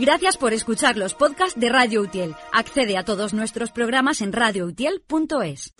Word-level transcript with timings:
Gracias 0.00 0.36
por 0.36 0.52
escuchar 0.52 0.96
los 0.96 1.14
podcasts 1.14 1.58
de 1.58 1.68
Radio 1.68 2.02
Utiel. 2.02 2.36
Accede 2.52 2.96
a 2.96 3.04
todos 3.04 3.34
nuestros 3.34 3.72
programas 3.72 4.20
en 4.20 4.32
radioutiel.es. 4.32 5.74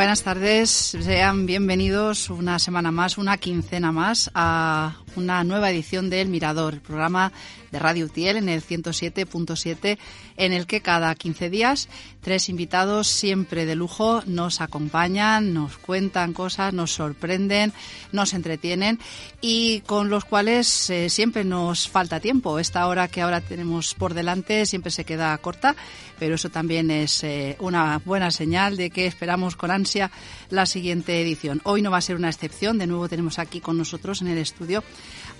Buenas 0.00 0.22
tardes, 0.22 0.96
sean 0.98 1.44
bienvenidos 1.44 2.30
una 2.30 2.58
semana 2.58 2.90
más, 2.90 3.18
una 3.18 3.36
quincena 3.36 3.92
más 3.92 4.30
a 4.34 4.96
una 5.16 5.44
nueva 5.44 5.70
edición 5.70 6.10
de 6.10 6.20
El 6.20 6.28
Mirador, 6.28 6.74
el 6.74 6.80
programa 6.80 7.32
de 7.70 7.78
Radio 7.78 8.06
Utiel 8.06 8.36
en 8.36 8.48
el 8.48 8.62
107.7, 8.62 9.98
en 10.36 10.52
el 10.52 10.66
que 10.66 10.80
cada 10.80 11.14
15 11.14 11.50
días 11.50 11.88
tres 12.20 12.48
invitados 12.48 13.08
siempre 13.08 13.66
de 13.66 13.74
lujo 13.74 14.22
nos 14.26 14.60
acompañan, 14.60 15.54
nos 15.54 15.78
cuentan 15.78 16.32
cosas, 16.32 16.72
nos 16.72 16.92
sorprenden, 16.92 17.72
nos 18.12 18.34
entretienen 18.34 18.98
y 19.40 19.80
con 19.82 20.10
los 20.10 20.24
cuales 20.24 20.90
eh, 20.90 21.08
siempre 21.08 21.44
nos 21.44 21.88
falta 21.88 22.20
tiempo. 22.20 22.58
Esta 22.58 22.86
hora 22.86 23.08
que 23.08 23.22
ahora 23.22 23.40
tenemos 23.40 23.94
por 23.94 24.14
delante 24.14 24.66
siempre 24.66 24.90
se 24.90 25.04
queda 25.04 25.36
corta, 25.38 25.74
pero 26.18 26.34
eso 26.34 26.50
también 26.50 26.90
es 26.90 27.24
eh, 27.24 27.56
una 27.60 27.98
buena 28.04 28.30
señal 28.30 28.76
de 28.76 28.90
que 28.90 29.06
esperamos 29.06 29.56
con 29.56 29.70
ansia 29.70 30.10
la 30.50 30.66
siguiente 30.66 31.20
edición. 31.22 31.60
Hoy 31.64 31.82
no 31.82 31.90
va 31.90 31.98
a 31.98 32.02
ser 32.02 32.16
una 32.16 32.28
excepción, 32.28 32.78
de 32.78 32.86
nuevo 32.86 33.08
tenemos 33.08 33.38
aquí 33.38 33.60
con 33.60 33.78
nosotros 33.78 34.20
en 34.20 34.28
el 34.28 34.38
estudio 34.38 34.84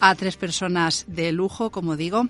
a 0.01 0.15
tres 0.15 0.37
personas 0.37 1.05
de 1.07 1.33
lujo, 1.33 1.71
como 1.71 1.97
digo 1.97 2.27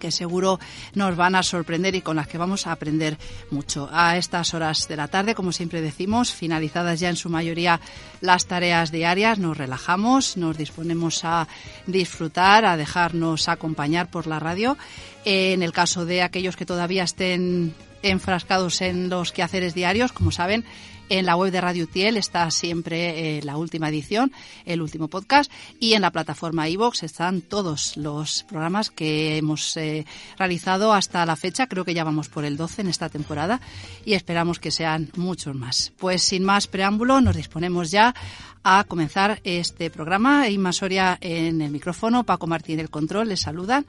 que 0.00 0.10
seguro 0.10 0.58
nos 0.94 1.14
van 1.14 1.36
a 1.36 1.44
sorprender 1.44 1.94
y 1.94 2.00
con 2.00 2.16
las 2.16 2.26
que 2.26 2.38
vamos 2.38 2.66
a 2.66 2.72
aprender 2.72 3.16
mucho. 3.50 3.88
A 3.92 4.16
estas 4.16 4.54
horas 4.54 4.88
de 4.88 4.96
la 4.96 5.06
tarde, 5.06 5.36
como 5.36 5.52
siempre 5.52 5.80
decimos, 5.80 6.32
finalizadas 6.32 6.98
ya 6.98 7.10
en 7.10 7.16
su 7.16 7.28
mayoría 7.28 7.80
las 8.20 8.46
tareas 8.46 8.90
diarias, 8.90 9.38
nos 9.38 9.56
relajamos, 9.56 10.36
nos 10.36 10.56
disponemos 10.56 11.24
a 11.24 11.46
disfrutar, 11.86 12.64
a 12.64 12.76
dejarnos 12.76 13.48
acompañar 13.48 14.10
por 14.10 14.26
la 14.26 14.40
radio. 14.40 14.76
En 15.24 15.62
el 15.62 15.72
caso 15.72 16.04
de 16.06 16.22
aquellos 16.22 16.56
que 16.56 16.66
todavía 16.66 17.04
estén 17.04 17.74
enfrascados 18.02 18.80
en 18.80 19.10
los 19.10 19.30
quehaceres 19.30 19.74
diarios, 19.74 20.12
como 20.12 20.32
saben, 20.32 20.64
en 21.10 21.26
la 21.26 21.36
web 21.36 21.52
de 21.52 21.60
Radio 21.60 21.86
Tiel 21.86 22.16
está 22.16 22.50
siempre 22.50 23.38
eh, 23.38 23.42
la 23.42 23.56
última 23.56 23.88
edición, 23.88 24.32
el 24.64 24.80
último 24.80 25.08
podcast, 25.08 25.52
y 25.78 25.94
en 25.94 26.02
la 26.02 26.12
plataforma 26.12 26.68
iVox 26.68 27.02
están 27.02 27.42
todos 27.42 27.96
los 27.96 28.44
programas 28.44 28.90
que 28.90 29.36
hemos 29.36 29.76
eh, 29.76 30.06
realizado 30.38 30.94
hasta 30.94 31.26
la 31.26 31.36
fecha. 31.36 31.66
Creo 31.66 31.84
que 31.84 31.94
ya 31.94 32.04
vamos 32.04 32.28
por 32.28 32.44
el 32.44 32.56
12 32.56 32.82
en 32.82 32.88
esta 32.88 33.08
temporada 33.08 33.60
y 34.04 34.14
esperamos 34.14 34.60
que 34.60 34.70
sean 34.70 35.10
muchos 35.16 35.54
más. 35.54 35.92
Pues 35.98 36.22
sin 36.22 36.44
más 36.44 36.68
preámbulo, 36.68 37.20
nos 37.20 37.36
disponemos 37.36 37.90
ya 37.90 38.14
a 38.62 38.84
comenzar 38.84 39.40
este 39.42 39.90
programa. 39.90 40.48
Inma 40.48 40.72
Soria 40.72 41.18
en 41.20 41.60
el 41.60 41.72
micrófono, 41.72 42.24
Paco 42.24 42.46
Martín 42.46 42.78
el 42.78 42.88
control, 42.88 43.28
les 43.28 43.40
saludan 43.40 43.84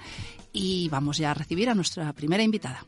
y 0.52 0.90
vamos 0.90 1.18
ya 1.18 1.32
a 1.32 1.36
recibir 1.36 1.70
a 1.70 1.76
nuestra 1.76 2.12
primera 2.14 2.44
invitada. 2.44 2.84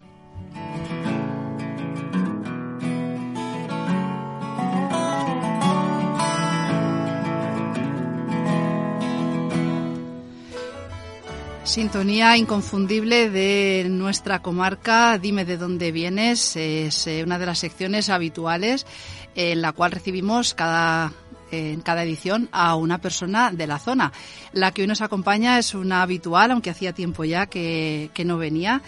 Sintonía 11.74 12.38
inconfundible 12.38 13.32
de 13.32 13.88
nuestra 13.90 14.44
comarca. 14.44 15.18
Dime 15.18 15.44
de 15.44 15.58
dónde 15.58 15.92
vienes. 15.92 16.56
Es 16.56 17.08
eh, 17.08 17.24
una 17.24 17.40
de 17.40 17.48
las 17.48 17.58
secciones 17.58 18.10
habituales 18.10 18.86
en 19.34 19.64
la 19.64 19.72
cual 19.72 19.90
recibimos 19.90 20.54
cada 20.54 21.14
en 21.54 21.82
cada 21.82 22.04
edición 22.04 22.50
a 22.52 22.76
una 22.76 23.00
persona 23.00 23.52
de 23.52 23.68
la 23.68 23.80
zona. 23.80 24.12
La 24.52 24.72
que 24.72 24.82
hoy 24.82 24.88
nos 24.88 25.02
acompaña 25.02 25.60
es 25.60 25.74
una 25.74 26.02
habitual, 26.02 26.52
aunque 26.52 26.70
hacía 26.70 26.94
tiempo 26.94 27.24
ya 27.24 27.46
que, 27.46 28.10
que 28.14 28.26
no 28.26 28.38
venía. 28.38 28.82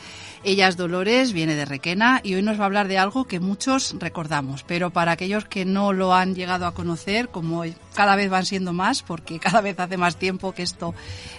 Ella 0.44 0.68
es 0.68 0.78
Dolores, 0.78 1.34
viene 1.34 1.56
de 1.56 1.66
Requena 1.66 2.22
y 2.24 2.36
hoy 2.36 2.44
nos 2.44 2.60
va 2.60 2.64
a 2.64 2.66
hablar 2.68 2.88
de 2.88 3.00
algo 3.00 3.26
que 3.26 3.40
muchos 3.40 3.96
recordamos, 3.98 4.64
pero 4.64 4.92
para 4.92 5.14
aquellos 5.14 5.46
que 5.46 5.66
no 5.66 5.92
lo 5.92 6.14
han 6.14 6.36
llegado 6.36 6.68
a 6.68 6.74
conocer, 6.74 7.30
como 7.30 7.64
cada 7.96 8.16
vez 8.16 8.30
van 8.30 8.46
siendo 8.46 8.72
más, 8.72 9.02
porque 9.02 9.40
cada 9.46 9.62
vez 9.62 9.80
hace 9.80 9.98
más 9.98 10.18
tiempo 10.18 10.54
que 10.54 10.64
esto 10.64 10.94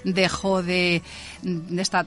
dejó 0.05 0.63
de, 0.63 1.03
de 1.43 1.83
esta 1.83 2.07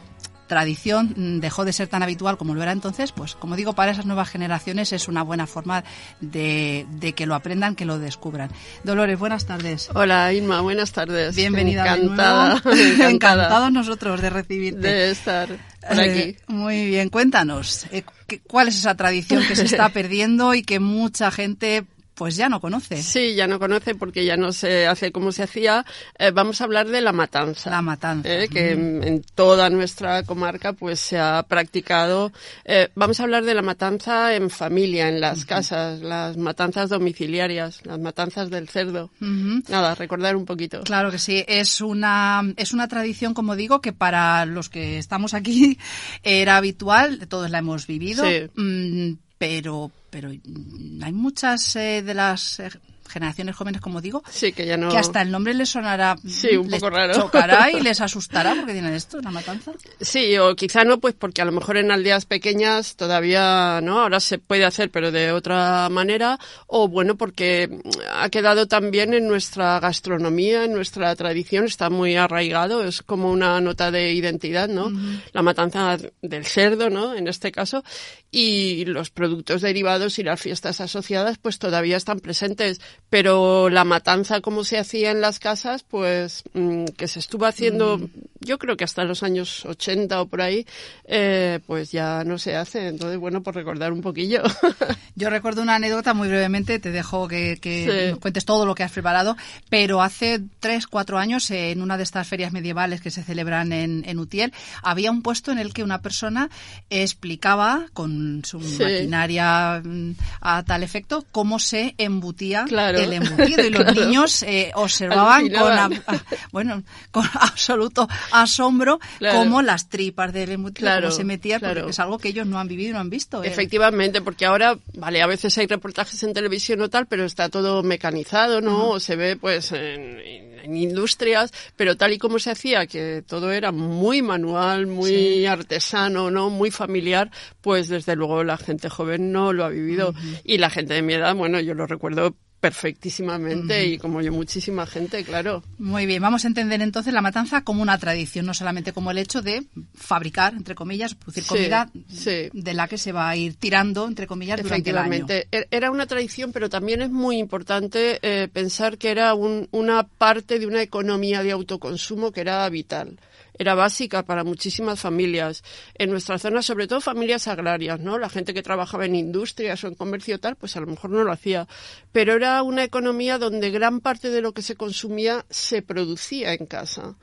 tradición 0.50 1.14
mm, 1.16 1.40
dejó 1.40 1.64
de 1.64 1.72
ser 1.72 1.88
tan 1.88 2.04
habitual 2.04 2.38
como 2.38 2.54
lo 2.54 2.62
era 2.62 2.74
entonces, 2.74 3.14
pues 3.14 3.36
como 3.36 3.56
digo, 3.56 3.72
para 3.72 3.94
esas 3.94 4.06
nuevas 4.06 4.28
generaciones 4.28 4.92
es 4.92 5.08
una 5.08 5.24
buena 5.24 5.48
forma 5.48 5.86
de, 6.20 6.86
que 7.16 7.26
lo 7.26 7.36
aprendan, 7.36 7.76
que 7.76 7.86
lo 7.86 8.00
descubran. 8.00 8.52
Dolores, 8.84 9.18
buenas 9.18 9.46
tardes. 9.46 9.90
Hola 9.94 10.34
Inma, 10.34 10.60
buenas 10.60 10.92
tardes. 10.92 11.34
Bienvenida. 11.38 11.84
Encantada. 11.96 12.62
Encantados 13.10 13.72
nosotros 13.72 14.22
de 14.22 14.30
recibirte. 14.30 14.82
De 14.82 15.12
estar 15.12 15.48
por 15.48 16.00
aquí. 16.00 16.20
Eh, 16.20 16.38
muy 16.48 16.88
bien, 16.88 17.08
cuéntanos, 17.10 17.86
eh, 17.92 18.04
¿cuál 18.48 18.68
es 18.68 18.76
esa 18.76 18.96
tradición 18.96 19.44
que 19.48 19.56
se 19.56 19.64
está 19.64 19.88
perdiendo 19.94 20.54
y 20.54 20.64
que 20.64 20.80
mucha 20.80 21.32
gente 21.32 21.86
pues 22.20 22.36
ya 22.36 22.50
no 22.50 22.60
conoce. 22.60 23.02
Sí, 23.02 23.34
ya 23.34 23.48
no 23.48 23.60
conoce 23.60 23.96
porque 23.96 24.26
ya 24.26 24.36
no 24.36 24.52
se 24.52 24.86
hace 24.88 25.14
como 25.14 25.32
se 25.32 25.44
hacía. 25.44 25.86
Eh, 26.18 26.32
vamos 26.32 26.60
a 26.60 26.66
hablar 26.66 26.90
de 26.90 27.00
la 27.00 27.14
matanza. 27.14 27.70
La 27.70 27.82
matanza. 27.82 28.30
Eh, 28.30 28.50
que 28.50 28.72
en, 28.72 29.24
toda 29.36 29.70
nuestra 29.70 30.24
comarca 30.24 30.74
pues 30.74 31.00
se 31.00 31.18
ha 31.18 31.42
practicado. 31.44 32.34
Eh, 32.66 32.90
vamos 32.94 33.22
a 33.22 33.24
hablar 33.24 33.46
de 33.46 33.54
la 33.54 33.62
matanza 33.62 34.36
en 34.36 34.50
familia, 34.50 35.08
en 35.08 35.22
las 35.22 35.46
casas, 35.46 36.02
las 36.02 36.36
matanzas 36.36 36.90
domiciliarias, 36.90 37.86
las 37.86 38.00
matanzas 38.00 38.50
del 38.50 38.68
cerdo. 38.68 39.12
Nada, 39.22 39.96
recordar 39.96 40.36
un 40.36 40.44
poquito. 40.44 40.82
Claro 40.82 41.12
que 41.12 41.20
sí. 41.20 41.46
Es 41.48 41.80
una, 41.80 42.44
es 42.58 42.74
una 42.74 42.90
tradición, 42.90 43.34
como 43.34 43.56
digo, 43.56 43.80
que 43.80 43.94
para 43.94 44.46
los 44.46 44.68
que 44.68 44.98
estamos 44.98 45.34
aquí 45.34 45.80
era 46.24 46.58
habitual. 46.58 47.30
Todos 47.30 47.50
la 47.50 47.60
hemos 47.60 47.88
vivido. 47.88 48.26
Sí. 48.26 48.50
Mm, 48.58 49.29
pero 49.40 49.90
pero 50.12 50.30
hay 50.30 51.12
muchas 51.12 51.76
eh, 51.76 52.04
de 52.04 52.14
las 52.14 52.60
eh, 52.60 52.70
generaciones 53.10 53.56
jóvenes, 53.56 53.82
como 53.82 54.02
digo, 54.02 54.24
sí, 54.30 54.54
que, 54.54 54.66
ya 54.66 54.78
no... 54.78 54.90
que 54.90 54.98
hasta 54.98 55.22
el 55.22 55.32
nombre 55.32 55.54
les 55.54 55.70
sonará, 55.70 56.16
sí, 56.28 56.56
un 56.56 56.70
poco 56.70 56.90
les 56.90 56.98
raro. 56.98 57.14
chocará 57.14 57.72
y 57.72 57.80
les 57.82 58.00
asustará 58.02 58.56
porque 58.56 58.74
tienen 58.74 58.94
esto, 58.94 59.18
una 59.18 59.32
matanza. 59.32 59.72
Sí, 60.00 60.38
o 60.38 60.56
quizá 60.56 60.84
no, 60.84 61.00
pues 61.00 61.16
porque 61.16 61.42
a 61.42 61.46
lo 61.46 61.52
mejor 61.52 61.78
en 61.78 61.92
aldeas 61.92 62.26
pequeñas 62.26 62.96
todavía, 62.96 63.82
¿no? 63.82 64.02
Ahora 64.02 64.20
se 64.20 64.38
puede 64.38 64.66
hacer, 64.66 64.92
pero 64.92 65.12
de 65.12 65.32
otra 65.32 65.90
manera, 65.90 66.40
o 66.68 66.88
bueno, 66.88 67.16
porque 67.16 67.82
ha 68.12 68.30
quedado 68.30 68.68
también 68.68 69.14
en 69.14 69.28
nuestra 69.28 69.80
gastronomía, 69.80 70.66
en 70.66 70.74
nuestra 70.74 71.16
tradición, 71.16 71.66
está 71.66 71.90
muy 71.90 72.16
arraigado, 72.16 72.84
es 72.84 73.02
como 73.02 73.32
una 73.32 73.60
nota 73.62 73.92
de 73.92 74.14
identidad, 74.14 74.70
¿no? 74.70 74.92
La 75.34 75.42
matanza 75.42 75.98
del 76.22 76.46
cerdo, 76.46 76.90
¿no? 76.90 77.16
En 77.16 77.28
este 77.28 77.52
caso, 77.52 77.84
y 78.32 78.86
los 78.86 79.10
productos 79.10 79.62
derivados 79.62 80.20
y 80.20 80.24
las 80.24 80.40
fiestas 80.40 80.82
asociadas, 80.82 81.38
pues 81.38 81.60
todavía 81.60 81.98
están 81.98 82.20
presentes 82.20 82.80
pero 83.10 83.70
la 83.70 83.84
matanza 83.84 84.42
como 84.42 84.64
se 84.64 84.78
hacía 84.78 85.12
en 85.12 85.22
las 85.22 85.40
casas, 85.40 85.84
pues 85.84 86.44
mm, 86.54 86.86
que 86.98 87.08
se 87.08 87.20
estuvo 87.20 87.46
haciendo, 87.46 87.98
mm. 87.98 88.10
yo 88.42 88.60
creo 88.60 88.78
que 88.78 88.84
hasta 88.84 89.04
los 89.04 89.24
años 89.24 89.66
80 89.66 90.22
o 90.22 90.28
por 90.28 90.42
ahí, 90.42 90.66
eh, 91.06 91.60
pues 91.66 91.92
ya 91.92 92.24
no 92.24 92.38
se 92.38 92.56
hace. 92.56 92.88
Entonces, 92.88 93.18
bueno, 93.18 93.42
por 93.42 93.56
recordar 93.56 93.92
un 93.92 94.02
poquillo. 94.02 94.44
yo 95.16 95.30
recuerdo 95.30 95.62
una 95.62 95.76
anécdota 95.76 96.14
muy 96.14 96.28
brevemente, 96.28 96.80
te 96.80 96.92
dejo 96.92 97.28
que, 97.28 97.58
que 97.60 98.16
cuentes 98.22 98.46
todo 98.46 98.66
lo 98.66 98.76
que 98.76 98.84
has 98.84 98.92
preparado, 98.92 99.36
pero 99.70 100.02
hace 100.02 100.42
tres, 100.60 100.86
cuatro 100.86 101.18
años, 101.18 101.50
en 101.50 101.82
una 101.82 101.98
de 101.98 102.04
estas 102.04 102.28
ferias 102.28 102.54
medievales 102.54 103.02
que 103.02 103.12
se 103.12 103.24
celebran 103.24 103.74
en, 103.74 104.04
en 104.08 104.20
Utiel, 104.20 104.54
había 104.84 105.10
un 105.10 105.24
puesto 105.24 105.52
en 105.52 105.58
el 105.58 105.74
que 105.74 105.84
una 105.84 106.02
persona 106.02 106.50
explicaba 106.90 107.88
con 107.94 108.44
su 108.46 108.60
maquinaria 108.60 109.82
mm, 109.84 110.12
a 110.42 110.64
tal 110.64 110.84
efecto 110.84 111.26
cómo 111.32 111.60
se 111.60 111.96
embutía 111.98 112.66
claro 112.66 112.89
el 112.96 113.14
embutido 113.14 113.66
y 113.66 113.70
los 113.70 113.96
niños 113.96 114.44
eh, 114.44 114.72
observaban 114.76 115.50
con, 115.50 116.04
bueno, 116.52 116.84
con 117.12 117.26
absoluto 117.34 118.08
asombro 118.32 119.00
cómo 119.32 119.62
las 119.62 119.90
tripas 119.90 120.34
del 120.34 120.52
embutido 120.52 121.12
se 121.12 121.24
metían, 121.24 121.62
porque 121.62 121.90
es 121.90 122.00
algo 122.00 122.18
que 122.18 122.30
ellos 122.30 122.48
no 122.48 122.60
han 122.60 122.68
vivido 122.68 122.92
y 122.92 122.94
no 122.94 123.00
han 123.00 123.10
visto. 123.10 123.44
¿eh? 123.44 123.48
Efectivamente, 123.48 124.22
porque 124.22 124.46
ahora, 124.46 124.78
vale, 124.94 125.22
a 125.22 125.28
veces 125.28 125.58
hay 125.58 125.68
reportajes 125.68 126.22
en 126.24 126.34
televisión 126.34 126.82
o 126.82 126.90
tal, 126.90 127.08
pero 127.08 127.26
está 127.26 127.50
todo 127.50 127.84
mecanizado, 127.84 128.62
¿no? 128.62 128.90
O 128.90 129.00
se 129.00 129.16
ve, 129.16 129.36
pues, 129.36 129.72
en, 129.72 130.20
industrias, 130.66 131.52
pero 131.76 131.98
tal 131.98 132.14
y 132.14 132.18
como 132.18 132.40
se 132.40 132.52
hacía, 132.52 132.86
que 132.88 133.24
todo 133.26 133.52
era 133.52 133.72
muy 133.72 134.22
manual, 134.22 134.88
muy 134.88 135.46
artesano, 135.46 136.32
¿no? 136.32 136.50
Muy 136.50 136.72
familiar, 136.72 137.32
pues 137.62 137.88
desde 137.88 138.16
luego 138.16 138.44
la 138.44 138.58
gente 138.58 138.90
joven 138.90 139.32
no 139.32 139.54
lo 139.54 139.66
ha 139.66 139.70
vivido. 139.70 140.14
Y 140.44 140.58
la 140.58 140.70
gente 140.70 140.94
de 140.94 141.02
mi 141.02 141.14
edad, 141.14 141.36
bueno, 141.36 141.60
yo 141.60 141.74
lo 141.74 141.88
recuerdo 141.88 142.36
perfectísimamente 142.60 143.86
y 143.86 143.98
como 143.98 144.22
yo 144.22 144.32
muchísima 144.32 144.86
gente, 144.86 145.24
claro. 145.24 145.64
Muy 145.78 146.06
bien, 146.06 146.22
vamos 146.22 146.44
a 146.44 146.48
entender 146.48 146.82
entonces 146.82 147.14
la 147.14 147.22
matanza 147.22 147.64
como 147.64 147.82
una 147.82 147.98
tradición, 147.98 148.46
no 148.46 148.54
solamente 148.54 148.94
como 148.94 149.12
el 149.12 149.18
hecho 149.18 149.42
de 149.42 149.66
fabricar, 149.96 150.54
entre 150.54 150.76
comillas, 150.76 151.16
producir 151.16 151.46
comida 151.46 151.90
de 151.94 152.74
la 152.74 152.88
que 152.88 152.98
se 152.98 153.12
va 153.12 153.30
a 153.30 153.36
ir 153.36 153.56
tirando, 153.56 154.08
entre 154.08 154.28
comillas, 154.28 154.62
durante 154.62 154.90
el 154.90 154.98
año. 154.98 155.26
E-, 155.30 155.48
era 155.72 155.92
una 155.92 156.06
tradición, 156.06 156.52
pero 156.52 156.70
también 156.70 157.02
es 157.02 157.10
muy 157.10 157.38
importante 157.38 158.20
eh, 158.22 158.48
pensar 158.48 158.98
que 158.98 159.10
era 159.10 159.34
una 159.34 160.04
parte 160.04 160.60
de 160.60 160.68
una 160.68 160.82
economía 160.82 161.44
de 161.44 161.52
autoconsumo 161.52 162.32
que 162.32 162.42
era 162.42 162.68
vital 162.70 163.20
era 163.60 163.76
básica 163.76 164.24
para 164.24 164.44
muchísimas 164.44 165.00
familias. 165.00 165.64
En 165.94 166.10
nuestra 166.10 166.40
zona, 166.40 166.64
sobre 166.64 166.88
todo 166.88 167.02
familias 167.02 167.48
agrarias, 167.48 168.00
¿no? 168.00 168.18
La 168.18 168.30
gente 168.30 168.54
que 168.54 168.64
trabajaba 168.64 169.06
en 169.06 169.16
industrias 169.16 169.84
o 169.84 169.88
en 169.88 169.96
comercio 169.96 170.40
tal, 170.40 170.56
pues 170.56 170.76
a 170.76 170.80
lo 170.80 170.88
mejor 170.88 171.12
no 171.12 171.24
lo 171.24 171.32
hacía. 171.32 171.68
Pero 172.12 172.34
era 172.34 172.64
una 172.64 172.84
economía 172.84 173.38
donde 173.38 173.70
gran 173.70 174.00
parte 174.00 174.32
de 174.32 174.42
lo 174.42 174.54
que 174.54 174.64
se 174.64 174.76
consumía 174.76 175.46
se 175.50 175.84
producía 175.84 176.54
en 176.54 176.66
casa 176.66 177.16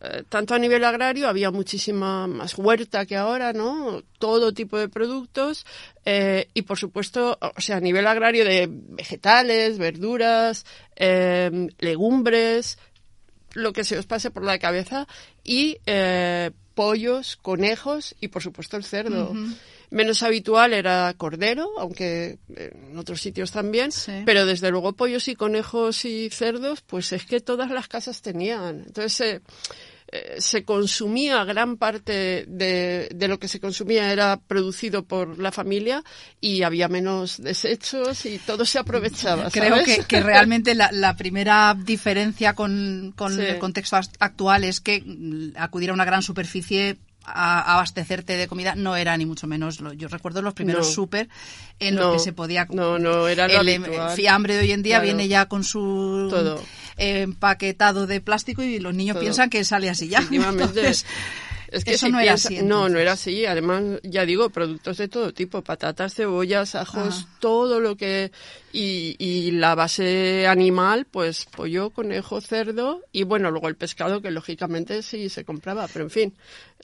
eh, 0.00 0.22
tanto 0.28 0.54
a 0.54 0.58
nivel 0.60 0.84
agrario 0.84 1.28
había 1.28 1.50
muchísima 1.50 2.28
más 2.28 2.56
huerta 2.56 3.04
que 3.04 3.16
ahora, 3.16 3.52
¿no? 3.52 4.02
Todo 4.18 4.54
tipo 4.54 4.78
de 4.78 4.88
productos 4.88 5.66
eh, 6.04 6.48
y 6.54 6.62
por 6.62 6.78
supuesto, 6.78 7.36
o 7.40 7.60
sea, 7.60 7.78
a 7.78 7.80
nivel 7.80 8.06
agrario 8.06 8.44
de 8.44 8.68
vegetales, 8.70 9.76
verduras, 9.78 10.64
eh, 10.94 11.68
legumbres, 11.78 12.78
lo 13.54 13.72
que 13.72 13.84
se 13.84 13.98
os 13.98 14.06
pase 14.06 14.30
por 14.30 14.44
la 14.44 14.58
cabeza 14.58 15.06
y 15.44 15.78
eh, 15.86 16.50
pollos, 16.74 17.36
conejos 17.36 18.14
y 18.20 18.28
por 18.28 18.42
supuesto 18.42 18.76
el 18.76 18.84
cerdo. 18.84 19.34
Menos 19.90 20.22
habitual 20.22 20.74
era 20.74 21.14
cordero, 21.16 21.70
aunque 21.78 22.38
en 22.54 22.98
otros 22.98 23.22
sitios 23.22 23.50
también, 23.50 23.90
pero 24.26 24.44
desde 24.44 24.70
luego 24.70 24.92
pollos 24.92 25.28
y 25.28 25.34
conejos 25.34 26.04
y 26.04 26.28
cerdos, 26.30 26.82
pues 26.82 27.12
es 27.12 27.24
que 27.24 27.40
todas 27.40 27.70
las 27.70 27.88
casas 27.88 28.20
tenían. 28.20 28.84
Entonces, 28.86 29.20
eh, 29.20 29.40
eh, 30.10 30.36
se 30.38 30.64
consumía 30.64 31.44
gran 31.44 31.76
parte 31.76 32.46
de, 32.48 33.10
de, 33.14 33.28
lo 33.28 33.38
que 33.38 33.46
se 33.46 33.60
consumía 33.60 34.10
era 34.10 34.38
producido 34.38 35.02
por 35.02 35.38
la 35.38 35.52
familia 35.52 36.02
y 36.40 36.62
había 36.62 36.88
menos 36.88 37.42
desechos 37.42 38.24
y 38.24 38.38
todo 38.38 38.64
se 38.64 38.78
aprovechaba. 38.78 39.50
Creo 39.50 39.84
que, 39.84 40.04
que, 40.04 40.20
realmente 40.20 40.74
la, 40.74 40.90
la, 40.92 41.14
primera 41.14 41.76
diferencia 41.78 42.54
con, 42.54 43.12
con 43.16 43.38
el 43.38 43.58
contexto 43.58 43.96
actual 44.18 44.64
es 44.64 44.80
que 44.80 45.04
acudir 45.56 45.90
a 45.90 45.92
una 45.92 46.06
gran 46.06 46.22
superficie 46.22 46.96
a 47.34 47.74
abastecerte 47.74 48.36
de 48.36 48.48
comida 48.48 48.74
no 48.74 48.96
era 48.96 49.16
ni 49.16 49.26
mucho 49.26 49.46
menos. 49.46 49.78
Yo 49.96 50.08
recuerdo 50.08 50.42
los 50.42 50.54
primeros 50.54 50.92
súper 50.92 51.28
en 51.78 51.96
los 51.96 52.14
que 52.14 52.18
se 52.18 52.32
podía. 52.32 52.66
No, 52.70 52.98
no, 52.98 53.28
era 53.28 53.46
el, 53.46 53.68
em, 53.68 53.84
fiambre 54.14 54.54
de 54.54 54.60
hoy 54.60 54.72
en 54.72 54.82
día 54.82 55.00
viene 55.00 55.28
ya 55.28 55.46
con 55.46 55.64
su 55.64 56.32
empaquetado 56.96 58.06
de 58.06 58.20
plástico 58.20 58.62
y 58.62 58.78
los 58.80 58.94
niños 58.94 59.16
piensan 59.18 59.50
que 59.50 59.64
sale 59.64 59.88
así 59.88 60.08
ya. 60.08 60.22
Es 61.70 61.84
que 61.84 61.92
Eso 61.92 62.08
no 62.08 62.18
era 62.18 62.34
así. 62.34 62.62
No, 62.62 62.88
no 62.88 62.98
era 62.98 63.12
así. 63.12 63.44
Además, 63.44 63.82
ya 64.02 64.24
digo, 64.24 64.48
productos 64.50 64.96
de 64.96 65.08
todo 65.08 65.34
tipo, 65.34 65.62
patatas, 65.62 66.14
cebollas, 66.14 66.74
ajos, 66.74 67.26
ah. 67.26 67.36
todo 67.40 67.80
lo 67.80 67.96
que... 67.96 68.32
Y, 68.72 69.16
y 69.18 69.50
la 69.52 69.74
base 69.74 70.46
animal, 70.46 71.06
pues 71.10 71.46
pollo, 71.46 71.90
conejo, 71.90 72.40
cerdo 72.40 73.02
y 73.12 73.22
bueno, 73.22 73.50
luego 73.50 73.68
el 73.68 73.76
pescado 73.76 74.20
que 74.20 74.30
lógicamente 74.30 75.02
sí 75.02 75.30
se 75.30 75.44
compraba, 75.44 75.88
pero 75.88 76.04
en 76.04 76.10
fin. 76.10 76.34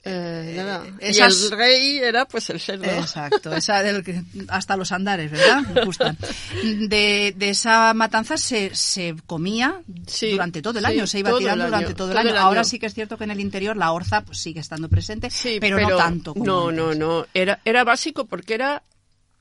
Eh, 0.07 0.53
nada. 0.55 0.83
Y 1.01 1.19
el 1.19 1.51
rey 1.51 1.97
era 1.97 2.25
pues 2.25 2.47
el 2.51 2.59
cerdo. 2.59 2.85
Exacto, 2.85 3.55
esa 3.55 3.81
del 3.81 4.03
que, 4.03 4.21
hasta 4.49 4.77
los 4.77 4.91
andares, 4.91 5.31
¿verdad? 5.31 5.63
De, 6.63 7.33
de 7.35 7.49
esa 7.49 7.91
matanza 7.95 8.37
se, 8.37 8.75
se 8.75 9.15
comía 9.25 9.81
durante 10.21 10.61
todo 10.61 10.77
el 10.77 10.85
año, 10.85 11.07
se 11.07 11.19
iba 11.19 11.35
tirando 11.37 11.65
durante 11.65 11.95
todo, 11.95 12.11
el, 12.11 12.17
año. 12.17 12.37
Ahora 12.37 12.63
sí 12.63 12.77
que 12.77 12.85
es 12.85 12.93
cierto 12.93 13.17
que 13.17 13.23
en 13.23 13.31
el 13.31 13.39
interior 13.39 13.75
la 13.75 13.91
orza 13.91 14.21
pues 14.21 14.37
sigue 14.37 14.59
estando 14.59 14.89
presente, 14.89 15.29
pero, 15.59 15.79
no 15.79 15.97
tanto. 15.97 16.33
Como 16.33 16.45
no, 16.45 16.71
no, 16.71 16.93
no. 16.93 17.25
Era, 17.33 17.59
era 17.65 17.83
básico 17.83 18.25
porque 18.25 18.53
era 18.53 18.83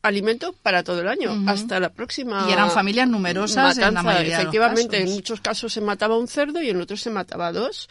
alimento 0.05 0.55
para 0.63 0.83
todo 0.83 1.01
el 1.01 1.09
año, 1.09 1.33
hasta 1.47 1.81
la 1.81 1.91
próxima. 1.91 2.47
Y 2.49 2.53
eran 2.53 2.71
familias 2.71 3.09
numerosas 3.09 3.77
en 3.79 3.95
la 3.95 4.03
mayoría 4.03 4.39
Efectivamente, 4.39 5.03
en 5.03 5.11
muchos 5.11 5.41
casos 5.41 5.73
se 5.73 5.81
mataba 5.81 6.17
un 6.17 6.29
cerdo 6.29 6.63
y 6.63 6.71
en 6.71 6.81
otros 6.81 7.01
se 7.01 7.11
mataba 7.11 7.53
dos 7.53 7.89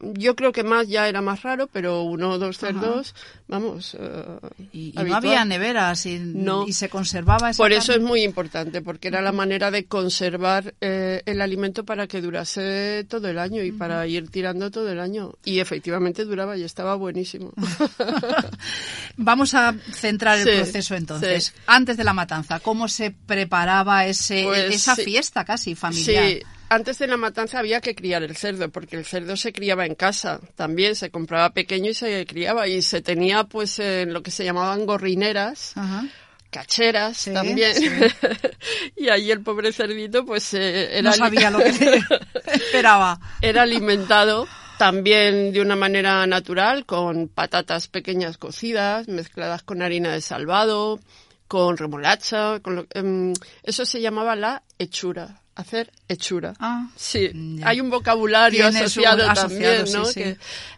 yo 0.00 0.34
creo 0.36 0.52
que 0.52 0.64
más 0.64 0.88
ya 0.88 1.08
era 1.08 1.22
más 1.22 1.42
raro, 1.42 1.68
pero 1.72 2.02
uno 2.02 2.38
dos 2.38 2.58
cerdos, 2.58 3.14
vamos. 3.48 3.96
Eh, 3.98 4.38
y, 4.72 4.92
no 4.92 5.14
había 5.14 5.44
neveras 5.44 6.06
y, 6.06 6.20
y 6.66 6.72
se 6.72 6.88
conservaba 6.88 7.50
esa 7.50 7.62
Por 7.62 7.72
eso 7.72 7.92
es 7.92 8.00
muy 8.00 8.22
importante, 8.22 8.82
porque 8.82 9.08
era 9.08 9.22
la 9.22 9.32
manera 9.32 9.70
de 9.70 9.86
conservar 9.86 10.74
eh, 10.80 11.22
el 11.26 11.40
alimento 11.40 11.84
para 11.84 12.06
que 12.06 12.20
durase 12.20 13.06
todo 13.08 13.28
el 13.28 13.38
año 13.38 13.62
y 13.62 13.72
para 13.72 14.06
ir 14.06 14.28
tirando 14.30 14.70
todo 14.70 14.90
el 14.90 15.00
año. 15.00 15.34
Y 15.44 15.60
efectivamente 15.60 16.24
duraba 16.24 16.56
y 16.56 16.64
estaba 16.64 16.96
buenísimo. 16.96 17.52
vamos 19.16 19.54
a 19.54 19.74
centrar 19.92 20.38
el 20.38 20.56
proceso 20.56 20.94
entonces. 20.94 21.54
Antes 21.66 21.96
de 21.96 22.04
la 22.04 22.12
matanza, 22.12 22.60
¿cómo 22.60 22.88
se 22.88 23.10
preparaba 23.10 24.06
ese, 24.06 24.42
pues 24.44 24.74
esa 24.74 24.96
fiesta 24.96 25.44
casi 25.44 25.74
familiar? 25.74 26.28
Sí 26.28 26.42
antes 26.74 26.98
de 26.98 27.06
la 27.06 27.16
matanza 27.16 27.58
había 27.58 27.80
que 27.80 27.94
criar 27.94 28.22
el 28.22 28.36
cerdo, 28.36 28.68
porque 28.70 28.96
el 28.96 29.04
cerdo 29.04 29.36
se 29.36 29.52
criaba 29.52 29.86
en 29.86 29.94
casa 29.94 30.40
también, 30.56 30.96
se 30.96 31.10
compraba 31.10 31.50
pequeño 31.50 31.90
y 31.90 31.94
se 31.94 32.26
criaba 32.26 32.68
y 32.68 32.82
se 32.82 33.00
tenía 33.00 33.44
pues 33.44 33.78
en 33.78 34.12
lo 34.12 34.22
que 34.22 34.30
se 34.30 34.44
llamaban 34.44 34.86
gorrineras. 34.86 35.74
cacheras 36.50 37.28
también. 37.32 37.74
y 38.96 39.08
ahí 39.08 39.30
el 39.30 39.40
pobre 39.42 39.72
cerdito 39.72 40.24
pues 40.24 40.54
eh, 40.54 40.98
era 40.98 41.10
no 41.10 41.16
sabía 41.16 41.50
lo 41.50 41.58
que 41.58 41.68
esperaba. 42.52 43.20
Era 43.40 43.62
alimentado 43.62 44.46
también 44.78 45.52
de 45.52 45.60
una 45.60 45.76
manera 45.76 46.26
natural 46.26 46.86
con 46.86 47.28
patatas 47.28 47.88
pequeñas 47.88 48.38
cocidas 48.38 49.08
mezcladas 49.08 49.62
con 49.62 49.82
harina 49.82 50.12
de 50.12 50.20
salvado 50.20 50.98
con 51.46 51.76
remolacha 51.76 52.58
con 52.60 52.86
em, 52.94 53.32
eso 53.62 53.86
se 53.86 54.00
llamaba 54.00 54.34
la 54.34 54.62
hechura 54.78 55.43
hacer 55.54 55.92
hechura. 56.08 56.54
Ah, 56.58 56.88
sí, 56.96 57.30
hay 57.64 57.80
un 57.80 57.90
vocabulario 57.90 58.66
asociado, 58.66 59.24
también, 59.32 59.84
¿no? 59.92 60.04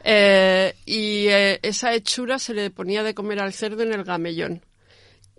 Eh, 0.05 0.75
y 0.85 1.27
eh, 1.29 1.59
esa 1.63 1.95
hechura 1.95 2.39
se 2.39 2.55
le 2.55 2.71
ponía 2.71 3.03
de 3.03 3.15
comer 3.15 3.41
al 3.41 3.53
cerdo 3.53 3.83
en 3.83 3.93
el 3.93 4.05
gamellón. 4.05 4.63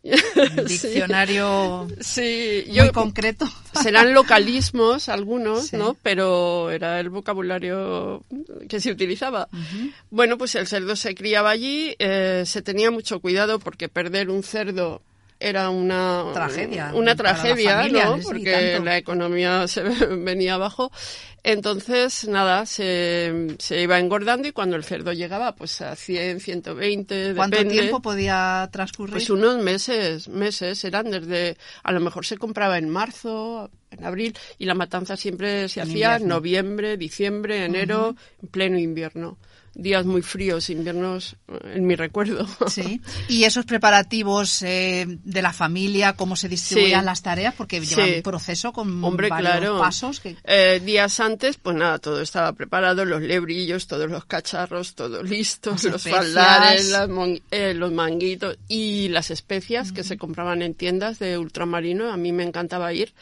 Diccionario 0.68 1.88
sí, 2.00 2.66
muy 2.70 2.92
concreto. 2.92 3.48
Serán 3.82 4.14
localismos 4.14 5.10
algunos, 5.10 5.74
¿no? 5.74 5.96
Pero 6.02 6.72
era 6.72 7.00
el 7.00 7.10
vocabulario 7.10 8.24
que 8.70 8.80
se 8.80 8.92
utilizaba. 8.92 9.50
Bueno, 10.10 10.38
pues 10.38 10.56
el 10.56 10.68
cerdo 10.68 10.96
se 10.96 11.14
criaba 11.16 11.50
allí, 11.50 11.96
eh, 12.00 12.44
se 12.46 12.62
tenía 12.62 12.92
mucho 12.92 13.20
cuidado 13.20 13.60
porque 13.60 13.90
perder 13.90 14.30
un 14.30 14.44
cerdo 14.44 15.02
era 15.40 15.70
una 15.70 16.26
tragedia, 16.34 16.92
una 16.94 17.16
tragedia, 17.16 17.88
¿no? 17.88 18.20
Porque 18.24 18.80
la 18.84 18.98
economía 18.98 19.68
se 19.68 19.84
venía 19.84 20.56
abajo. 20.56 20.92
Entonces, 21.44 22.28
nada, 22.28 22.66
se, 22.66 23.56
se, 23.60 23.82
iba 23.82 24.00
engordando 24.00 24.50
y 24.50 24.52
cuando 24.52 24.76
el 24.76 24.84
cerdo 24.84 25.14
llegaba 25.14 25.56
pues 25.56 25.80
a 25.82 25.96
100, 25.96 26.42
120, 26.42 27.34
¿Cuánto 27.36 27.66
tiempo 27.66 28.02
podía 28.02 28.68
transcurrir? 28.70 29.14
Pues 29.14 29.30
unos 29.30 29.58
meses, 29.64 30.28
meses, 30.28 30.84
eran 30.84 31.10
desde, 31.10 31.56
a 31.84 31.94
lo 31.94 32.02
mejor 32.02 32.26
se 32.26 32.38
compraba 32.38 32.78
en 32.78 32.90
marzo, 32.90 33.70
en 33.92 34.04
abril, 34.04 34.36
y 34.58 34.66
la 34.66 34.74
matanza 34.74 35.16
siempre 35.16 35.70
se 35.70 35.80
hacía 35.80 36.18
en 36.18 36.28
noviembre, 36.28 36.98
diciembre, 36.98 37.64
enero, 37.64 38.16
en 38.42 38.50
pleno 38.50 38.78
invierno 38.78 39.38
días 39.78 40.06
muy 40.06 40.22
fríos, 40.22 40.70
inviernos 40.70 41.36
en 41.64 41.86
mi 41.86 41.96
recuerdo. 41.96 42.46
Sí. 42.68 43.02
Y 43.30 43.46
esos 43.46 43.66
preparativos 43.66 44.62
eh, 44.62 45.06
de 45.08 45.42
la 45.42 45.54
familia, 45.54 46.14
cómo 46.14 46.36
se 46.36 46.50
distribuían 46.50 47.06
las 47.06 47.22
tareas, 47.22 47.54
porque 47.56 47.80
llevan 47.80 48.16
un 48.16 48.22
proceso 48.22 48.74
con 48.74 49.04
Hombre, 49.04 49.30
varios 49.30 49.80
pasos. 49.80 50.20
Que... 50.20 50.36
Eh, 50.44 50.82
días 50.84 51.20
antes, 51.20 51.58
pues 51.58 51.76
nada, 51.76 51.98
todo 52.00 52.22
estaba 52.22 52.54
preparado, 52.54 53.06
los 53.06 53.22
lebrillos, 53.22 53.88
todos 53.88 54.10
los 54.10 54.26
cacharros, 54.26 54.96
todo 54.96 55.24
listo, 55.24 55.76
los 55.84 56.04
faldares, 56.04 56.94
eh, 57.52 57.74
los 57.74 57.92
manguitos 57.92 58.58
y 58.68 59.08
las 59.10 59.32
especias 59.32 59.92
que 59.92 60.04
se 60.04 60.18
compraban 60.18 60.62
en 60.62 60.74
tiendas 60.74 61.20
de 61.20 61.38
ultramarino. 61.38 62.12
A 62.12 62.18
mí 62.18 62.32
me 62.32 62.44
encantaba 62.44 62.92
ir 62.94 63.14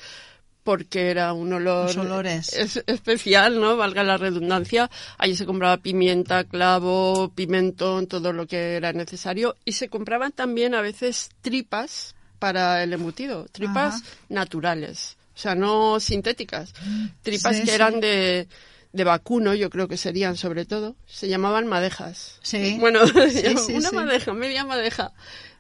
porque 0.66 1.12
era 1.12 1.32
un 1.34 1.54
olor 1.54 1.92
es- 2.26 2.84
especial, 2.88 3.62
¿no? 3.62 3.78
Valga 3.78 4.04
la 4.04 4.18
redundancia. 4.18 4.90
Allí 5.20 5.36
se 5.36 5.46
compraba 5.46 5.78
pimienta, 5.78 6.44
clavo, 6.44 7.32
pimentón, 7.36 8.08
todo 8.08 8.34
lo 8.34 8.48
que 8.48 8.76
era 8.76 8.92
necesario. 8.92 9.56
Y 9.64 9.74
se 9.74 9.90
compraban 9.90 10.32
también 10.32 10.74
a 10.74 10.82
veces 10.82 11.30
tripas 11.42 12.16
para 12.40 12.82
el 12.82 12.92
embutido, 12.94 13.46
tripas 13.52 13.96
Ajá. 14.02 14.06
naturales, 14.30 15.18
o 15.36 15.38
sea, 15.38 15.54
no 15.54 16.00
sintéticas. 16.00 16.74
Tripas 17.22 17.56
Sí, 17.58 17.62
que 17.62 17.70
sí. 17.70 17.76
eran 17.76 18.00
de, 18.00 18.48
de 18.92 19.04
vacuno, 19.04 19.54
yo 19.54 19.70
creo 19.70 19.88
que 19.88 19.98
serían 19.98 20.36
sobre 20.36 20.66
todo. 20.66 20.96
Se 21.06 21.28
llamaban 21.30 21.68
madejas. 21.68 22.40
Sí. 22.42 22.78
Bueno, 22.80 23.02
Sí, 23.30 23.72
una 23.74 23.92
madeja, 23.92 24.34
media 24.34 24.66
madeja. 24.66 25.12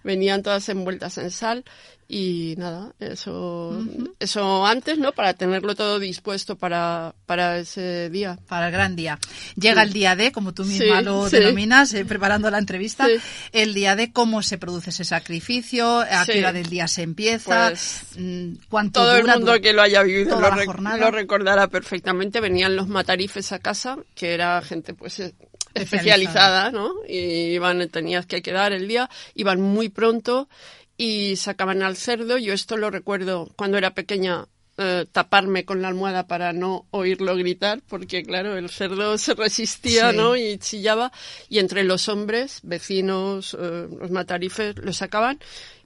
Venían 0.05 0.41
todas 0.43 0.69
envueltas 0.69 1.17
en 1.17 1.31
sal 1.31 1.65
y 2.07 2.53
nada, 2.59 2.93
eso, 2.99 3.83
eso 4.19 4.63
antes, 4.67 4.99
¿no? 4.99 5.11
Para 5.13 5.33
tenerlo 5.33 5.73
todo 5.73 5.97
dispuesto 5.97 6.55
para, 6.55 7.15
para 7.25 7.57
ese 7.57 8.11
día. 8.11 8.37
Para 8.47 8.67
el 8.67 8.71
gran 8.71 8.95
día. 8.95 9.17
Llega 9.59 9.81
el 9.81 9.91
día 9.91 10.15
de, 10.15 10.31
como 10.31 10.53
tú 10.53 10.63
misma 10.65 10.99
Sí, 10.99 11.03
lo 11.05 11.27
sí. 11.27 11.37
denominas, 11.37 11.91
eh, 11.95 12.05
preparando 12.05 12.51
la 12.51 12.59
entrevista, 12.59 13.07
el 13.51 13.73
día 13.73 13.95
de 13.95 14.11
cómo 14.13 14.43
se 14.43 14.59
produce 14.59 14.91
ese 14.91 15.03
sacrificio, 15.03 16.01
a 16.01 16.23
qué 16.27 16.37
hora 16.39 16.53
del 16.53 16.69
día 16.69 16.87
se 16.87 17.01
empieza, 17.01 17.69
Pues, 17.69 18.03
mm, 18.17 18.49
cuánto 18.69 18.99
Todo 19.01 19.15
el 19.17 19.25
mundo 19.25 19.59
que 19.59 19.73
lo 19.73 19.81
haya 19.81 20.03
vivido 20.03 20.39
lo, 20.39 20.51
rec- 20.51 20.65
jornada. 20.67 20.97
lo 20.97 21.09
recordará 21.09 21.67
perfectamente. 21.69 22.39
Venían 22.39 22.75
los 22.75 22.87
matarifes 22.87 23.51
a 23.51 23.57
casa, 23.57 23.97
que 24.13 24.35
era 24.35 24.61
gente 24.61 24.93
pues 24.93 25.19
eh, 25.21 25.33
Especializada. 25.75 26.71
¿no? 26.71 26.91
Y 27.07 27.53
iban, 27.53 27.87
tenías 27.89 28.25
que 28.25 28.41
quedar 28.41 28.73
el 28.73 28.87
día, 28.87 29.09
iban 29.35 29.61
muy 29.61 29.89
pronto 29.89 30.49
y 30.97 31.35
sacaban 31.35 31.83
al 31.83 31.95
cerdo. 31.95 32.37
Yo 32.37 32.53
esto 32.53 32.77
lo 32.77 32.89
recuerdo 32.89 33.49
cuando 33.55 33.77
era 33.77 33.93
pequeña. 33.93 34.45
eh, 34.77 35.05
taparme 35.09 35.63
con 35.63 35.81
la 35.81 35.87
almohada 35.87 36.27
para 36.27 36.51
no 36.51 36.85
oírlo 36.91 37.37
gritar, 37.37 37.81
porque 37.87 38.23
claro, 38.23 38.57
el 38.57 38.69
cerdo 38.69 39.17
se 39.17 39.33
resistía, 39.33 40.11
Sí. 40.11 40.17
¿no? 40.17 40.35
Y 40.35 40.57
chillaba, 40.57 41.13
y 41.47 41.59
entre 41.59 41.85
los 41.85 42.09
hombres, 42.09 42.59
vecinos, 42.61 43.55
eh, 43.57 43.87
los 44.01 44.11
matarifes, 44.11 44.75
lo 44.77 44.91
sacaban 44.91 45.39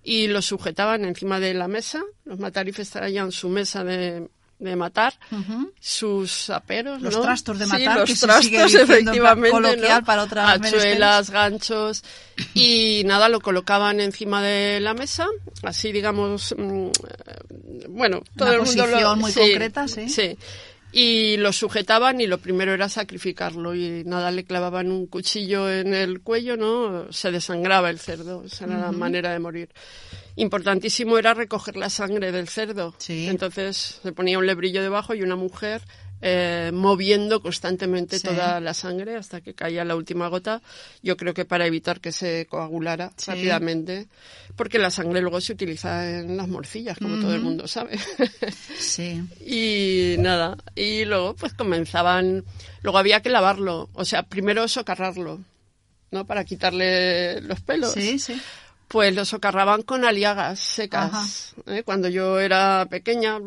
y 0.03 0.25
los 0.25 0.45
sujetaban 0.47 1.05
encima 1.05 1.39
de 1.39 1.53
la 1.53 1.67
mesa. 1.67 2.01
Los 2.25 2.39
matarifes 2.39 2.89
traían 2.89 3.31
su 3.31 3.49
mesa 3.49 3.83
de, 3.83 4.27
de 4.59 4.75
matar, 4.75 5.13
sus 5.79 6.49
aperos, 6.49 7.01
Los 7.01 7.15
¿no? 7.15 7.21
trastos 7.21 7.57
de 7.59 7.65
Sí, 7.65 7.71
matar, 7.71 7.99
los 7.99 8.09
que 8.09 8.15
se 8.15 8.25
trastos, 8.25 8.45
sigue 8.45 8.81
efectivamente, 8.83 9.51
coloquial 9.51 9.99
¿no? 10.01 10.05
para 10.05 10.23
otras 10.23 10.49
Hachuelas, 10.61 11.29
ganchos, 11.29 12.03
y 12.53 13.03
nada, 13.05 13.29
lo 13.29 13.39
colocaban 13.39 13.99
encima 14.01 14.41
de 14.43 14.79
la 14.81 14.93
mesa, 14.93 15.27
así 15.63 15.91
digamos, 15.91 16.53
mm, 16.57 16.87
eh, 16.87 16.91
bueno, 17.89 18.21
todo 18.35 18.49
Una 18.49 18.57
el 18.57 18.61
mundo 18.65 18.85
lo- 18.87 19.15
muy 19.15 19.31
concreta, 19.33 19.87
sí. 19.87 20.09
Sí. 20.09 20.37
Y 20.91 21.37
lo 21.37 21.53
sujetaban 21.53 22.19
y 22.19 22.25
lo 22.25 22.39
primero 22.39 22.73
era 22.73 22.89
sacrificarlo 22.89 23.75
y 23.75 24.03
nada, 24.05 24.31
le 24.31 24.43
clavaban 24.43 24.91
un 24.91 25.05
cuchillo 25.05 25.71
en 25.71 25.93
el 25.93 26.21
cuello, 26.21 26.57
¿no? 26.57 27.11
Se 27.11 27.31
desangraba 27.31 27.91
el 27.91 27.99
cerdo, 27.99 28.43
esa 28.43 28.65
era 28.65 28.79
la 28.79 28.91
manera 28.91 29.31
de 29.31 29.39
morir. 29.39 29.69
Importantísimo 30.35 31.17
era 31.19 31.33
recoger 31.35 31.77
la 31.77 31.89
sangre 31.89 32.31
del 32.31 32.47
cerdo. 32.47 32.95
Sí. 32.97 33.27
Entonces 33.27 33.99
se 34.01 34.11
ponía 34.13 34.39
un 34.39 34.47
lebrillo 34.47 34.81
debajo 34.81 35.13
y 35.13 35.21
una 35.21 35.35
mujer 35.35 35.81
eh, 36.21 36.71
moviendo 36.73 37.41
constantemente 37.41 38.19
Sí. 38.19 38.27
toda 38.27 38.59
la 38.59 38.73
sangre 38.73 39.15
hasta 39.15 39.41
que 39.41 39.53
caía 39.53 39.85
la 39.85 39.95
última 39.95 40.27
gota. 40.27 40.61
Yo 41.01 41.15
creo 41.17 41.33
que 41.33 41.45
para 41.45 41.65
evitar 41.65 41.99
que 42.01 42.11
se 42.11 42.45
coagulara 42.49 43.11
Sí. 43.17 43.31
rápidamente, 43.31 44.07
porque 44.55 44.79
la 44.79 44.91
sangre 44.91 45.21
luego 45.21 45.39
se 45.41 45.53
utiliza 45.53 46.09
en 46.19 46.35
las 46.37 46.47
morcillas, 46.47 46.97
como 46.97 47.19
todo 47.19 47.33
el 47.35 47.41
mundo 47.41 47.67
sabe. 47.67 47.97
Sí. 48.77 49.21
Y 49.45 50.15
nada, 50.19 50.57
y 50.75 51.05
luego 51.05 51.35
pues 51.35 51.53
comenzaban, 51.53 52.43
luego 52.81 52.97
había 52.97 53.21
que 53.21 53.29
lavarlo, 53.29 53.89
o 53.93 54.05
sea, 54.05 54.23
primero 54.23 54.67
socarrarlo, 54.67 55.39
¿no? 56.11 56.25
Para 56.25 56.43
quitarle 56.43 57.39
los 57.41 57.61
pelos. 57.61 57.93
Sí, 57.93 58.19
sí. 58.19 58.39
Pues 58.87 59.13
lo 59.13 59.23
socarraban 59.23 59.83
con 59.83 60.03
aliagas 60.03 60.59
secas, 60.59 61.53
¿eh? 61.67 61.83
cuando 61.83 62.07
yo 62.09 62.39
era 62.39 62.87
pequeña. 62.89 63.37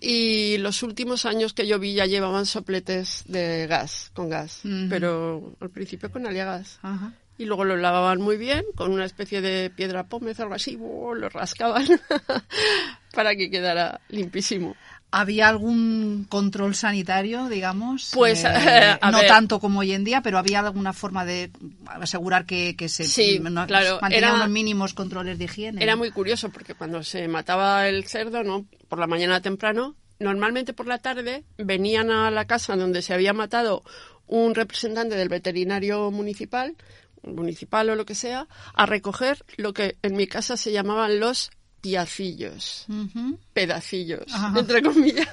Y 0.00 0.56
los 0.58 0.82
últimos 0.82 1.26
años 1.26 1.52
que 1.52 1.66
yo 1.66 1.78
vi 1.78 1.92
ya 1.92 2.06
llevaban 2.06 2.46
sopletes 2.46 3.24
de 3.26 3.66
gas, 3.66 4.10
con 4.14 4.30
gas, 4.30 4.62
pero 4.88 5.54
al 5.60 5.70
principio 5.70 6.10
con 6.10 6.26
aliagas. 6.26 6.78
Ajá. 6.82 7.12
Y 7.36 7.44
luego 7.44 7.64
lo 7.64 7.76
lavaban 7.76 8.20
muy 8.20 8.36
bien 8.36 8.64
con 8.74 8.92
una 8.92 9.04
especie 9.04 9.40
de 9.40 9.70
piedra 9.70 10.06
pómez 10.08 10.38
o 10.38 10.42
algo 10.42 10.54
así, 10.54 10.78
lo 10.78 11.28
rascaban 11.28 11.86
para 13.14 13.34
que 13.34 13.50
quedara 13.50 14.00
limpísimo. 14.08 14.74
¿Había 15.12 15.48
algún 15.48 16.24
control 16.28 16.74
sanitario, 16.76 17.48
digamos? 17.48 18.10
Pues, 18.14 18.44
Eh, 18.44 18.48
no 19.10 19.18
ver. 19.18 19.26
tanto 19.26 19.58
como 19.58 19.80
hoy 19.80 19.92
en 19.92 20.04
día, 20.04 20.22
pero 20.22 20.38
había 20.38 20.60
alguna 20.60 20.92
forma 20.92 21.24
de 21.24 21.50
asegurar 21.86 22.46
que, 22.46 22.76
que 22.76 22.88
se 22.88 23.04
Sí, 23.04 23.40
no- 23.40 23.66
claro, 23.66 23.98
mantenían 24.00 24.34
unos 24.36 24.48
mínimos 24.50 24.94
controles 24.94 25.38
de 25.38 25.44
higiene. 25.46 25.82
Era 25.82 25.96
muy 25.96 26.10
curioso 26.12 26.50
porque 26.50 26.74
cuando 26.74 27.02
se 27.02 27.26
mataba 27.26 27.88
el 27.88 28.06
cerdo, 28.06 28.44
¿no? 28.44 28.66
Por 28.88 28.98
la 29.00 29.08
mañana 29.08 29.40
temprano, 29.42 29.96
normalmente 30.20 30.72
por 30.74 30.86
la 30.86 30.98
tarde 30.98 31.42
venían 31.58 32.10
a 32.10 32.30
la 32.30 32.44
casa 32.46 32.76
donde 32.76 33.02
se 33.02 33.12
había 33.12 33.32
matado 33.32 33.82
un 34.28 34.54
representante 34.54 35.16
del 35.16 35.28
veterinario 35.28 36.12
municipal, 36.12 36.76
municipal 37.24 37.90
o 37.90 37.96
lo 37.96 38.06
que 38.06 38.14
sea, 38.14 38.46
a 38.74 38.86
recoger 38.86 39.44
lo 39.56 39.72
que 39.72 39.96
en 40.02 40.14
mi 40.16 40.26
casa 40.28 40.56
se 40.56 40.70
llamaban 40.72 41.18
los 41.20 41.50
piacillos 41.80 42.84
Ujú. 42.88 43.38
pedacillos, 43.52 44.24
Ajá. 44.32 44.58
entre 44.58 44.82
comillas. 44.82 45.28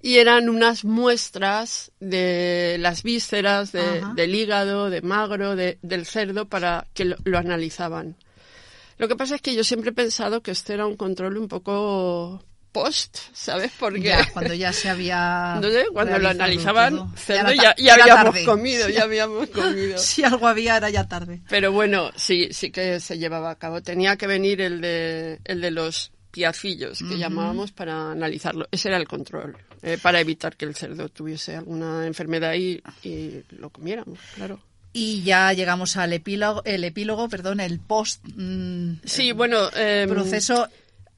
Y 0.00 0.16
eran 0.16 0.48
unas 0.48 0.84
muestras 0.84 1.92
de 2.00 2.76
las 2.80 3.02
vísceras, 3.02 3.72
de- 3.72 4.02
del 4.16 4.34
hígado, 4.34 4.90
de 4.90 5.02
magro, 5.02 5.54
de- 5.56 5.78
del 5.82 6.06
cerdo, 6.06 6.48
para 6.48 6.86
que 6.94 7.04
lo, 7.04 7.16
lo 7.24 7.38
analizaban. 7.38 8.16
Lo 8.98 9.08
que 9.08 9.16
pasa 9.16 9.34
es 9.36 9.42
que 9.42 9.54
yo 9.54 9.64
siempre 9.64 9.90
he 9.90 9.94
pensado 9.94 10.42
que 10.42 10.50
este 10.50 10.74
era 10.74 10.86
un 10.86 10.96
control 10.96 11.36
un 11.38 11.48
poco 11.48 12.42
post, 12.72 13.18
¿sabes? 13.32 13.70
Porque 13.78 14.00
Ya, 14.00 14.28
cuando 14.32 14.54
ya 14.54 14.72
se 14.72 14.88
había. 14.88 15.58
no 15.62 15.68
sé, 15.70 15.84
cuando 15.92 16.18
lo 16.18 16.28
analizaban, 16.30 16.96
todo. 16.96 17.10
cerdo 17.16 17.52
ya, 17.52 17.74
habíamos 17.92 18.24
tarde. 18.24 18.44
comido, 18.44 18.86
Sí. 18.88 18.92
ya 18.94 19.02
habíamos 19.04 19.48
comido. 19.50 19.98
Si 19.98 20.24
algo 20.24 20.46
había, 20.48 20.76
era 20.78 20.90
ya 20.90 21.06
tarde. 21.06 21.42
Pero 21.48 21.70
bueno, 21.72 22.10
sí, 22.16 22.48
sí 22.52 22.70
que 22.70 22.98
se 23.00 23.18
llevaba 23.18 23.50
a 23.50 23.56
cabo. 23.56 23.82
Tenía 23.82 24.16
que 24.16 24.26
venir 24.26 24.60
el 24.60 24.80
de, 24.80 25.38
el 25.44 25.60
de 25.60 25.70
los 25.70 26.10
piacillos, 26.30 26.98
que 27.00 27.18
llamábamos, 27.18 27.72
para 27.72 28.10
analizarlo. 28.12 28.66
Ese 28.72 28.88
era 28.88 28.96
el 28.96 29.06
control, 29.06 29.54
eh, 29.82 29.98
para 30.00 30.18
evitar 30.18 30.56
que 30.56 30.64
el 30.64 30.74
cerdo 30.74 31.10
tuviese 31.10 31.56
alguna 31.56 32.06
enfermedad 32.06 32.54
y, 32.54 32.82
y 33.02 33.42
lo 33.58 33.68
comiéramos, 33.68 34.18
claro. 34.34 34.58
Y 34.94 35.22
ya 35.24 35.52
llegamos 35.52 35.96
al 35.98 36.12
epílogo, 36.14 36.62
el 36.64 36.84
epílogo, 36.84 37.28
perdón, 37.28 37.60
el 37.60 37.80
post 37.80 38.22
mm, 38.34 38.94
Sí, 39.04 39.32
bueno... 39.32 39.68
em, 39.74 40.08
proceso. 40.08 40.68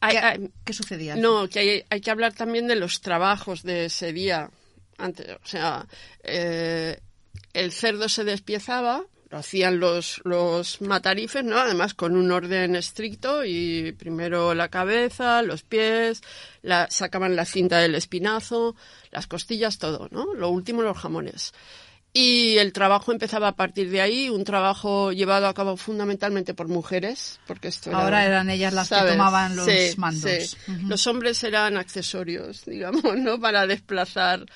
Hay- 0.07 0.13
¿Qué, 0.17 0.19
hay- 0.19 0.51
qué 0.65 0.73
sucedía? 0.73 1.17
No, 1.17 1.49
que 1.49 1.59
hay, 1.59 1.85
hay 1.91 2.01
que 2.01 2.11
hablar 2.11 2.33
también 2.35 2.67
de 2.67 2.77
los 2.77 3.01
trabajos 3.01 3.63
de 3.63 3.87
ese 3.87 4.13
día. 4.13 4.51
Antes, 4.99 5.27
o 5.43 5.47
sea, 5.47 5.87
eh, 6.23 7.01
el 7.53 7.73
cerdo 7.73 8.09
se 8.09 8.25
despiezaba, 8.25 9.03
lo 9.31 9.39
hacían 9.39 9.81
los, 9.81 10.21
los 10.25 10.81
matarifes, 10.81 11.43
¿no? 11.43 11.59
Además 11.59 11.95
con 11.95 12.17
un 12.17 12.31
orden 12.31 12.77
estricto 12.77 13.45
y 13.45 13.91
primero 13.99 14.55
la 14.55 14.69
cabeza, 14.69 15.43
los 15.43 15.63
pies, 15.63 16.23
la, 16.63 16.89
sacaban 16.91 17.35
la 17.35 17.45
cinta 17.45 17.79
del 17.81 17.97
espinazo, 17.97 18.77
las 19.11 19.27
costillas, 19.27 19.79
todo, 19.79 20.09
¿no? 20.13 20.35
Lo 20.35 20.51
último 20.51 20.83
los 20.83 20.97
jamones. 20.97 21.53
Y 22.17 22.59
el 22.59 22.73
trabajo 22.73 23.11
empezaba 23.11 23.49
a 23.49 23.57
partir 23.57 23.91
de 23.91 24.01
ahí, 24.01 24.31
un 24.31 24.45
trabajo 24.45 25.11
llevado 25.11 25.49
a 25.49 25.53
cabo 25.55 25.77
fundamentalmente 25.77 26.55
por 26.55 26.69
mujeres, 26.69 27.41
porque 27.45 27.67
esto 27.67 27.91
era- 27.91 27.99
Ahora 27.99 28.25
eran 28.25 28.49
ellas 28.51 28.73
las 28.73 28.89
que 28.89 28.95
tomaban 28.95 29.57
los 29.57 29.67
Sí, 29.67 29.95
mandos. 29.97 30.31
sí. 30.31 30.57
Los 30.87 31.09
hombres 31.09 31.43
eran 31.43 31.77
accesorios, 31.77 32.65
digamos, 32.67 33.17
¿no? 33.19 33.41
Para 33.41 33.67
desplazar 33.67 34.47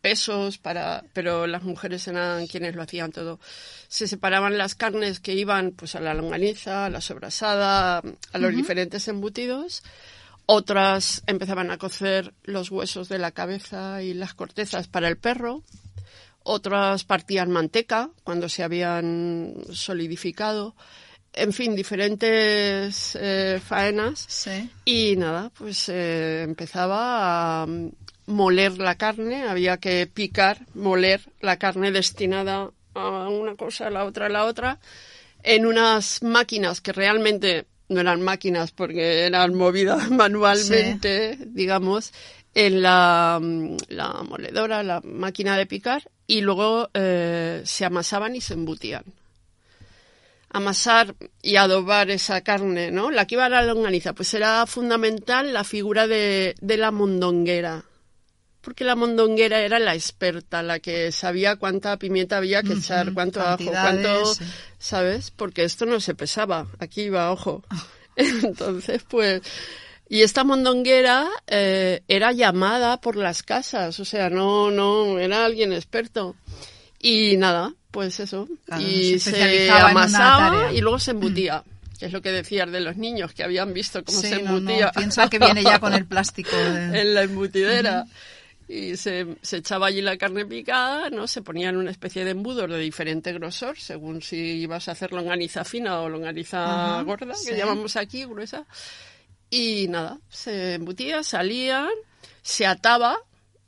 pesos, 0.00 0.56
para, 0.56 1.04
pero 1.12 1.46
las 1.46 1.62
mujeres 1.64 2.08
eran 2.08 2.46
quienes 2.46 2.74
lo 2.74 2.82
hacían 2.82 3.12
todo. 3.12 3.38
Se 3.88 4.08
separaban 4.08 4.56
las 4.56 4.74
carnes 4.74 5.20
que 5.20 5.34
iban 5.34 5.72
pues 5.72 5.94
a 5.94 6.00
la 6.00 6.14
longaniza, 6.14 6.86
a 6.86 6.90
la 6.90 7.02
sobrasada, 7.02 7.98
a 8.32 8.38
los 8.38 8.56
diferentes 8.56 9.06
embutidos. 9.08 9.82
Otras 10.46 11.22
empezaban 11.26 11.70
a 11.70 11.76
cocer 11.76 12.32
los 12.42 12.70
huesos 12.70 13.08
de 13.10 13.18
la 13.18 13.32
cabeza 13.32 14.02
y 14.02 14.14
las 14.14 14.32
cortezas 14.34 14.88
para 14.88 15.08
el 15.08 15.18
perro. 15.18 15.62
Otras 16.44 17.04
partían 17.04 17.50
manteca 17.50 18.10
cuando 18.24 18.48
se 18.48 18.62
habían 18.62 19.54
solidificado. 19.72 20.74
En 21.32 21.52
fin, 21.52 21.74
diferentes 21.74 23.16
eh, 23.20 23.60
faenas. 23.64 24.24
Sí. 24.28 24.70
Y 24.84 25.16
nada, 25.16 25.50
pues 25.56 25.88
eh, 25.88 26.42
empezaba 26.42 27.62
a 27.62 27.66
moler 28.26 28.78
la 28.78 28.96
carne, 28.96 29.44
había 29.48 29.78
que 29.78 30.06
picar, 30.06 30.66
moler 30.74 31.22
la 31.40 31.58
carne 31.58 31.90
destinada 31.90 32.70
a 32.94 33.28
una 33.28 33.56
cosa, 33.56 33.86
a 33.86 33.90
la 33.90 34.04
otra, 34.04 34.26
a 34.26 34.28
la 34.28 34.44
otra, 34.44 34.78
en 35.42 35.66
unas 35.66 36.22
máquinas 36.22 36.80
que 36.80 36.92
realmente 36.92 37.66
no 37.88 38.00
eran 38.00 38.22
máquinas 38.22 38.72
porque 38.72 39.26
eran 39.26 39.54
movidas 39.54 40.10
manualmente, 40.10 41.38
digamos, 41.46 42.12
en 42.54 42.82
la, 42.82 43.38
mm, 43.40 43.76
la, 43.88 44.22
moledora, 44.22 44.82
la 44.82 45.00
máquina 45.02 45.56
de 45.56 45.66
picar, 45.66 46.10
y 46.26 46.40
luego 46.40 46.90
eh, 46.94 47.62
se 47.64 47.84
amasaban 47.84 48.36
y 48.36 48.40
se 48.40 48.54
embutían. 48.54 49.04
Amasar 50.50 51.14
y 51.40 51.56
adobar 51.56 52.10
esa 52.10 52.42
carne, 52.42 52.90
¿no? 52.90 53.10
La 53.10 53.26
que 53.26 53.36
iba 53.36 53.46
a 53.46 53.48
la 53.48 53.62
longaniza, 53.62 54.12
pues 54.12 54.34
era 54.34 54.66
fundamental 54.66 55.52
la 55.52 55.64
figura 55.64 56.06
de, 56.06 56.54
de 56.60 56.76
la 56.76 56.90
mondonguera 56.90 57.84
porque 58.62 58.84
la 58.84 58.94
mondonguera 58.94 59.60
era 59.60 59.78
la 59.80 59.94
experta, 59.94 60.62
la 60.62 60.78
que 60.78 61.10
sabía 61.10 61.56
cuánta 61.56 61.98
pimienta 61.98 62.36
había 62.36 62.62
que 62.62 62.74
echar, 62.74 63.12
cuánto 63.12 63.40
ajo, 63.42 63.64
cuánto, 63.64 64.22
¿sabes? 64.78 65.32
Porque 65.32 65.64
esto 65.64 65.84
no 65.84 65.98
se 65.98 66.14
pesaba, 66.14 66.68
aquí 66.78 67.02
iba, 67.02 67.30
ojo. 67.32 67.64
Ah. 67.68 67.84
Entonces, 68.16 69.02
pues, 69.08 69.42
y 70.12 70.20
esta 70.20 70.44
mondonguera 70.44 71.26
eh, 71.46 72.02
era 72.06 72.32
llamada 72.32 73.00
por 73.00 73.16
las 73.16 73.42
casas, 73.42 73.98
o 73.98 74.04
sea, 74.04 74.28
no, 74.28 74.70
no, 74.70 75.18
era 75.18 75.46
alguien 75.46 75.72
experto. 75.72 76.36
Y 77.00 77.38
nada, 77.38 77.72
pues 77.90 78.20
eso. 78.20 78.46
y 78.78 79.18
se, 79.18 79.70
amasaba 79.70 80.70
y 80.70 80.82
luego 80.82 80.98
se 80.98 81.12
embutía. 81.12 81.64
que 81.98 82.04
es 82.04 82.12
lo 82.12 82.20
que 82.20 82.30
decías 82.30 82.70
de 82.70 82.80
los 82.80 82.98
niños 82.98 83.32
que 83.32 83.42
habían 83.42 83.72
visto 83.72 84.04
cómo 84.04 84.20
se 84.20 84.34
embutía. 84.34 84.92
piensa 84.94 85.30
que 85.30 85.38
viene 85.38 85.62
ya 85.62 85.78
con 85.78 85.94
el 85.94 86.04
plástico. 86.12 86.58
en 86.58 87.14
la 87.14 87.22
embutidera 87.22 88.04
y 88.68 88.98
se, 88.98 89.36
se, 89.40 89.56
echaba 89.56 89.86
allí 89.86 90.02
la 90.02 90.18
carne 90.18 90.44
picada, 90.44 91.08
¿no? 91.08 91.26
Se 91.26 91.40
ponían 91.40 91.78
una 91.78 91.90
especie 91.90 92.22
de 92.24 92.32
embudo 92.32 92.66
de 92.66 92.78
diferente 92.78 93.32
grosor, 93.32 93.78
según 93.78 94.20
si 94.20 94.36
ibas 94.36 94.88
a 94.88 94.92
hacer 94.92 95.12
longaniza 95.12 95.64
fina 95.64 96.00
o 96.00 96.10
longaniza 96.10 97.02
gorda, 97.02 97.34
que 97.46 97.56
llamamos 97.56 97.96
aquí, 97.96 98.24
gruesa. 98.24 98.66
Y 99.52 99.86
nada, 99.88 100.18
se 100.30 100.76
embutía, 100.76 101.22
salían, 101.22 101.90
se 102.40 102.64
ataba 102.64 103.18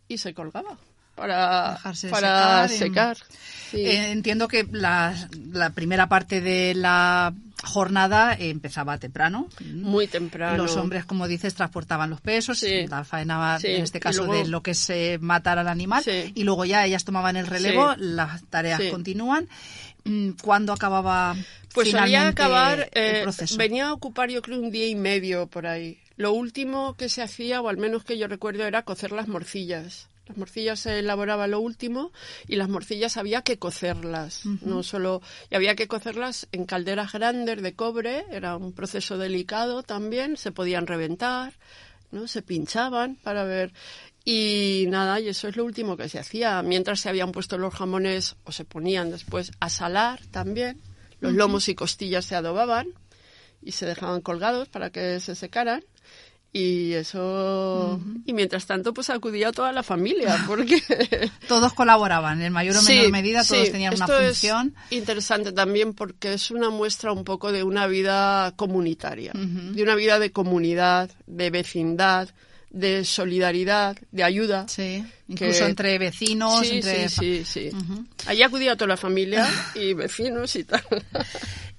y 0.08 0.16
se 0.16 0.32
colgaba 0.32 0.78
para, 1.14 1.78
para 2.10 2.66
secar. 2.68 3.18
Eh, 3.74 4.10
entiendo 4.10 4.48
que 4.48 4.66
la, 4.72 5.14
la, 5.52 5.70
primera 5.70 6.08
parte 6.08 6.40
de 6.40 6.74
la 6.74 7.34
jornada 7.62 8.34
empezaba 8.34 8.96
temprano. 8.96 9.50
Muy 9.74 10.06
temprano. 10.06 10.56
Los 10.56 10.74
hombres, 10.76 11.04
como 11.04 11.28
dices, 11.28 11.54
transportaban 11.54 12.08
los 12.08 12.22
pesos, 12.22 12.64
la 12.88 13.04
faena, 13.04 13.58
en 13.62 13.82
este 13.82 14.00
caso, 14.00 14.24
de 14.24 14.46
lo 14.46 14.62
que 14.62 14.70
es 14.70 14.90
matar 15.20 15.58
al 15.58 15.68
animal, 15.68 16.02
y 16.06 16.44
luego 16.44 16.64
ya 16.64 16.86
ellas 16.86 17.04
tomaban 17.04 17.36
el 17.36 17.46
relevo, 17.46 17.94
las 17.98 18.42
tareas 18.44 18.80
continúan. 18.90 19.48
Mm, 20.04 20.30
¿Cuándo 20.42 20.72
acababa 20.72 21.34
pues 21.72 21.90
solía 21.90 22.28
acabar, 22.28 22.90
el 22.92 23.16
eh, 23.16 23.22
proceso? 23.22 23.56
venía 23.56 23.88
a 23.88 23.92
ocupar 23.92 24.30
yo 24.30 24.42
creo 24.42 24.60
un 24.60 24.70
día 24.70 24.86
y 24.86 24.94
medio 24.94 25.46
por 25.46 25.66
ahí. 25.66 25.98
Lo 26.16 26.32
último 26.32 26.94
que 26.94 27.08
se 27.08 27.22
hacía, 27.22 27.60
o 27.60 27.68
al 27.68 27.78
menos 27.78 28.04
que 28.04 28.18
yo 28.18 28.28
recuerdo, 28.28 28.64
era 28.64 28.82
cocer 28.82 29.12
las 29.12 29.28
morcillas. 29.28 30.08
Las 30.26 30.38
morcillas 30.38 30.80
se 30.80 31.00
elaboraba 31.00 31.46
lo 31.46 31.60
último 31.60 32.10
y 32.48 32.56
las 32.56 32.68
morcillas 32.68 33.18
había 33.18 33.42
que 33.42 33.58
cocerlas, 33.58 34.46
no 34.62 34.82
solo 34.82 35.20
y 35.50 35.54
había 35.54 35.74
que 35.74 35.86
cocerlas 35.86 36.48
en 36.50 36.64
calderas 36.64 37.12
grandes 37.12 37.60
de 37.60 37.74
cobre, 37.74 38.24
era 38.30 38.56
un 38.56 38.72
proceso 38.72 39.18
delicado 39.18 39.82
también, 39.82 40.38
se 40.38 40.50
podían 40.50 40.86
reventar, 40.86 41.52
¿no? 42.10 42.26
Se 42.26 42.40
pinchaban 42.40 43.16
para 43.16 43.44
ver 43.44 43.74
y 44.24 44.86
nada, 44.88 45.20
y 45.20 45.28
eso 45.28 45.48
es 45.48 45.56
lo 45.56 45.64
último 45.64 45.98
que 45.98 46.08
se 46.08 46.18
hacía, 46.18 46.62
mientras 46.62 47.00
se 47.00 47.10
habían 47.10 47.30
puesto 47.30 47.58
los 47.58 47.74
jamones 47.74 48.36
o 48.44 48.52
se 48.52 48.64
ponían 48.64 49.10
después 49.10 49.52
a 49.60 49.68
salar 49.68 50.20
también, 50.30 50.80
los 51.20 51.34
lomos 51.34 51.68
y 51.68 51.74
costillas 51.74 52.24
se 52.24 52.34
adobaban 52.34 52.88
y 53.60 53.72
se 53.72 53.84
dejaban 53.84 54.22
colgados 54.22 54.68
para 54.68 54.90
que 54.90 55.20
se 55.20 55.34
secaran. 55.34 55.84
Y 56.56 56.92
eso 56.92 58.00
y 58.24 58.32
mientras 58.32 58.64
tanto 58.66 58.94
pues 58.94 59.10
acudía 59.10 59.50
toda 59.50 59.72
la 59.72 59.82
familia 59.82 60.38
porque 60.46 60.80
todos 61.48 61.72
colaboraban 61.72 62.40
en 62.42 62.52
mayor 62.52 62.76
o 62.76 62.82
menor 62.82 63.10
medida 63.10 63.42
todos 63.42 63.72
tenían 63.72 63.92
una 63.92 64.06
función 64.06 64.72
es 64.88 64.96
interesante 64.96 65.50
también 65.50 65.94
porque 65.94 66.34
es 66.34 66.52
una 66.52 66.70
muestra 66.70 67.10
un 67.10 67.24
poco 67.24 67.50
de 67.50 67.64
una 67.64 67.88
vida 67.88 68.52
comunitaria 68.54 69.32
de 69.34 69.82
una 69.82 69.96
vida 69.96 70.20
de 70.20 70.30
comunidad 70.30 71.10
de 71.26 71.50
vecindad 71.50 72.28
de 72.74 73.04
solidaridad, 73.04 73.96
de 74.10 74.24
ayuda. 74.24 74.66
Sí, 74.68 75.04
incluso 75.28 75.64
entre 75.64 75.96
vecinos. 75.98 76.66
Sí, 76.66 76.76
entre... 76.76 77.08
sí, 77.08 77.44
sí, 77.44 77.70
sí. 77.70 77.76
Allí 78.26 78.42
acudía 78.42 78.76
toda 78.76 78.88
la 78.88 78.96
familia 78.96 79.48
y 79.74 79.94
vecinos 79.94 80.54
y 80.56 80.64
tal. 80.64 80.82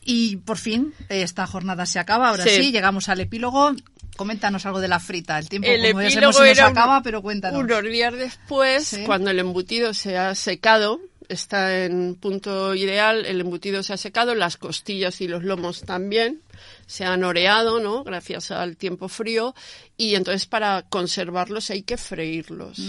Y 0.06 0.38
por 0.38 0.58
fin, 0.58 0.94
esta 1.10 1.46
jornada 1.46 1.86
se 1.86 2.00
acaba. 2.00 2.30
Ahora 2.30 2.46
sí, 2.46 2.72
llegamos 2.72 3.10
al 3.10 3.20
epílogo. 3.20 3.74
Coméntanos 4.16 4.66
algo 4.66 4.80
de 4.80 4.88
la 4.88 5.02
frita. 5.02 5.38
El 5.38 5.50
tiempo, 5.50 5.68
el 5.68 5.92
como 5.92 6.02
ya 6.04 6.12
sabemos, 6.12 6.38
se 6.38 6.62
acaba, 6.62 7.02
pero 7.02 7.22
cuéntanos. 7.22 7.60
Unos 7.60 7.84
días 7.84 8.14
después, 8.14 8.98
cuando 9.06 9.30
el 9.32 9.40
embutido 9.40 9.94
se 9.94 10.18
ha 10.18 10.34
secado, 10.36 11.02
está 11.30 11.86
en 11.86 12.16
punto 12.16 12.76
ideal, 12.76 13.26
el 13.26 13.42
embutido 13.42 13.84
se 13.84 13.94
ha 13.94 13.98
secado, 13.98 14.36
las 14.36 14.58
costillas 14.58 15.22
y 15.22 15.28
los 15.28 15.44
lomos 15.44 15.82
también 15.82 16.42
se 16.86 17.06
han 17.06 17.24
oreado, 17.24 17.80
¿no? 17.80 18.04
Gracias 18.04 18.52
al 18.52 18.78
tiempo 18.78 19.08
frío. 19.08 19.56
Y 19.98 20.16
entonces 20.16 20.46
para 20.46 20.84
conservarlos 20.84 21.70
hay 21.70 21.84
que 21.84 21.98
freírlos. 21.98 22.80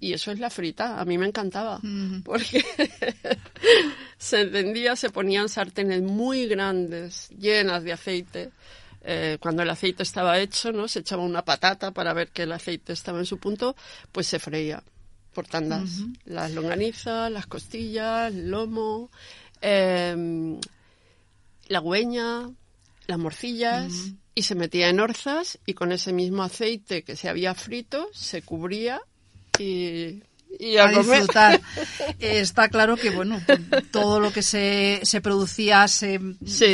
Y 0.00 0.12
eso 0.12 0.30
es 0.30 0.38
la 0.38 0.50
frita. 0.50 1.00
A 1.00 1.04
mí 1.04 1.18
me 1.18 1.26
encantaba. 1.26 1.80
Porque 2.24 2.64
se 4.18 4.42
encendía, 4.42 4.96
se 4.96 5.10
ponían 5.10 5.48
sartenes 5.48 6.02
muy 6.02 6.46
grandes, 6.46 7.28
llenas 7.30 7.84
de 7.84 7.92
aceite 7.92 8.50
eh, 9.04 9.38
cuando 9.40 9.62
el 9.62 9.70
aceite 9.70 10.02
estaba 10.02 10.38
hecho, 10.38 10.72
¿no? 10.72 10.86
Se 10.86 11.00
echaba 11.00 11.22
una 11.22 11.44
patata 11.44 11.90
para 11.90 12.12
ver 12.12 12.28
que 12.28 12.44
el 12.44 12.52
aceite 12.52 12.92
estaba 12.92 13.18
en 13.18 13.26
su 13.26 13.38
punto, 13.38 13.74
pues 14.12 14.26
se 14.28 14.38
freía 14.38 14.82
por 15.32 15.46
tandas. 15.46 16.02
Las 16.24 16.52
longanizas, 16.52 17.30
las 17.30 17.46
costillas, 17.46 18.32
el 18.32 18.50
lomo, 18.50 19.10
em, 19.60 20.60
la 21.68 21.80
hueña, 21.80 22.50
las 23.06 23.18
morcillas, 23.18 24.12
y 24.34 24.42
se 24.42 24.54
metía 24.54 24.88
en 24.88 25.00
orzas 25.00 25.58
y 25.66 25.74
con 25.74 25.92
ese 25.92 26.12
mismo 26.12 26.42
aceite 26.42 27.02
que 27.02 27.16
se 27.16 27.28
había 27.28 27.54
frito 27.54 28.08
se 28.12 28.42
cubría 28.42 29.00
y 29.58 30.22
y 30.58 30.76
a, 30.76 30.86
disfrutar. 30.88 31.60
Está 32.18 32.68
claro 32.68 32.96
que, 32.96 33.10
bueno, 33.10 33.40
todo 33.90 34.20
lo 34.20 34.32
que 34.32 34.42
se, 34.42 35.00
se 35.02 35.20
producía, 35.20 35.88
se 35.88 36.18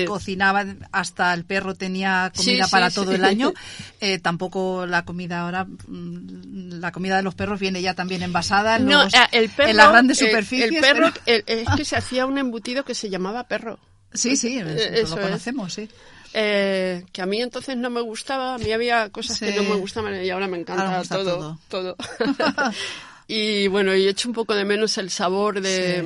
cocinaba, 0.07 0.65
hasta 0.93 1.33
el 1.35 1.45
perro 1.45 1.75
tenía 1.75 2.33
comida 2.35 2.67
para 2.69 2.91
todo 2.91 3.13
el 3.13 3.25
año. 3.25 3.53
Eh, 4.01 4.21
tampoco 4.21 4.87
la 4.87 5.05
comida 5.05 5.41
ahora, 5.41 5.65
mm, 5.65 6.79
la 6.79 6.93
comida 6.93 7.17
de 7.17 7.25
los 7.25 7.35
perros 7.35 7.59
viene 7.59 7.83
ya 7.83 7.95
también 7.95 8.23
envasada 8.23 8.77
en, 8.77 8.87
no, 8.87 9.03
eh, 9.03 9.11
el 9.33 9.51
perro, 9.51 9.71
en 9.71 9.77
las 9.77 9.91
grandes 9.91 10.19
superficies. 10.19 10.71
El, 10.71 10.81
perro, 10.81 11.13
es 11.27 11.69
que 11.77 11.85
se 11.85 11.97
hacía 11.97 12.25
un 12.25 12.39
embutido 12.39 12.85
que 12.85 12.95
se 12.95 13.11
llamaba 13.11 13.49
perro. 13.49 13.81
Sí, 14.13 14.37
sí, 14.37 14.61
eh, 14.61 15.01
eso 15.01 15.17
lo 15.17 15.23
conocemos, 15.23 15.75
sí. 15.75 15.89
que 16.33 17.21
a 17.21 17.27
mí 17.27 17.43
entonces 17.43 17.77
no 17.77 17.91
me 17.91 18.01
gustaba, 18.03 18.55
a 18.55 18.59
mí 18.59 18.71
había 18.71 19.09
cosas 19.11 19.41
que 19.41 19.51
no 19.53 19.65
me 19.65 19.75
gustaban 19.75 20.25
y 20.25 20.31
ahora 20.31 20.47
me 20.47 20.59
encanta 20.59 21.03
todo. 21.09 21.59
todo. 21.69 21.97
Y 23.31 23.69
bueno, 23.69 23.95
y 23.95 24.09
hecho 24.09 24.27
un 24.27 24.35
poco 24.35 24.55
de 24.55 24.65
menos 24.65 24.97
el 24.97 25.11
sabor 25.11 25.61
de, 25.61 26.03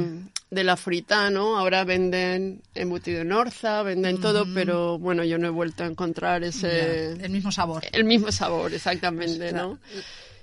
de 0.51 0.65
la 0.65 0.77
frita, 0.77 1.31
¿no? 1.31 1.57
Ahora 1.57 1.85
venden 1.85 2.63
embutido 2.75 3.21
en 3.21 3.31
orza, 3.31 3.85
venden 3.85 4.21
todo, 4.21 4.45
pero 4.53 4.99
bueno, 4.99 5.23
yo 5.23 5.39
no 5.39 5.47
he 5.47 5.51
vuelto 5.51 5.85
a 5.85 5.87
encontrar 5.87 6.43
ese... 6.43 7.13
el 7.13 7.31
mismo 7.31 7.53
sabor. 7.53 7.85
El 7.93 8.05
mismo 8.05 8.33
sabor, 8.33 8.75
exactamente, 8.75 9.53
¿no? 9.53 9.79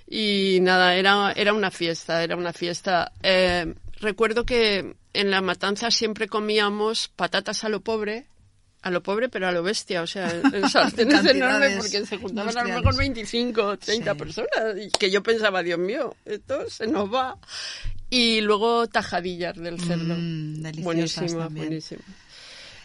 Y 0.08 0.58
nada, 0.62 0.94
era, 0.96 1.32
era 1.36 1.52
una 1.52 1.70
fiesta, 1.70 2.24
era 2.24 2.34
una 2.34 2.54
fiesta. 2.54 3.12
Eh, 3.22 3.74
recuerdo 4.00 4.46
que 4.46 4.96
en 5.12 5.30
la 5.30 5.42
matanza 5.42 5.90
siempre 5.90 6.28
comíamos 6.28 7.08
patatas 7.08 7.62
a 7.62 7.68
lo 7.68 7.80
pobre, 7.80 8.26
a 8.82 8.90
lo 8.90 9.02
pobre, 9.02 9.28
pero 9.28 9.46
a 9.46 9.52
lo 9.52 9.62
bestia, 9.62 10.02
o 10.02 10.06
sea, 10.06 10.30
en 10.52 10.68
sartenes 10.68 11.24
enormes 11.24 11.76
porque 11.78 12.06
se 12.06 12.16
juntaban 12.16 12.56
a 12.56 12.64
lo 12.64 12.74
mejor 12.76 12.96
25 12.96 13.62
o 13.62 13.78
30 13.78 14.14
personas 14.14 14.76
y 14.80 14.90
que 14.90 15.10
yo 15.10 15.22
pensaba, 15.22 15.62
Dios 15.62 15.78
mío, 15.78 16.16
esto 16.24 16.68
se 16.68 16.86
nos 16.86 17.12
va. 17.12 17.36
Y 18.08 18.40
luego 18.40 18.88
tajadillas 18.88 19.56
del 19.56 19.80
cerdo. 19.80 20.16
Mm, 20.18 20.82
buenísimo, 20.82 21.48
buenísimo. 21.50 22.02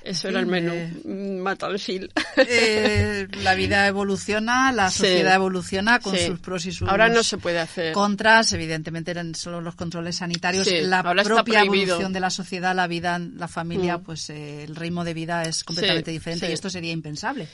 Eso 0.06 0.28
era 0.28 0.40
el 0.40 0.46
menú, 0.46 0.72
eh, 0.72 0.92
matansil. 1.04 2.12
Eh, 2.38 3.28
la 3.42 3.56
vida 3.56 3.88
evoluciona, 3.88 4.72
la 4.72 4.92
sociedad 4.92 5.34
evoluciona 5.36 6.00
con 6.00 6.16
sus 6.16 6.40
pros 6.40 6.66
y 6.68 6.72
sus 6.72 6.88
Ahora 6.88 7.10
no 7.10 7.24
se 7.24 7.38
puede 7.38 7.60
hacer. 7.60 7.92
contras, 7.94 8.54
evidentemente 8.54 9.12
eran 9.12 9.34
solo 9.34 9.62
los 9.62 9.74
controles 9.76 10.18
sanitarios. 10.18 10.68
la 10.84 11.02
propia 11.24 11.62
evolución 11.62 12.14
de 12.14 12.20
la 12.20 12.30
sociedad, 12.30 12.76
la 12.76 12.88
vida, 12.88 13.18
la 13.18 13.48
familia, 13.48 13.98
mm. 13.98 14.04
pues 14.04 14.30
eh, 14.30 14.64
el 14.64 14.76
ritmo 14.76 15.04
de 15.04 15.14
vida 15.16 15.44
es 15.44 15.64
completamente 15.64 16.12
diferente 16.12 16.50
y 16.50 16.54
esto 16.54 16.70
sería 16.70 16.92
impensable. 16.92 17.48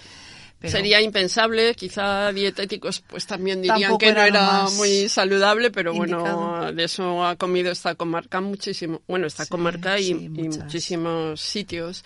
Sería 0.63 1.01
impensable, 1.01 1.73
quizá 1.73 2.31
dietéticos 2.31 3.01
pues 3.07 3.25
también 3.25 3.61
dirían 3.61 3.97
que 3.97 4.13
no 4.13 4.21
era 4.21 4.67
muy 4.75 5.09
saludable, 5.09 5.71
pero 5.71 5.93
bueno, 5.93 6.71
de 6.71 6.83
eso 6.83 7.25
ha 7.25 7.35
comido 7.35 7.71
esta 7.71 7.95
comarca 7.95 8.41
muchísimo, 8.41 9.01
bueno, 9.07 9.25
esta 9.25 9.45
comarca 9.45 9.99
y, 9.99 10.09
y 10.09 10.29
muchísimos 10.29 11.39
sitios 11.41 12.03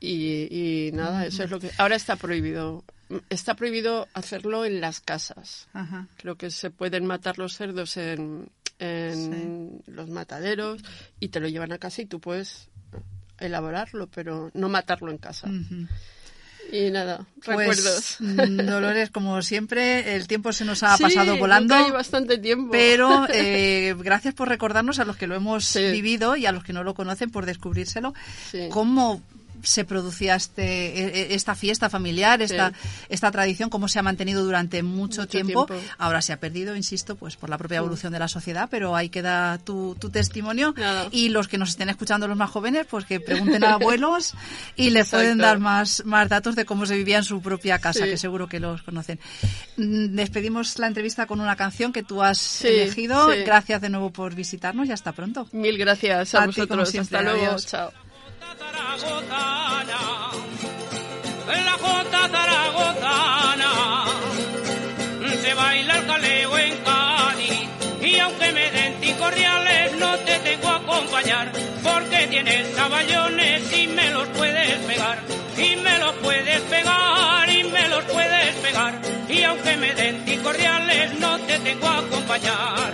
Y, 0.00 0.86
y 0.88 0.92
nada, 0.92 1.26
eso 1.26 1.42
es 1.44 1.50
lo 1.50 1.60
que... 1.60 1.70
Ahora 1.78 1.94
está 1.96 2.16
prohibido. 2.16 2.84
Está 3.28 3.54
prohibido 3.54 4.08
hacerlo 4.14 4.64
en 4.64 4.80
las 4.80 5.00
casas. 5.00 5.68
Ajá. 5.74 6.06
Creo 6.16 6.36
que 6.36 6.50
se 6.50 6.70
pueden 6.70 7.04
matar 7.06 7.38
los 7.38 7.54
cerdos 7.56 7.96
en, 7.96 8.48
en 8.78 9.82
los 9.86 10.08
mataderos 10.08 10.82
y 11.18 11.28
te 11.28 11.40
lo 11.40 11.48
llevan 11.48 11.72
a 11.72 11.78
casa 11.78 12.02
y 12.02 12.06
tú 12.06 12.20
puedes 12.20 12.68
elaborarlo, 13.38 14.06
pero 14.06 14.50
no 14.54 14.68
matarlo 14.68 15.10
en 15.10 15.18
casa. 15.18 15.48
Y 16.72 16.90
nada, 16.90 17.26
Pues, 17.44 17.58
recuerdos. 17.58 18.16
mm, 18.20 18.64
Dolores, 18.66 19.10
como 19.10 19.42
siempre, 19.42 20.14
el 20.14 20.28
tiempo 20.28 20.52
se 20.52 20.64
nos 20.64 20.82
ha 20.84 20.96
Sí, 20.96 21.02
pasado 21.02 21.36
volando. 21.36 21.74
hay 21.74 21.90
bastante 21.90 22.38
tiempo. 22.38 22.70
Pero 22.70 23.26
eh, 23.32 23.94
gracias 23.98 24.34
por 24.34 24.48
recordarnos 24.48 25.00
a 25.00 25.04
los 25.04 25.16
que 25.16 25.26
lo 25.26 25.34
hemos 25.34 25.64
Sí. 25.64 25.90
vivido 25.90 26.36
y 26.36 26.46
a 26.46 26.52
los 26.52 26.62
que 26.62 26.72
no 26.72 26.84
lo 26.84 26.94
conocen 26.94 27.30
por 27.30 27.44
descubrírselo. 27.44 28.14
Sí. 28.52 28.68
¿Cómo 28.70 29.20
se 29.62 29.84
producía 29.84 30.34
este, 30.34 30.62
e- 30.64 31.20
e- 31.32 31.34
esta 31.34 31.54
fiesta 31.54 31.88
familiar, 31.90 32.42
esta, 32.42 32.72
esta 33.08 33.30
tradición, 33.30 33.70
cómo 33.70 33.88
se 33.88 33.98
ha 33.98 34.02
mantenido 34.02 34.44
durante 34.44 34.82
mucho, 34.82 35.22
Mucho 35.22 35.26
tiempo? 35.28 35.66
tiempo. 35.66 35.84
Ahora 35.98 36.22
se 36.22 36.32
ha 36.32 36.40
perdido, 36.40 36.76
insisto, 36.76 37.16
pues 37.16 37.36
por 37.36 37.50
la 37.50 37.58
propia 37.58 37.78
evolución 37.78 38.12
de 38.12 38.18
la 38.18 38.28
sociedad, 38.28 38.68
pero 38.70 38.96
ahí 38.96 39.08
queda 39.08 39.58
tu, 39.58 39.96
tu 39.98 40.10
testimonio. 40.10 40.74
Nada. 40.76 41.08
Y 41.10 41.28
los 41.30 41.48
que 41.48 41.58
nos 41.58 41.70
estén 41.70 41.88
escuchando, 41.88 42.28
los 42.28 42.36
más 42.36 42.50
jóvenes, 42.50 42.86
pues 42.90 43.04
que 43.04 43.20
pregunten 43.20 43.64
a 43.64 43.74
abuelos 43.74 44.34
y 44.76 44.90
les 44.90 45.06
Exacto. 45.06 45.16
pueden 45.24 45.38
dar 45.38 45.58
más, 45.58 46.02
más 46.04 46.28
datos 46.28 46.56
de 46.56 46.64
cómo 46.64 46.86
se 46.86 46.96
vivía 46.96 47.18
en 47.18 47.24
su 47.24 47.40
propia 47.42 47.78
casa, 47.78 48.04
Sí. 48.04 48.10
que 48.10 48.16
seguro 48.18 48.48
que 48.48 48.60
los 48.60 48.82
conocen. 48.82 49.18
Mm, 49.76 50.14
Despedimos 50.16 50.78
la 50.78 50.86
entrevista 50.86 51.26
con 51.26 51.40
una 51.40 51.56
canción 51.56 51.92
que 51.92 52.02
tú 52.02 52.22
has 52.22 52.38
Sí, 52.38 52.68
elegido. 52.68 53.28
Gracias 53.44 53.80
de 53.80 53.88
nuevo 53.88 54.10
por 54.10 54.34
visitarnos 54.34 54.88
y 54.88 54.92
hasta 54.92 55.12
pronto. 55.12 55.48
Mil 55.52 55.78
gracias 55.78 56.34
A 56.34 56.42
a, 56.44 56.46
ti, 56.48 56.52
como 56.54 56.66
vosotros. 56.66 56.90
siempre, 56.90 57.18
Hasta 57.18 57.30
luego. 57.30 57.46
adiós. 57.46 57.66
Chao. 57.66 57.92
Zaragozana, 58.60 60.00
la 61.66 61.76
jota 61.82 62.20
zaragozana, 62.34 63.72
se 65.42 65.54
baila 65.54 65.94
el 65.98 66.06
caleo 66.06 66.58
en 66.58 66.76
Cádiz, 66.84 67.68
y 68.02 68.18
aunque 68.18 68.52
me 68.52 68.70
den 68.70 69.00
ticorriales 69.00 69.96
no 69.98 70.10
te 70.26 70.38
tengo 70.40 70.68
a 70.68 70.76
acompañar, 70.76 71.52
porque 71.82 72.26
tienes 72.28 72.68
caballones 72.76 73.76
y 73.78 73.86
me 73.86 74.10
los 74.10 74.28
puedes 74.28 74.78
pegar, 74.90 75.18
y 75.56 75.76
me 75.76 75.98
los 75.98 76.14
puedes 76.16 76.60
pegar, 76.74 77.50
y 77.50 77.64
me 77.64 77.88
los 77.88 78.04
puedes 78.04 78.54
pegar, 78.56 79.00
y 79.28 79.42
aunque 79.42 79.76
me 79.78 79.94
den 79.94 80.24
ticorriales 80.26 81.18
no 81.18 81.38
te 81.40 81.58
tengo 81.60 81.86
a 81.86 81.98
acompañar. 81.98 82.92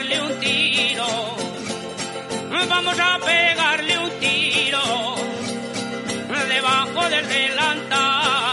Pegarle 0.00 0.20
un 0.22 0.40
tiro, 0.40 1.06
vamos 2.68 2.98
a 2.98 3.18
pegarle 3.18 3.98
un 3.98 4.10
tiro, 4.18 4.80
debajo 6.48 7.08
del 7.10 7.28
delantal, 7.28 8.49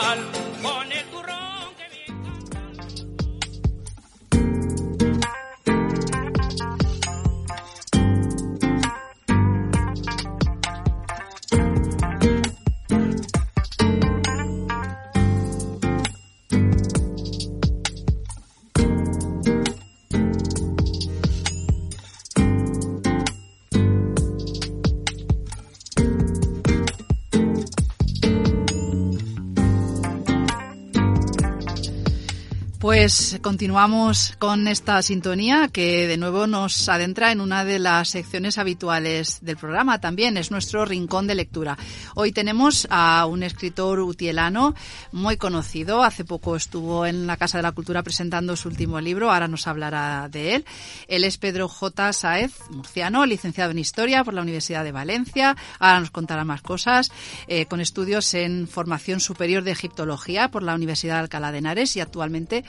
Pues 33.29 33.41
continuamos 33.41 34.37
con 34.39 34.69
esta 34.69 35.01
sintonía 35.01 35.67
que 35.67 36.07
de 36.07 36.15
nuevo 36.15 36.47
nos 36.47 36.87
adentra 36.87 37.33
en 37.33 37.41
una 37.41 37.65
de 37.65 37.77
las 37.77 38.07
secciones 38.07 38.57
habituales 38.57 39.39
del 39.41 39.57
programa. 39.57 39.99
También 39.99 40.37
es 40.37 40.49
nuestro 40.49 40.85
rincón 40.85 41.27
de 41.27 41.35
lectura. 41.35 41.77
Hoy 42.15 42.31
tenemos 42.31 42.87
a 42.89 43.25
un 43.25 43.43
escritor 43.43 43.99
utielano 43.99 44.75
muy 45.11 45.35
conocido. 45.35 46.03
Hace 46.03 46.23
poco 46.23 46.55
estuvo 46.55 47.05
en 47.05 47.27
la 47.27 47.35
Casa 47.35 47.57
de 47.57 47.63
la 47.63 47.73
Cultura 47.73 48.01
presentando 48.01 48.55
su 48.55 48.69
último 48.69 49.01
libro. 49.01 49.29
Ahora 49.29 49.49
nos 49.49 49.67
hablará 49.67 50.29
de 50.29 50.55
él. 50.55 50.65
Él 51.09 51.25
es 51.25 51.37
Pedro 51.37 51.67
J. 51.67 52.13
Saez, 52.13 52.53
murciano, 52.69 53.25
licenciado 53.25 53.71
en 53.71 53.79
Historia 53.79 54.23
por 54.23 54.35
la 54.35 54.41
Universidad 54.41 54.85
de 54.85 54.93
Valencia. 54.93 55.57
Ahora 55.79 55.99
nos 55.99 56.11
contará 56.11 56.45
más 56.45 56.61
cosas. 56.61 57.11
eh, 57.47 57.65
con 57.65 57.81
estudios 57.81 58.33
en 58.35 58.69
formación 58.69 59.19
superior 59.19 59.63
de 59.63 59.71
egiptología 59.71 60.49
por 60.49 60.63
la 60.63 60.75
Universidad 60.75 61.15
de 61.15 61.19
Alcalá 61.21 61.51
de 61.51 61.57
Henares 61.57 61.97
y 61.97 61.99
actualmente 61.99 62.63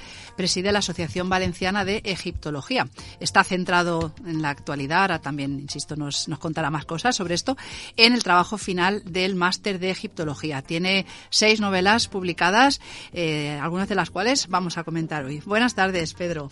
preside 0.48 0.72
la 0.72 0.78
Asociación 0.78 1.28
Valenciana 1.28 1.84
de 1.84 2.00
Egiptología. 2.06 2.88
Está 3.20 3.44
centrado 3.44 4.14
en 4.26 4.40
la 4.40 4.48
actualidad, 4.48 5.02
ahora 5.02 5.18
también, 5.18 5.60
insisto, 5.60 5.94
nos, 5.94 6.26
nos 6.26 6.38
contará 6.38 6.70
más 6.70 6.86
cosas 6.86 7.16
sobre 7.16 7.34
esto, 7.34 7.58
en 7.98 8.14
el 8.14 8.22
trabajo 8.22 8.56
final 8.56 9.02
del 9.04 9.34
máster 9.34 9.78
de 9.78 9.90
Egiptología. 9.90 10.62
Tiene 10.62 11.04
seis 11.28 11.60
novelas 11.60 12.08
publicadas, 12.08 12.80
eh, 13.12 13.58
algunas 13.60 13.90
de 13.90 13.94
las 13.94 14.08
cuales 14.08 14.48
vamos 14.48 14.78
a 14.78 14.84
comentar 14.84 15.22
hoy. 15.26 15.42
Buenas 15.44 15.74
tardes, 15.74 16.14
Pedro. 16.14 16.48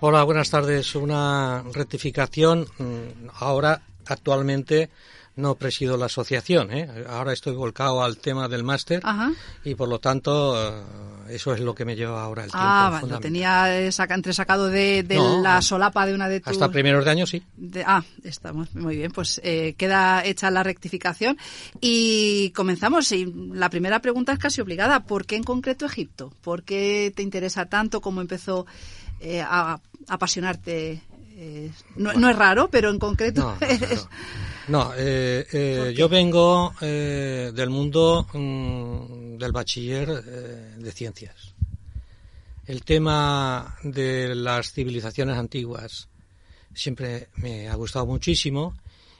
Hola, 0.00 0.24
buenas 0.24 0.50
tardes. 0.50 0.96
Una 0.96 1.62
rectificación. 1.72 2.66
Mm, 2.78 3.28
Ahora, 3.38 3.80
actualmente, 4.06 4.90
no 5.36 5.54
presido 5.56 5.96
la 5.96 6.06
asociación. 6.06 6.72
¿eh? 6.72 6.88
Ahora 7.08 7.32
estoy 7.32 7.54
volcado 7.54 8.02
al 8.02 8.16
tema 8.18 8.48
del 8.48 8.64
máster 8.64 9.00
Ajá. 9.04 9.32
y, 9.64 9.74
por 9.74 9.88
lo 9.88 9.98
tanto, 10.00 10.56
eh, 10.56 10.82
eso 11.28 11.52
es 11.52 11.60
lo 11.60 11.74
que 11.74 11.84
me 11.84 11.94
lleva 11.94 12.22
ahora 12.22 12.44
el 12.44 12.50
tiempo. 12.50 12.66
Ah, 12.66 12.88
vale, 12.90 13.08
lo 13.12 13.20
tenía 13.20 13.92
saca, 13.92 14.14
entresacado 14.14 14.68
de, 14.68 15.02
de 15.02 15.16
No, 15.16 15.42
la 15.42 15.60
solapa 15.60 16.06
de 16.06 16.14
una 16.14 16.28
de 16.28 16.40
tus... 16.40 16.52
Hasta 16.52 16.70
primeros 16.70 17.04
de 17.04 17.10
año, 17.10 17.26
sí. 17.26 17.42
De- 17.56 17.84
ah, 17.86 18.02
estamos 18.24 18.74
muy 18.74 18.96
bien. 18.96 19.12
Pues 19.12 19.40
eh, 19.44 19.74
queda 19.76 20.24
hecha 20.24 20.50
la 20.50 20.62
rectificación 20.62 21.36
y 21.80 22.50
comenzamos. 22.50 23.12
Y 23.12 23.26
la 23.52 23.68
primera 23.68 24.00
pregunta 24.00 24.32
es 24.32 24.38
casi 24.38 24.60
obligada. 24.62 25.00
¿Por 25.04 25.26
qué 25.26 25.36
en 25.36 25.44
concreto 25.44 25.84
Egipto? 25.84 26.32
¿Por 26.42 26.62
qué 26.62 27.12
te 27.14 27.22
interesa 27.22 27.66
tanto? 27.66 28.00
¿Cómo 28.00 28.20
empezó 28.22 28.66
eh, 29.20 29.42
a, 29.42 29.72
a 29.74 29.80
apasionarte? 30.08 31.02
Eh, 31.38 31.70
no, 31.96 32.14
no 32.14 32.30
es 32.30 32.36
raro, 32.36 32.70
pero 32.70 32.88
en 32.88 32.98
concreto 32.98 33.42
No, 33.42 33.56
no, 33.60 33.66
es- 33.66 33.78
claro. 33.80 34.08
No, 34.68 34.92
eh, 34.96 35.46
eh, 35.52 35.94
yo 35.96 36.08
vengo 36.08 36.74
eh, 36.80 37.52
del 37.54 37.70
mundo 37.70 38.26
mm, 38.32 39.38
del 39.38 39.52
bachiller 39.52 40.24
eh, 40.26 40.74
de 40.76 40.92
ciencias. 40.92 41.54
El 42.66 42.82
tema 42.82 43.76
de 43.84 44.34
las 44.34 44.72
civilizaciones 44.72 45.38
antiguas 45.38 46.08
siempre 46.74 47.28
me 47.36 47.68
ha 47.68 47.76
gustado 47.76 48.06
muchísimo 48.06 48.74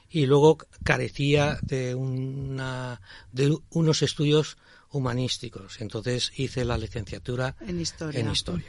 y 0.09 0.25
luego 0.25 0.57
carecía 0.83 1.57
de 1.61 1.95
una 1.95 2.99
de 3.31 3.57
unos 3.69 4.01
estudios 4.01 4.57
humanísticos. 4.97 5.79
Entonces 5.79 6.31
hice 6.35 6.65
la 6.65 6.77
licenciatura 6.77 7.55
en 7.61 7.79
historia. 7.79 8.19
en 8.19 8.31
historia. 8.31 8.65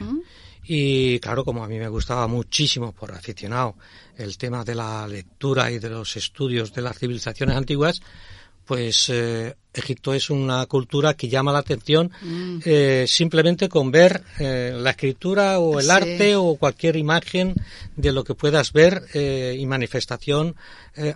Y 0.63 1.19
claro, 1.19 1.43
como 1.43 1.63
a 1.63 1.67
mí 1.67 1.77
me 1.79 1.87
gustaba 1.87 2.27
muchísimo, 2.27 2.91
por 2.91 3.11
aficionado, 3.11 3.75
el 4.17 4.37
tema 4.37 4.63
de 4.63 4.75
la 4.75 5.07
lectura 5.07 5.71
y 5.71 5.79
de 5.79 5.89
los 5.89 6.15
estudios 6.15 6.73
de 6.73 6.81
las 6.81 6.97
civilizaciones 6.97 7.55
antiguas, 7.55 8.01
pues 8.65 9.09
eh, 9.09 9.55
Egipto 9.73 10.13
es 10.13 10.29
una 10.29 10.63
cultura 10.67 11.15
que 11.15 11.27
llama 11.27 11.51
la 11.51 11.57
atención 11.59 12.11
Mm. 12.21 12.59
eh, 12.65 13.05
simplemente 13.07 13.67
con 13.67 13.89
ver 13.89 14.23
eh, 14.37 14.73
la 14.77 14.91
escritura 14.91 15.57
o 15.57 15.79
el 15.79 15.85
Sí. 15.85 15.91
arte 15.91 16.35
o 16.35 16.55
cualquier 16.55 16.95
imagen 16.95 17.55
de 17.95 18.11
lo 18.11 18.23
que 18.23 18.35
puedas 18.35 18.71
ver 18.71 19.01
eh, 19.15 19.55
y 19.57 19.65
manifestación 19.65 20.55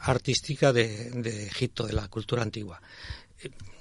artística 0.02 0.71
de, 0.73 1.12
de 1.12 1.45
Egipto, 1.45 1.86
de 1.86 1.93
la 1.93 2.08
cultura 2.08 2.41
antigua. 2.41 2.82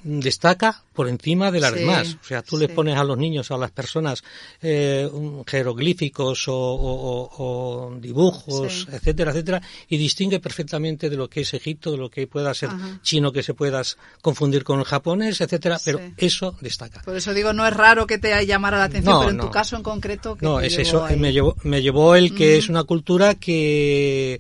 Destaca 0.05 0.83
por 0.93 1.09
encima 1.09 1.51
de 1.51 1.61
las 1.61 1.73
Sí, 1.73 1.79
demás. 1.81 2.17
O 2.21 2.25
sea, 2.25 2.43
tú 2.43 2.57
sí. 2.57 2.63
le 2.67 2.69
pones 2.69 2.97
a 2.99 3.05
los 3.05 3.17
niños, 3.17 3.51
a 3.51 3.57
las 3.57 3.71
personas, 3.71 4.23
eh, 4.61 5.09
jeroglíficos 5.47 6.49
o, 6.49 6.55
o- 6.55 7.31
o- 7.39 7.95
dibujos, 8.01 8.83
Sí. 8.83 8.87
etcétera, 8.93 9.31
etcétera, 9.31 9.63
y 9.89 9.97
distingue 9.99 10.41
perfectamente 10.41 11.09
de 11.09 11.17
lo 11.17 11.29
que 11.31 11.43
es 11.43 11.55
Egipto, 11.55 11.93
de 11.93 11.99
lo 11.99 12.11
que 12.11 12.27
pueda 12.27 12.53
ser 12.55 12.71
Ajá. 12.71 12.99
chino 13.03 13.33
que 13.33 13.43
se 13.43 13.55
puedas 13.55 13.97
confundir 14.21 14.65
con 14.65 14.79
el 14.81 14.85
japonés, 14.85 15.41
etcétera, 15.41 15.79
pero 15.85 16.01
eso 16.17 16.57
destaca. 16.61 17.03
Por 17.03 17.17
eso 17.17 17.33
digo, 17.33 17.53
no 17.53 17.67
es 17.67 17.75
raro 17.75 18.07
que 18.07 18.19
te 18.19 18.45
llamara 18.47 18.79
la 18.79 18.85
atención, 18.85 19.15
No, 19.15 19.21
pero 19.21 19.31
en 19.31 19.37
no. 19.37 19.45
tu 19.45 19.51
caso 19.51 19.77
en 19.77 19.83
concreto... 19.83 20.37
que 20.37 20.45
No, 20.45 20.61
es 20.61 20.73
llevó 20.73 20.83
eso. 20.83 21.05
ahí? 21.05 21.17
Me 21.19 21.33
llevó, 21.33 21.57
me 21.63 21.81
llevó 21.83 22.15
el 22.17 22.35
que 22.35 22.57
es 22.59 22.69
una 22.69 22.85
cultura 22.85 23.35
que 23.37 24.39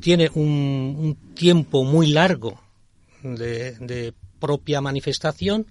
tiene 0.00 0.30
un, 0.34 0.96
un 0.98 1.34
tiempo 1.34 1.84
muy 1.84 2.06
largo 2.08 2.60
de, 3.22 3.72
de 3.78 4.12
propia 4.42 4.80
manifestación. 4.80 5.66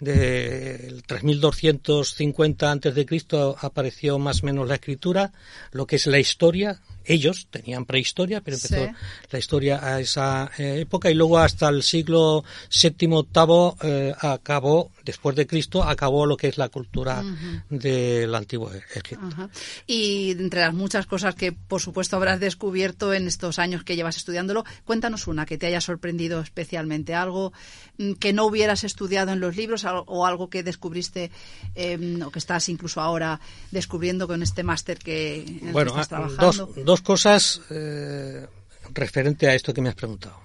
Del 0.00 1.02
3250 1.02 2.70
antes 2.70 2.94
de 2.94 3.04
Cristo 3.04 3.54
apareció 3.60 4.18
más 4.18 4.42
o 4.42 4.46
menos 4.46 4.66
la 4.66 4.76
escritura, 4.76 5.30
lo 5.72 5.86
que 5.86 5.96
es 5.96 6.06
la 6.06 6.18
historia. 6.18 6.80
Ellos 7.04 7.46
tenían 7.50 7.84
prehistoria, 7.86 8.40
pero 8.40 8.56
empezó 8.56 8.74
Sí. 8.76 8.90
la 9.30 9.38
historia 9.38 9.80
a 9.84 10.00
esa 10.00 10.50
eh, 10.58 10.80
época 10.80 11.10
y 11.10 11.14
luego 11.14 11.38
hasta 11.38 11.68
el 11.68 11.82
siglo 11.82 12.44
VII, 12.70 13.06
VIII 13.08 13.72
eh, 13.82 14.14
acabó, 14.20 14.90
después 15.04 15.34
de 15.36 15.46
Cristo, 15.46 15.82
acabó 15.82 16.26
lo 16.26 16.36
que 16.36 16.48
es 16.48 16.58
la 16.58 16.68
cultura 16.68 17.22
del 17.68 18.34
antiguo 18.34 18.70
Egipto. 18.72 19.26
Ajá. 19.26 19.48
Y 19.86 20.32
entre 20.32 20.60
las 20.60 20.74
muchas 20.74 21.06
cosas 21.06 21.34
que, 21.34 21.52
por 21.52 21.80
supuesto, 21.80 22.16
habrás 22.16 22.40
descubierto 22.40 23.12
en 23.14 23.26
estos 23.26 23.58
años 23.58 23.84
que 23.84 23.96
llevas 23.96 24.16
estudiándolo, 24.16 24.64
cuéntanos 24.84 25.26
una 25.26 25.46
que 25.46 25.58
te 25.58 25.66
haya 25.66 25.80
sorprendido 25.80 26.40
especialmente, 26.40 27.14
algo 27.14 27.52
mm, 27.98 28.12
que 28.14 28.32
no 28.32 28.44
hubieras 28.46 28.84
estudiado 28.84 29.32
en 29.32 29.40
los 29.40 29.56
libros 29.56 29.84
o 29.84 30.26
algo 30.26 30.50
que 30.50 30.62
descubriste 30.62 31.30
eh, 31.74 32.20
o 32.24 32.30
que 32.30 32.38
estás 32.38 32.68
incluso 32.68 33.00
ahora 33.00 33.40
descubriendo 33.70 34.26
con 34.26 34.42
este 34.42 34.62
máster 34.62 34.98
que, 34.98 35.42
en 35.42 35.68
el 35.68 35.72
Bueno, 35.72 35.94
que 35.94 36.00
estás 36.00 36.06
ah, 36.18 36.26
trabajando. 36.36 36.66
dos, 36.66 36.74
dos 36.90 37.02
cosas 37.02 37.62
eh, 37.70 38.46
referente 38.92 39.46
a 39.46 39.54
esto 39.54 39.72
que 39.72 39.80
me 39.80 39.90
has 39.90 39.94
preguntado. 39.94 40.38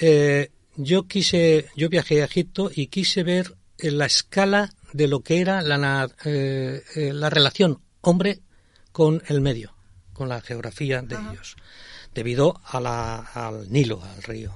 Eh, 0.00 0.50
yo 0.76 1.06
quise, 1.06 1.66
yo 1.76 1.90
viajé 1.90 2.22
a 2.22 2.24
Egipto 2.24 2.70
y 2.74 2.86
quise 2.86 3.22
ver 3.22 3.54
en 3.78 3.98
la 3.98 4.06
escala 4.06 4.72
de 4.94 5.08
lo 5.08 5.20
que 5.20 5.42
era 5.42 5.60
la, 5.60 6.10
eh, 6.24 6.82
eh, 6.96 7.12
la 7.12 7.28
relación 7.28 7.82
hombre 8.00 8.40
con 8.92 9.22
el 9.28 9.42
medio, 9.42 9.74
con 10.14 10.30
la 10.30 10.40
geografía 10.40 11.02
de 11.02 11.16
ellos, 11.16 11.56
debido 12.14 12.58
a 12.64 12.80
la, 12.80 13.16
al 13.18 13.70
Nilo, 13.70 14.02
al 14.02 14.22
río. 14.22 14.54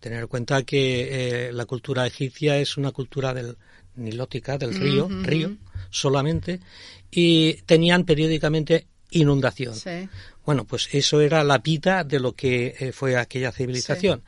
Tener 0.00 0.20
en 0.20 0.28
cuenta 0.28 0.62
que 0.62 1.48
eh, 1.48 1.52
la 1.52 1.66
cultura 1.66 2.06
egipcia 2.06 2.56
es 2.58 2.78
una 2.78 2.92
cultura 2.92 3.34
del 3.34 3.58
nilótica, 3.96 4.56
del 4.56 4.74
río, 4.74 5.08
río 5.10 5.56
solamente, 5.90 6.60
y 7.10 7.54
tenían 7.66 8.04
periódicamente 8.04 8.86
inundación. 9.10 9.74
Sí. 9.74 10.08
Bueno, 10.48 10.64
pues 10.64 10.88
eso 10.92 11.20
era 11.20 11.44
la 11.44 11.58
vida 11.58 12.04
de 12.04 12.18
lo 12.18 12.32
que 12.32 12.74
eh, 12.80 12.92
fue 12.92 13.18
aquella 13.18 13.52
civilización. 13.52 14.22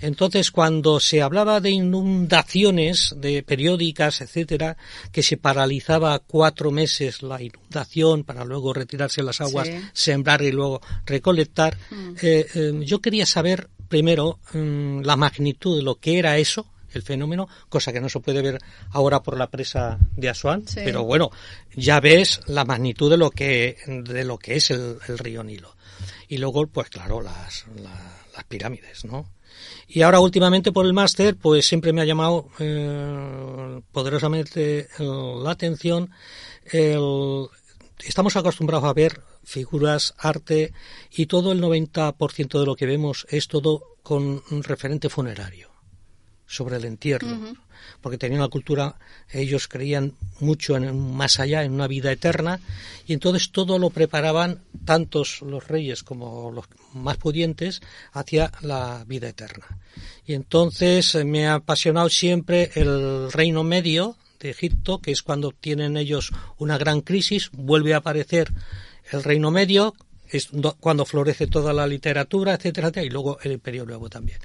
Entonces, 0.00 0.50
cuando 0.50 1.00
se 1.00 1.20
hablaba 1.20 1.60
de 1.60 1.68
inundaciones, 1.68 3.14
de 3.18 3.42
periódicas, 3.42 4.22
etcétera, 4.22 4.78
que 5.12 5.22
se 5.22 5.36
paralizaba 5.36 6.18
cuatro 6.20 6.70
meses 6.70 7.22
la 7.22 7.42
inundación 7.42 8.24
para 8.24 8.46
luego 8.46 8.72
retirarse 8.72 9.22
las 9.22 9.42
aguas, 9.42 9.68
Sí. 9.68 9.74
sembrar 9.92 10.40
y 10.40 10.50
luego 10.50 10.80
recolectar, 11.04 11.76
eh, 12.22 12.46
eh, 12.54 12.72
yo 12.82 13.02
quería 13.02 13.26
saber 13.26 13.68
primero 13.90 14.38
mm, 14.54 15.02
la 15.02 15.16
magnitud 15.16 15.76
de 15.76 15.82
lo 15.82 15.96
que 15.96 16.18
era 16.18 16.38
eso, 16.38 16.66
el 16.96 17.02
fenómeno, 17.02 17.48
cosa 17.68 17.92
que 17.92 18.00
no 18.00 18.08
se 18.08 18.20
puede 18.20 18.42
ver 18.42 18.58
ahora 18.90 19.22
por 19.22 19.38
la 19.38 19.48
presa 19.50 19.98
de 20.16 20.28
Asuán, 20.28 20.66
Sí. 20.66 20.80
pero 20.84 21.04
bueno, 21.04 21.30
ya 21.74 22.00
ves 22.00 22.40
la 22.46 22.64
magnitud 22.64 23.10
de 23.10 23.16
lo 23.16 23.30
que 23.30 23.76
de 23.86 24.24
lo 24.24 24.38
que 24.38 24.56
es 24.56 24.70
el, 24.70 24.98
el 25.08 25.18
río 25.18 25.44
Nilo. 25.44 25.76
Y 26.28 26.38
luego, 26.38 26.66
pues 26.66 26.88
claro, 26.90 27.20
las, 27.22 27.66
la- 27.76 28.16
las 28.34 28.44
pirámides, 28.44 29.04
¿no? 29.04 29.30
Y 29.88 30.02
ahora 30.02 30.20
últimamente 30.20 30.72
por 30.72 30.84
el 30.84 30.92
máster, 30.92 31.36
pues 31.36 31.64
siempre 31.66 31.92
me 31.92 32.02
ha 32.02 32.04
llamado 32.04 32.48
eh, 32.58 33.80
poderosamente 33.92 34.80
eh, 34.80 34.88
la 35.42 35.50
atención 35.52 36.10
el, 36.72 37.46
estamos 38.04 38.36
acostumbrados 38.36 38.84
a 38.88 38.92
ver 38.92 39.22
figuras, 39.44 40.12
arte 40.18 40.72
y 41.10 41.26
todo 41.26 41.52
el 41.52 41.62
90% 41.62 42.58
de 42.60 42.66
lo 42.66 42.74
que 42.76 42.84
vemos 42.86 43.26
es 43.30 43.48
todo 43.48 43.96
con 44.02 44.42
un 44.50 44.62
referente 44.62 45.08
funerario 45.08 45.65
sobre 46.46 46.76
el 46.76 46.84
entierro, 46.84 47.28
porque 48.00 48.18
tenían 48.18 48.40
una 48.40 48.48
cultura, 48.48 48.96
ellos 49.30 49.68
creían 49.68 50.14
mucho 50.40 50.76
en 50.76 51.14
más 51.14 51.40
allá, 51.40 51.64
en 51.64 51.72
una 51.72 51.86
vida 51.86 52.12
eterna, 52.12 52.60
y 53.06 53.12
entonces 53.12 53.50
todo 53.50 53.78
lo 53.78 53.90
preparaban, 53.90 54.62
tantos 54.84 55.42
los 55.42 55.66
reyes 55.66 56.02
como 56.02 56.52
los 56.52 56.66
más 56.94 57.16
pudientes, 57.16 57.80
hacia 58.12 58.52
la 58.62 59.04
vida 59.06 59.28
eterna. 59.28 59.66
Y 60.26 60.34
entonces 60.34 61.14
eh, 61.14 61.24
me 61.24 61.46
ha 61.46 61.54
apasionado 61.54 62.08
siempre 62.08 62.70
el 62.74 63.30
reino 63.32 63.64
medio 63.64 64.16
de 64.40 64.50
Egipto, 64.50 65.00
que 65.00 65.12
es 65.12 65.22
cuando 65.22 65.52
tienen 65.52 65.96
ellos 65.96 66.32
una 66.58 66.78
gran 66.78 67.00
crisis, 67.00 67.50
vuelve 67.52 67.94
a 67.94 67.98
aparecer 67.98 68.52
el 69.12 69.22
reino 69.22 69.50
medio, 69.50 69.94
es 70.30 70.48
do- 70.52 70.76
cuando 70.78 71.04
florece 71.04 71.46
toda 71.46 71.72
la 71.72 71.86
literatura, 71.86 72.54
etcétera, 72.54 72.88
etcétera, 72.88 73.06
y 73.06 73.10
luego 73.10 73.38
el 73.42 73.52
imperio 73.52 73.84
nuevo 73.84 74.08
también. 74.08 74.38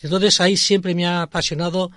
Entonces 0.00 0.40
ahí 0.40 0.56
siempre 0.56 0.94
me 0.94 1.06
ha 1.06 1.22
apasionado 1.22 1.90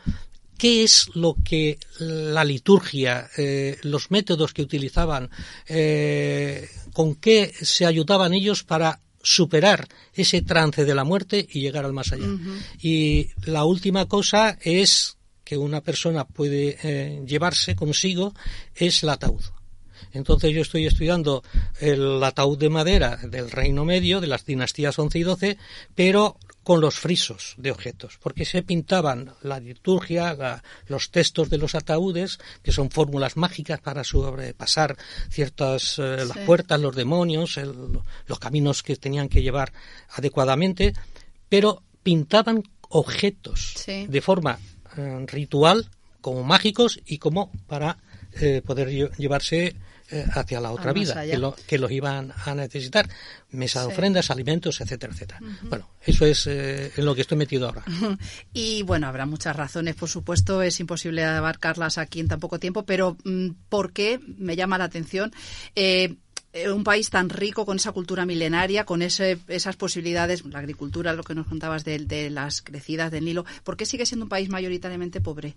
qué 0.57 0.83
es 0.83 1.07
lo 1.15 1.35
que 1.43 1.79
la 1.99 2.43
liturgia, 2.43 3.29
eh, 3.37 3.77
los 3.83 4.11
métodos 4.11 4.53
que 4.53 4.61
utilizaban, 4.61 5.29
eh, 5.67 6.69
con 6.93 7.15
qué 7.15 7.51
se 7.61 7.85
ayudaban 7.85 8.33
ellos 8.33 8.63
para 8.63 8.99
superar 9.23 9.87
ese 10.13 10.41
trance 10.41 10.83
de 10.85 10.95
la 10.95 11.03
muerte 11.03 11.47
y 11.51 11.61
llegar 11.61 11.85
al 11.85 11.93
más 11.93 12.11
allá. 12.11 12.25
Y 12.81 13.29
la 13.45 13.63
última 13.65 14.07
cosa 14.07 14.57
es 14.61 15.17
que 15.43 15.57
una 15.57 15.81
persona 15.81 16.25
puede 16.25 16.77
eh, 16.83 17.21
llevarse 17.27 17.75
consigo 17.75 18.33
es 18.75 19.03
el 19.03 19.09
ataúd. 19.09 19.41
Entonces 20.13 20.53
yo 20.53 20.61
estoy 20.61 20.85
estudiando 20.85 21.43
el 21.79 22.23
ataúd 22.23 22.57
de 22.57 22.69
madera 22.69 23.17
del 23.17 23.49
Reino 23.51 23.85
Medio, 23.85 24.21
de 24.21 24.27
las 24.27 24.45
dinastías 24.45 24.97
11 24.99 25.19
y 25.19 25.23
12, 25.23 25.57
pero 25.95 26.37
con 26.63 26.79
los 26.79 26.99
frisos 26.99 27.55
de 27.57 27.71
objetos, 27.71 28.19
porque 28.21 28.45
se 28.45 28.61
pintaban 28.61 29.33
la 29.41 29.59
liturgia, 29.59 30.33
la- 30.35 30.63
los 30.87 31.09
textos 31.09 31.49
de 31.49 31.57
los 31.57 31.73
ataúdes, 31.73 32.37
que 32.61 32.71
son 32.71 32.91
fórmulas 32.91 33.35
mágicas 33.35 33.79
para 33.81 34.03
sobrepasar 34.03 34.95
ciertas 35.29 35.97
eh, 35.97 36.23
las 36.27 36.37
puertas, 36.45 36.79
los 36.79 36.95
demonios, 36.95 37.57
el- 37.57 37.73
los 38.27 38.39
caminos 38.39 38.83
que 38.83 38.95
tenían 38.95 39.27
que 39.27 39.41
llevar 39.41 39.73
adecuadamente, 40.09 40.93
pero 41.49 41.81
pintaban 42.03 42.63
objetos 42.89 43.73
Sí. 43.77 44.05
de 44.07 44.21
forma 44.21 44.59
eh, 44.97 45.25
ritual, 45.27 45.89
como 46.19 46.43
mágicos 46.43 46.99
y 47.05 47.17
como 47.17 47.49
para 47.67 47.97
eh, 48.39 48.61
poder 48.65 48.89
lle- 48.89 49.15
llevarse 49.17 49.75
eh, 50.11 50.25
hacia 50.33 50.59
la 50.59 50.71
otra 50.71 50.93
más 50.93 50.93
vida, 50.93 51.21
que, 51.25 51.37
lo- 51.37 51.55
que 51.67 51.77
los 51.79 51.91
iban 51.91 52.33
a 52.45 52.53
necesitar. 52.55 53.07
Mesa 53.51 53.81
de 53.81 53.87
Sí. 53.87 53.91
ofrendas, 53.93 54.29
alimentos, 54.31 54.79
etcétera, 54.81 55.13
etcétera. 55.13 55.39
Bueno, 55.63 55.89
eso 56.05 56.25
es 56.25 56.47
eh, 56.47 56.91
en 56.95 57.05
lo 57.05 57.15
que 57.15 57.21
estoy 57.21 57.37
metido 57.37 57.67
ahora. 57.67 57.83
Y 58.53 58.83
bueno, 58.83 59.07
habrá 59.07 59.25
muchas 59.25 59.55
razones, 59.55 59.95
por 59.95 60.07
supuesto, 60.09 60.61
es 60.61 60.79
imposible 60.79 61.23
abarcarlas 61.25 61.97
aquí 61.97 62.19
en 62.19 62.27
tan 62.27 62.39
poco 62.39 62.59
tiempo, 62.59 62.85
pero 62.85 63.17
mm, 63.23 63.49
¿por 63.69 63.91
qué 63.93 64.19
me 64.37 64.55
llama 64.55 64.77
la 64.77 64.85
atención? 64.85 65.31
Eh, 65.75 66.15
un 66.73 66.83
país 66.83 67.09
tan 67.09 67.29
rico 67.29 67.65
con 67.65 67.77
esa 67.77 67.93
cultura 67.93 68.25
milenaria, 68.25 68.83
con 68.85 69.01
ese, 69.01 69.39
esas 69.47 69.77
posibilidades, 69.77 70.43
la 70.45 70.59
agricultura, 70.59 71.13
lo 71.13 71.23
que 71.23 71.33
nos 71.33 71.47
contabas 71.47 71.85
de, 71.85 71.99
de 71.99 72.29
las 72.29 72.61
crecidas 72.61 73.09
del 73.09 73.23
Nilo, 73.23 73.45
¿por 73.63 73.77
qué 73.77 73.85
sigue 73.85 74.05
siendo 74.05 74.25
un 74.25 74.29
país 74.29 74.49
mayoritariamente 74.49 75.21
pobre? 75.21 75.55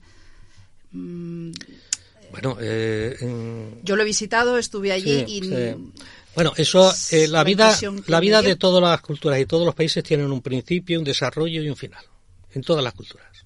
Mm, 0.93 1.51
Bueno, 2.35 2.57
eh, 2.61 3.15
en- 3.21 3.81
yo 3.85 3.95
lo 3.95 4.03
he 4.03 4.05
visitado, 4.05 4.59
estuve 4.59 4.91
allí 4.91 5.25
Sí, 5.25 5.37
y 5.37 5.43
sí. 5.43 5.93
Bueno, 6.35 6.53
eso, 6.57 6.93
eh, 7.13 7.29
la 7.29 7.39
La 7.39 7.45
vida, 7.45 7.79
la 8.07 8.19
vida 8.19 8.43
de 8.43 8.57
todas 8.57 8.83
las 8.83 9.01
culturas 9.03 9.39
y 9.39 9.47
todos 9.47 9.65
los 9.65 9.75
países 9.75 10.03
tienen 10.03 10.33
un 10.33 10.43
principio, 10.43 10.99
un 10.99 11.05
desarrollo 11.05 11.63
y 11.63 11.69
un 11.69 11.77
final. 11.77 12.05
En 12.53 12.63
todas 12.63 12.83
las 12.83 12.93
culturas. 12.93 13.44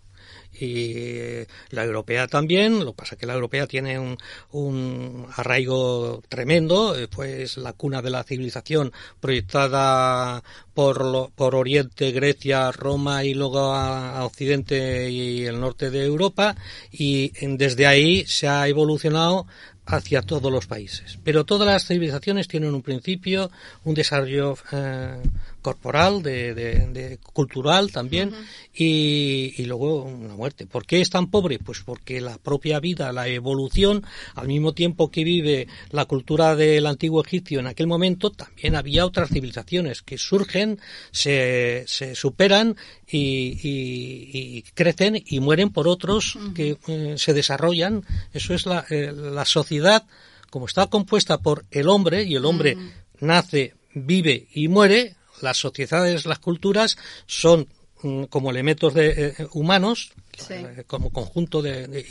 Y 0.61 1.45
la 1.71 1.85
europea 1.85 2.27
también, 2.27 2.81
lo 2.85 2.93
que 2.93 2.97
pasa 2.99 3.17
que 3.17 3.27
la 3.27 3.35
europea 3.35 3.67
tiene 3.67 3.99
un, 3.99 4.17
un 4.53 5.27
arraigo 5.37 6.23
tremendo, 6.29 6.99
eh, 6.99 7.09
pues 7.09 7.57
la 7.57 7.73
cuna 7.73 8.03
de 8.03 8.11
la 8.11 8.25
civilización 8.25 8.93
proyectada 9.21 10.43
por, 10.75 11.05
lo- 11.05 11.31
por 11.35 11.55
Oriente, 11.55 12.13
Grecia, 12.13 12.71
Roma 12.73 13.25
y 13.25 13.35
luego 13.35 13.73
a, 13.73 14.25
Occidente 14.25 15.11
y 15.11 15.45
el 15.45 15.61
norte 15.61 15.91
de 15.91 16.05
Europa, 16.05 16.57
y 16.91 17.33
desde 17.57 17.87
ahí 17.87 18.25
se 18.27 18.49
ha 18.49 18.67
evolucionado 18.69 19.47
hacia 19.87 20.21
todos 20.23 20.53
los 20.53 20.67
países. 20.67 21.19
Pero 21.25 21.45
todas 21.45 21.67
las 21.67 21.87
civilizaciones 21.87 22.47
tienen 22.47 22.75
un 22.75 22.83
principio, 22.83 23.51
un 23.85 23.95
desarrollo 23.95 24.57
eh, 24.73 25.17
corporal, 25.63 26.23
de, 26.23 26.55
de, 26.55 27.19
cultural 27.33 27.91
también, 27.93 28.33
y, 28.75 29.55
y, 29.57 29.65
luego 29.65 30.05
una 30.05 30.35
muerte. 30.35 30.67
¿Por 30.67 30.87
qué 30.87 31.01
es 31.01 31.11
tan 31.11 31.31
pobre? 31.31 31.59
Pues 31.59 31.81
porque 31.85 32.21
la 32.21 32.39
propia 32.39 32.81
vida, 32.81 33.13
la 33.13 33.29
evolución, 33.29 34.05
al 34.35 34.49
mismo 34.49 34.73
tiempo 34.73 35.11
que 35.11 35.25
vive 35.25 35.69
la 35.91 36.05
cultura 36.05 36.57
del 36.57 36.87
antiguo 36.87 37.23
egipcio 37.25 37.61
en 37.61 37.67
aquel 37.67 37.87
momento, 37.87 38.31
también 38.31 38.77
había 38.77 39.07
otras 39.07 39.31
civilizaciones 39.31 40.03
que 40.03 40.19
surgen, 40.19 40.81
se, 41.11 41.85
se 41.87 42.15
superan 42.15 42.77
y, 43.07 43.59
y, 43.63 44.63
crecen 44.75 45.23
y 45.25 45.41
mueren 45.41 45.71
por 45.71 45.89
otros 45.89 46.39
que 46.55 46.79
eh, 46.87 47.15
se 47.17 47.33
desarrollan. 47.35 48.05
Eso 48.33 48.55
es 48.55 48.67
la, 48.67 48.85
eh, 48.91 49.13
la 49.13 49.45
sociedad 49.45 50.05
como 50.51 50.67
está 50.67 50.87
compuesta 50.87 51.39
por 51.39 51.65
el 51.71 51.89
hombre 51.89 52.25
y 52.25 52.35
el 52.35 52.45
hombre 52.45 52.77
nace, 53.21 53.75
vive 53.95 54.49
y 54.53 54.69
muere, 54.69 55.17
las 55.43 55.59
sociedades, 55.59 56.27
las 56.27 56.39
culturas 56.39 56.97
son 57.27 57.69
mm, 58.03 58.25
como 58.25 58.51
elementos 58.51 58.95
de, 58.95 59.35
eh, 59.39 59.47
humanos, 59.53 60.13
eh, 60.51 60.85
como 60.87 61.11
conjunto 61.11 61.63
de, 61.63 62.07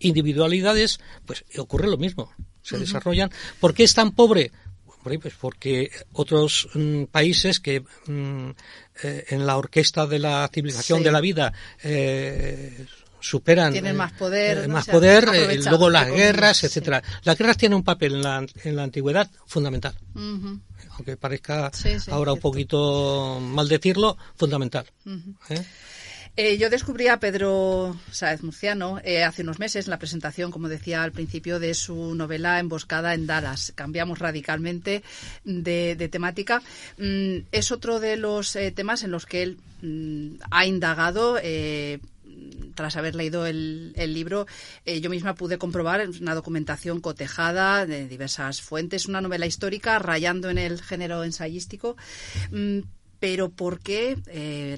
individualidades, 0.00 0.98
pues 1.26 1.44
ocurre 1.58 1.88
lo 1.88 1.96
mismo. 1.96 2.32
Se 2.62 2.78
desarrollan. 2.78 3.30
¿Por 3.60 3.74
qué 3.74 3.84
es 3.84 3.94
tan 3.94 4.12
pobre? 4.12 4.50
Pues 5.02 5.34
porque 5.38 5.90
otros 6.14 6.68
mm, 6.72 7.04
países 7.04 7.60
que 7.60 7.84
mm, 8.06 8.50
eh, 9.02 9.24
en 9.28 9.46
la 9.46 9.58
orquesta 9.58 10.06
de 10.06 10.18
la 10.18 10.48
civilización 10.52 11.02
de 11.02 11.12
la 11.12 11.20
vida 11.20 11.52
superan 13.24 13.72
tienen 13.72 13.96
más 13.96 14.12
poder, 14.12 14.68
más 14.68 14.86
poder 14.86 15.26
luego 15.64 15.88
las 15.88 16.10
guerras 16.10 16.64
etcétera. 16.64 17.02
Las 17.22 17.38
guerras 17.38 17.56
tienen 17.56 17.76
un 17.76 17.84
papel 17.84 18.14
en 18.14 18.22
la, 18.22 18.46
en 18.64 18.76
la 18.76 18.82
antigüedad 18.82 19.30
fundamental 19.46 19.94
aunque 20.96 21.16
parezca 21.16 21.70
ahora 22.10 22.32
un 22.32 22.40
poquito 22.40 23.40
mal 23.40 23.68
decirlo, 23.68 24.16
fundamental. 24.36 24.86
¿eh? 25.50 25.64
Eh, 26.36 26.58
yo 26.58 26.68
descubrí 26.68 27.06
a 27.06 27.20
Pedro 27.20 27.96
Sáez 28.10 28.42
Murciano 28.42 29.00
eh, 29.04 29.22
hace 29.22 29.42
unos 29.42 29.60
meses 29.60 29.86
en 29.86 29.90
la 29.90 30.00
presentación, 30.00 30.50
como 30.50 30.68
decía 30.68 31.04
al 31.04 31.12
principio, 31.12 31.60
de 31.60 31.74
su 31.74 32.14
novela 32.16 32.58
Emboscada 32.58 33.14
en 33.14 33.26
Dallas. 33.26 33.72
Cambiamos 33.76 34.18
radicalmente 34.18 35.04
de, 35.44 36.08
temática. 36.10 36.60
Mm, 36.98 37.46
es 37.52 37.70
otro 37.70 38.00
de 38.00 38.16
los 38.16 38.58
temas 38.74 39.04
en 39.04 39.12
los 39.12 39.26
que 39.26 39.42
él 39.44 39.58
mm, 39.82 40.42
ha 40.50 40.66
indagado 40.66 41.38
tras 42.74 42.96
haber 42.96 43.14
leído 43.14 43.46
el, 43.46 43.92
libro, 43.94 44.46
eh, 44.84 45.00
yo 45.00 45.10
misma 45.10 45.34
pude 45.34 45.58
comprobar 45.58 46.08
una 46.20 46.34
documentación 46.34 47.00
cotejada 47.00 47.86
de 47.86 48.08
diversas 48.08 48.60
fuentes, 48.60 49.06
una 49.06 49.20
novela 49.20 49.46
histórica 49.46 49.98
rayando 49.98 50.50
en 50.50 50.58
el 50.58 50.82
género 50.82 51.24
ensayístico. 51.24 51.96
Mm, 52.50 52.80
pero 53.20 53.50
¿por 53.50 53.80
qué 53.80 54.18
eh, 54.26 54.76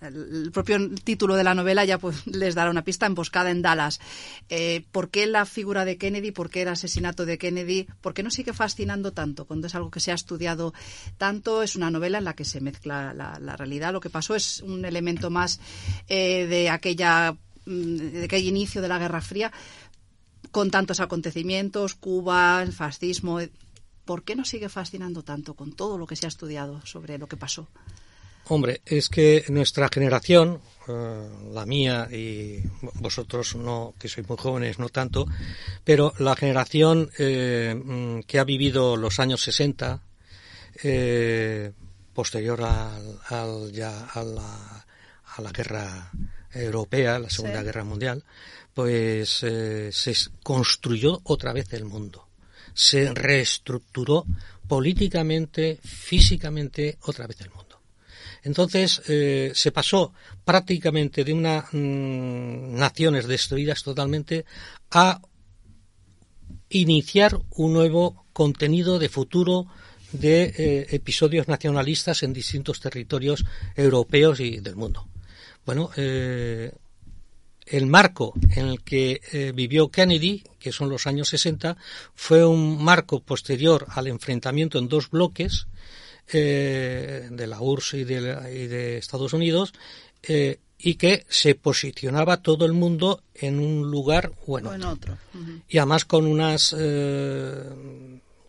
el 0.00 0.50
propio 0.52 0.90
título 1.02 1.34
de 1.36 1.44
la 1.44 1.54
novela 1.54 1.84
ya 1.84 1.98
pues, 1.98 2.26
les 2.26 2.54
dará 2.54 2.70
una 2.70 2.84
pista 2.84 3.06
emboscada 3.06 3.50
en 3.50 3.62
Dallas? 3.62 4.00
Eh, 4.48 4.84
¿Por 4.92 5.10
qué 5.10 5.26
la 5.26 5.46
figura 5.46 5.84
de 5.84 5.96
Kennedy? 5.96 6.30
¿Por 6.30 6.50
qué 6.50 6.62
el 6.62 6.68
asesinato 6.68 7.24
de 7.26 7.38
Kennedy? 7.38 7.86
¿Por 8.00 8.14
qué 8.14 8.22
no 8.22 8.30
sigue 8.30 8.52
fascinando 8.52 9.12
tanto 9.12 9.46
cuando 9.46 9.66
es 9.66 9.74
algo 9.74 9.90
que 9.90 10.00
se 10.00 10.12
ha 10.12 10.14
estudiado 10.14 10.72
tanto? 11.18 11.62
Es 11.62 11.76
una 11.76 11.90
novela 11.90 12.18
en 12.18 12.24
la 12.24 12.34
que 12.34 12.44
se 12.44 12.60
mezcla 12.60 13.14
la, 13.14 13.56
realidad. 13.56 13.92
Lo 13.92 14.00
que 14.00 14.10
pasó 14.10 14.34
es 14.34 14.60
un 14.60 14.84
elemento 14.84 15.30
más 15.30 15.60
eh, 16.08 16.46
de 16.46 16.70
aquella 16.70 17.32
mm, 17.66 17.96
de 17.96 18.24
aquel 18.24 18.44
inicio 18.44 18.80
de 18.80 18.88
la 18.88 18.98
Guerra 18.98 19.20
Fría 19.20 19.52
con 20.50 20.70
tantos 20.70 21.00
acontecimientos, 21.00 21.94
Cuba, 21.94 22.62
el 22.62 22.72
fascismo, 22.72 23.40
¿por 24.04 24.24
qué 24.24 24.36
nos 24.36 24.48
sigue 24.48 24.68
fascinando 24.68 25.22
tanto 25.22 25.54
con 25.54 25.72
todo 25.72 25.98
lo 25.98 26.06
que 26.06 26.16
se 26.16 26.26
ha 26.26 26.28
estudiado 26.28 26.84
sobre 26.86 27.18
lo 27.18 27.28
que 27.28 27.36
pasó? 27.36 27.68
Hombre, 28.48 28.82
es 28.84 29.08
que 29.08 29.44
nuestra 29.48 29.88
generación, 29.88 30.60
eh, 30.88 31.28
la 31.52 31.64
mía 31.64 32.08
y 32.10 32.60
vosotros 32.94 33.54
no, 33.54 33.94
que 33.98 34.08
sois 34.08 34.28
muy 34.28 34.36
jóvenes, 34.36 34.80
no 34.80 34.88
tanto, 34.88 35.26
pero 35.84 36.12
la 36.18 36.34
generación 36.34 37.10
eh, 37.18 37.74
mm, 37.74 38.20
que 38.26 38.40
ha 38.40 38.44
vivido 38.44 38.96
los 38.96 39.20
años 39.20 39.42
60, 39.42 40.02
eh, 40.82 41.72
posterior 42.12 42.60
al, 42.62 43.72
ya 43.72 44.06
a 44.06 44.24
la, 44.24 44.86
a 45.36 45.40
la 45.40 45.52
guerra 45.52 46.10
europea, 46.52 47.20
la 47.20 47.30
Segunda 47.30 47.62
Guerra 47.62 47.84
Mundial, 47.84 48.24
pues 48.74 49.30
se 49.30 50.14
construyó 50.42 51.20
otra 51.24 51.52
vez 51.52 51.72
el 51.72 51.84
mundo 51.84 52.21
se 52.74 53.12
reestructuró 53.14 54.24
políticamente, 54.66 55.78
físicamente, 55.82 56.98
otra 57.02 57.26
vez 57.26 57.40
el 57.40 57.50
mundo. 57.50 57.80
Entonces 58.42 59.02
eh, 59.08 59.52
se 59.54 59.70
pasó 59.70 60.12
prácticamente 60.44 61.24
de 61.24 61.32
unas 61.32 61.66
mm, 61.72 62.74
naciones 62.74 63.26
destruidas 63.26 63.82
totalmente 63.82 64.44
a 64.90 65.20
iniciar 66.70 67.38
un 67.50 67.72
nuevo 67.72 68.26
contenido 68.32 68.98
de 68.98 69.08
futuro 69.08 69.66
de 70.12 70.44
eh, 70.44 70.86
episodios 70.90 71.48
nacionalistas 71.48 72.22
en 72.22 72.32
distintos 72.32 72.80
territorios 72.80 73.44
europeos 73.76 74.40
y 74.40 74.58
del 74.58 74.76
mundo. 74.76 75.06
Bueno, 75.64 75.90
eh, 75.96 76.72
el 77.72 77.86
marco 77.86 78.34
en 78.54 78.66
el 78.66 78.82
que 78.82 79.22
eh, 79.32 79.52
vivió 79.54 79.90
Kennedy, 79.90 80.44
que 80.58 80.72
son 80.72 80.90
los 80.90 81.06
años 81.06 81.30
60, 81.30 81.78
fue 82.14 82.44
un 82.44 82.84
marco 82.84 83.20
posterior 83.20 83.86
al 83.88 84.08
enfrentamiento 84.08 84.78
en 84.78 84.88
dos 84.88 85.08
bloques 85.08 85.66
eh, 86.30 87.28
de 87.30 87.46
la 87.46 87.62
URSS 87.62 87.94
y 87.94 88.04
de, 88.04 88.98
Estados 88.98 89.32
Unidos 89.32 89.72
eh, 90.22 90.60
y 90.78 90.96
que 90.96 91.24
se 91.30 91.54
posicionaba 91.54 92.42
todo 92.42 92.66
el 92.66 92.74
mundo 92.74 93.22
en 93.34 93.58
un 93.58 93.90
lugar 93.90 94.32
o 94.46 94.58
en 94.58 94.84
otro. 94.84 95.16
Y 95.66 95.78
además 95.78 96.04
con 96.04 96.26
unas 96.26 96.72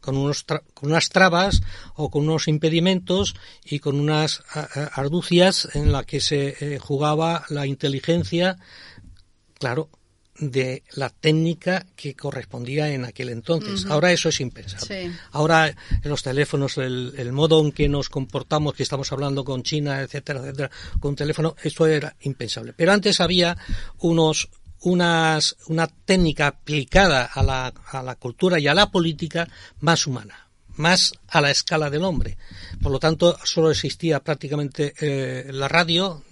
con, 0.02 0.18
unos 0.18 0.44
con 0.74 0.90
unas 0.90 1.10
trabas 1.10 1.62
o 1.96 2.10
con 2.10 2.24
unos 2.24 2.50
impedimentos 2.50 3.36
y 3.64 3.80
con 3.80 4.00
unas 4.00 4.44
arducias 4.94 5.70
en 5.76 5.94
la 5.94 6.04
que 6.04 6.20
se 6.20 6.80
jugaba 6.80 7.46
la 7.50 7.68
inteligencia 7.68 8.58
claro, 9.60 9.90
de 10.40 10.84
la 10.94 11.10
técnica 11.10 11.86
que 11.96 12.16
correspondía 12.16 12.90
en 12.90 13.06
aquel 13.06 13.30
entonces. 13.30 13.86
Ahora 13.86 14.12
eso 14.12 14.30
es 14.30 14.42
impensable. 14.42 15.12
Ahora 15.32 15.68
en 15.68 16.10
los 16.10 16.24
teléfonos, 16.24 16.78
el, 16.78 17.32
modo 17.32 17.62
en 17.62 17.72
que 17.72 17.88
nos 17.88 18.10
comportamos, 18.10 18.74
que 18.74 18.84
estamos 18.84 19.12
hablando 19.12 19.44
con 19.44 19.64
China, 19.64 20.02
etcétera, 20.02 20.40
etcétera, 20.40 20.72
con 21.00 21.10
un 21.10 21.16
teléfono, 21.16 21.56
esto 21.64 21.86
era 21.86 22.16
impensable. 22.22 22.74
Pero 22.74 22.92
antes 22.92 23.22
había 23.22 23.58
unos 24.00 24.50
unas, 24.82 25.56
una 25.68 25.88
técnica 25.88 26.48
aplicada 26.48 27.24
a 27.24 27.42
la, 27.42 27.74
a 27.92 28.04
la 28.04 28.16
cultura 28.16 28.60
y 28.60 28.68
a 28.68 28.74
la 28.74 28.92
política 28.92 29.48
más 29.80 30.08
humana 30.08 30.44
más 30.76 31.14
a 31.28 31.40
la 31.40 31.52
escala 31.52 31.90
del 31.90 32.04
hombre. 32.04 32.38
Por 32.82 32.92
lo 32.92 33.00
tanto, 33.00 33.38
solo 33.44 33.70
existía 33.70 34.20
prácticamente 34.22 34.94
eh, 35.00 35.52
la 35.52 35.68
radio, 35.68 36.24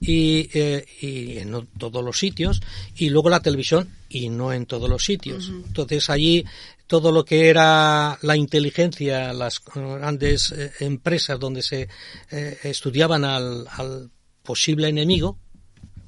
y, 0.00 0.48
eh, 0.54 0.84
y 1.00 1.38
en 1.38 1.66
todos 1.78 2.04
los 2.04 2.18
sitios 2.18 2.60
y 2.96 3.10
luego 3.10 3.30
la 3.30 3.40
televisión 3.40 3.88
y 4.08 4.28
no 4.28 4.52
en 4.52 4.66
todos 4.66 4.88
los 4.88 5.04
sitios. 5.04 5.48
Entonces 5.48 6.08
allí 6.10 6.44
todo 6.86 7.12
lo 7.12 7.24
que 7.24 7.48
era 7.48 8.18
la 8.22 8.36
inteligencia, 8.36 9.32
las 9.32 9.60
grandes 9.64 10.52
eh, 10.52 10.72
empresas 10.80 11.38
donde 11.38 11.62
se 11.62 11.88
eh, 12.30 12.58
estudiaban 12.62 13.24
al, 13.24 13.66
al 13.70 14.10
posible 14.42 14.88
enemigo, 14.88 15.38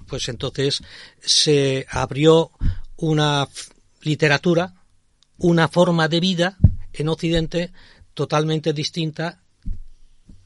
pues 0.06 0.28
entonces 0.28 0.82
se 1.20 1.86
abrió 1.90 2.52
una 2.96 3.48
literatura, 4.02 4.74
una 5.38 5.68
forma 5.68 6.08
de 6.08 6.20
vida 6.20 6.56
en 6.92 7.08
Occidente 7.08 7.72
totalmente 8.14 8.72
distinta 8.72 9.42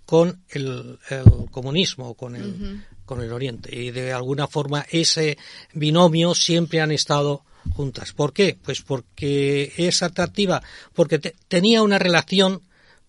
con 0.04 0.44
el, 0.50 0.98
el 1.09 1.50
comunismo, 1.50 2.14
con 2.14 2.37
el, 2.37 2.85
con 3.05 3.21
el 3.21 3.33
Oriente. 3.33 3.75
Y 3.75 3.90
de 3.90 4.12
alguna 4.12 4.47
forma 4.47 4.87
ese 4.90 5.38
binomio 5.73 6.35
siempre 6.35 6.81
han 6.81 6.90
estado 6.90 7.45
juntas. 7.73 8.12
¿Por 8.12 8.33
qué? 8.33 8.59
Pues 8.62 8.83
porque 8.83 9.73
es 9.77 10.03
atractiva, 10.03 10.62
porque 10.93 11.19
tenía 11.19 11.83
una 11.83 11.99
relación 11.99 12.62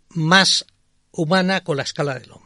más 0.10 0.66
humana 1.12 1.64
con 1.64 1.78
la 1.78 1.84
escala 1.84 2.18
del 2.18 2.32
hombre. 2.32 2.46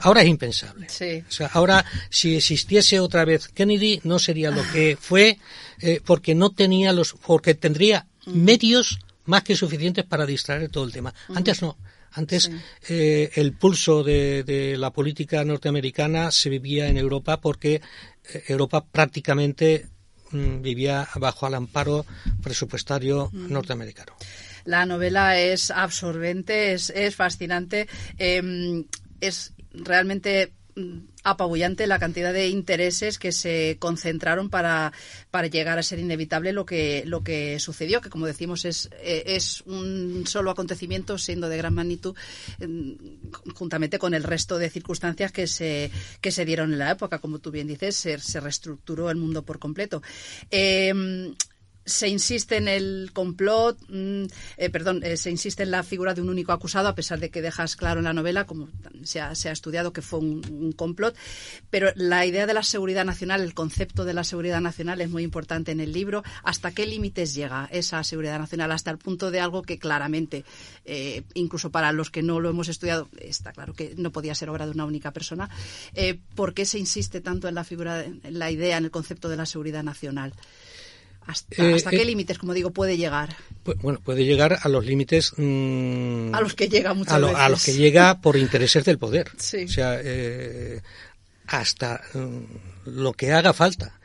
Ahora 0.00 0.22
es 0.22 0.28
impensable. 0.28 0.86
O 1.26 1.32
sea, 1.32 1.46
ahora, 1.52 1.84
si 2.10 2.36
existiese 2.36 3.00
otra 3.00 3.24
vez 3.24 3.48
Kennedy, 3.48 4.00
no 4.04 4.18
sería 4.18 4.50
lo 4.50 4.62
que 4.72 4.98
fue, 5.00 5.38
eh, 5.80 6.00
porque 6.04 6.34
no 6.34 6.50
tenía 6.50 6.92
los, 6.92 7.14
porque 7.14 7.54
tendría 7.54 8.06
medios 8.26 8.98
más 9.24 9.42
que 9.42 9.56
suficientes 9.56 10.04
para 10.04 10.26
distraer 10.26 10.68
todo 10.70 10.84
el 10.84 10.92
tema. 10.92 11.14
Antes 11.34 11.62
no. 11.62 11.76
Antes 12.12 12.50
eh, 12.88 13.30
el 13.34 13.52
pulso 13.52 14.02
de, 14.02 14.74
la 14.78 14.92
política 14.92 15.44
norteamericana 15.44 16.30
se 16.30 16.48
vivía 16.48 16.88
en 16.88 16.96
Europa 16.96 17.40
porque 17.40 17.74
eh, 17.74 18.44
Europa 18.48 18.84
prácticamente 18.84 19.86
mm, 20.30 20.62
vivía 20.62 21.08
bajo 21.16 21.46
el 21.46 21.54
amparo 21.54 22.06
presupuestario 22.42 23.30
norteamericano. 23.32 24.14
La 24.64 24.84
novela 24.84 25.38
es 25.38 25.70
absorbente, 25.70 26.72
es, 26.72 26.90
es 26.90 27.14
fascinante, 27.14 27.88
eh, 28.18 28.84
es 29.20 29.54
realmente 29.72 30.52
mm, 30.76 30.98
apabullante 31.30 31.86
la 31.86 31.98
cantidad 31.98 32.32
de 32.32 32.48
intereses 32.48 33.18
que 33.18 33.32
se 33.32 33.76
concentraron 33.78 34.50
para, 34.50 34.92
para 35.30 35.48
llegar 35.48 35.78
a 35.78 35.82
ser 35.82 35.98
inevitable 35.98 36.52
lo 36.52 36.64
que, 36.64 37.02
lo 37.06 37.22
que 37.22 37.58
sucedió, 37.58 38.00
que 38.00 38.10
como 38.10 38.26
decimos 38.26 38.64
es, 38.64 38.90
eh, 39.00 39.24
es 39.26 39.62
un 39.66 40.24
solo 40.26 40.50
acontecimiento 40.50 41.18
siendo 41.18 41.48
de 41.48 41.56
gran 41.56 41.74
magnitud 41.74 42.14
juntamente 43.54 43.98
con 43.98 44.14
el 44.14 44.24
resto 44.24 44.58
de 44.58 44.70
circunstancias 44.70 45.32
que 45.32 45.46
se, 45.46 45.90
que 46.20 46.30
se 46.30 46.44
dieron 46.44 46.72
en 46.72 46.78
la 46.78 46.90
época. 46.90 47.18
Como 47.18 47.38
tú 47.38 47.50
bien 47.50 47.66
dices, 47.66 47.96
se, 47.96 48.18
se 48.18 48.40
reestructuró 48.40 49.10
el 49.10 49.16
mundo 49.16 49.42
por 49.42 49.58
completo. 49.58 50.02
Eh, 50.50 51.34
se 51.88 52.08
insiste 52.08 52.56
en 52.56 52.68
el 52.68 53.10
complot, 53.12 53.78
mm, 53.88 54.24
eh, 54.58 54.70
perdón, 54.70 55.02
eh, 55.02 55.16
se 55.16 55.30
insiste 55.30 55.62
en 55.62 55.70
la 55.70 55.82
figura 55.82 56.14
de 56.14 56.20
un 56.20 56.28
único 56.28 56.52
acusado, 56.52 56.88
a 56.88 56.94
pesar 56.94 57.18
de 57.18 57.30
que 57.30 57.42
dejas 57.42 57.76
claro 57.76 58.00
en 58.00 58.04
la 58.04 58.12
novela, 58.12 58.44
como 58.44 58.68
se 59.02 59.20
ha, 59.20 59.34
se 59.34 59.48
ha 59.48 59.52
estudiado, 59.52 59.92
que 59.92 60.02
fue 60.02 60.20
un, 60.20 60.72
complot. 60.76 61.16
Pero 61.70 61.90
la 61.96 62.26
idea 62.26 62.46
de 62.46 62.54
la 62.54 62.62
seguridad 62.62 63.04
nacional, 63.04 63.40
el 63.40 63.54
concepto 63.54 64.04
de 64.04 64.12
la 64.12 64.22
seguridad 64.22 64.60
nacional 64.60 65.00
es 65.00 65.08
muy 65.08 65.22
importante 65.22 65.72
en 65.72 65.80
el 65.80 65.92
libro. 65.92 66.22
¿Hasta 66.42 66.72
qué 66.72 66.86
límites 66.86 67.34
llega 67.34 67.68
esa 67.72 68.04
seguridad 68.04 68.38
nacional? 68.38 68.70
Hasta 68.70 68.90
el 68.90 68.98
punto 68.98 69.30
de 69.30 69.40
algo 69.40 69.62
que 69.62 69.78
claramente, 69.78 70.44
eh, 70.84 71.22
incluso 71.34 71.70
para 71.70 71.92
los 71.92 72.10
que 72.10 72.22
no 72.22 72.38
lo 72.38 72.50
hemos 72.50 72.68
estudiado, 72.68 73.08
está 73.18 73.52
claro 73.52 73.72
que 73.72 73.94
no 73.96 74.12
podía 74.12 74.34
ser 74.34 74.50
obra 74.50 74.66
de 74.66 74.72
una 74.72 74.84
única 74.84 75.10
persona. 75.12 75.48
¿Por 76.34 76.54
qué 76.54 76.66
se 76.66 76.78
insiste 76.78 77.20
tanto 77.20 77.48
en 77.48 77.54
la 77.54 77.64
figura, 77.64 78.04
en 78.04 78.38
la 78.38 78.50
idea, 78.50 78.76
en 78.76 78.84
el 78.84 78.90
concepto 78.90 79.28
de 79.28 79.36
la 79.36 79.46
seguridad 79.46 79.82
nacional? 79.82 80.34
¿Hasta, 81.28 81.62
eh, 81.62 81.74
hasta 81.74 81.90
qué 81.90 82.02
eh, 82.02 82.06
límites, 82.06 82.38
como 82.38 82.54
digo, 82.54 82.70
puede 82.70 82.96
llegar? 82.96 83.36
Bueno, 83.82 84.00
puede 84.02 84.24
llegar 84.24 84.58
a 84.62 84.68
los 84.70 84.86
límites... 84.86 85.34
Mmm, 85.36 86.34
a 86.34 86.40
los 86.40 86.54
que 86.54 86.68
llega 86.68 86.94
muchas 86.94 87.12
a, 87.12 87.18
lo, 87.18 87.26
veces. 87.26 87.42
a 87.42 87.48
los 87.50 87.64
que 87.64 87.74
llega 87.74 88.20
por 88.22 88.36
intereses 88.36 88.82
del 88.84 88.96
poder. 88.96 89.30
Sí. 89.36 89.64
O 89.64 89.68
sea, 89.68 90.00
eh, 90.02 90.80
hasta 91.46 92.00
mmm, 92.14 92.44
lo 92.86 93.12
que 93.12 93.32
haga 93.32 93.52
falta. 93.52 93.97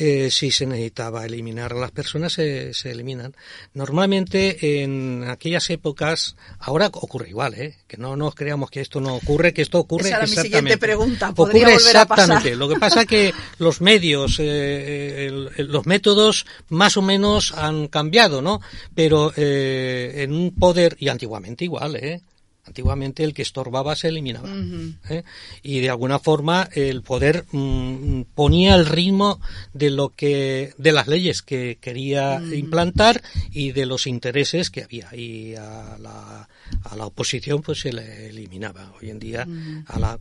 Eh, 0.00 0.30
si 0.30 0.52
se 0.52 0.64
necesitaba 0.64 1.26
eliminar 1.26 1.72
a 1.72 1.76
las 1.76 1.90
personas, 1.90 2.32
se, 2.32 2.72
se, 2.72 2.92
eliminan. 2.92 3.34
Normalmente 3.74 4.82
en 4.82 5.24
aquellas 5.26 5.68
épocas, 5.70 6.36
ahora 6.60 6.86
ocurre 6.86 7.30
igual, 7.30 7.54
¿eh? 7.54 7.76
que 7.88 7.96
no 7.96 8.14
nos 8.16 8.36
creamos 8.36 8.70
que 8.70 8.80
esto 8.80 9.00
no 9.00 9.16
ocurre, 9.16 9.52
que 9.52 9.62
esto 9.62 9.80
ocurre 9.80 10.06
Esa 10.06 10.16
era 10.18 10.24
exactamente. 10.24 10.48
mi 10.48 10.60
siguiente 10.60 10.78
pregunta. 10.78 11.30
ocurre 11.30 11.52
volver 11.52 11.74
exactamente. 11.74 12.32
A 12.32 12.38
pasar? 12.38 12.56
Lo 12.56 12.68
que 12.68 12.76
pasa 12.76 13.00
es 13.00 13.06
que 13.08 13.34
los 13.58 13.80
medios, 13.80 14.38
eh, 14.38 15.26
el, 15.26 15.50
el, 15.56 15.66
los 15.66 15.84
métodos 15.86 16.46
más 16.68 16.96
o 16.96 17.02
menos 17.02 17.52
han 17.52 17.88
cambiado, 17.88 18.40
¿no? 18.40 18.60
Pero 18.94 19.32
eh, 19.36 20.12
en 20.22 20.32
un 20.32 20.54
poder, 20.54 20.96
y 21.00 21.08
antiguamente 21.08 21.64
igual, 21.64 21.96
¿eh? 21.96 22.20
Antiguamente 22.68 23.24
el 23.24 23.32
que 23.32 23.42
estorbaba 23.42 23.96
se 23.96 24.08
eliminaba. 24.08 24.50
Uh 24.50 24.54
-huh. 24.54 24.96
¿eh? 25.08 25.24
Y 25.62 25.80
de 25.80 25.88
alguna 25.88 26.18
forma 26.18 26.68
el 26.72 27.02
poder 27.02 27.46
mmm, 27.50 28.22
ponía 28.34 28.74
el 28.74 28.84
ritmo 28.84 29.40
de 29.72 29.90
lo 29.90 30.10
que, 30.10 30.74
de 30.76 30.92
las 30.92 31.08
leyes 31.08 31.40
que 31.40 31.78
quería 31.80 32.38
uh 32.38 32.44
-huh. 32.44 32.58
implantar 32.58 33.22
y 33.50 33.72
de 33.72 33.86
los 33.86 34.06
intereses 34.06 34.68
que 34.70 34.84
había. 34.84 35.08
Y 35.16 35.54
a 35.54 35.96
la, 35.98 36.48
a 36.82 36.96
la 36.96 37.06
oposición 37.06 37.62
pues 37.62 37.80
se 37.80 37.92
le 37.92 38.28
eliminaba. 38.28 38.92
Hoy 39.00 39.08
en 39.10 39.18
día 39.18 39.44
uh 39.48 39.50
-huh. 39.50 39.84
a 39.86 39.98
la, 39.98 40.18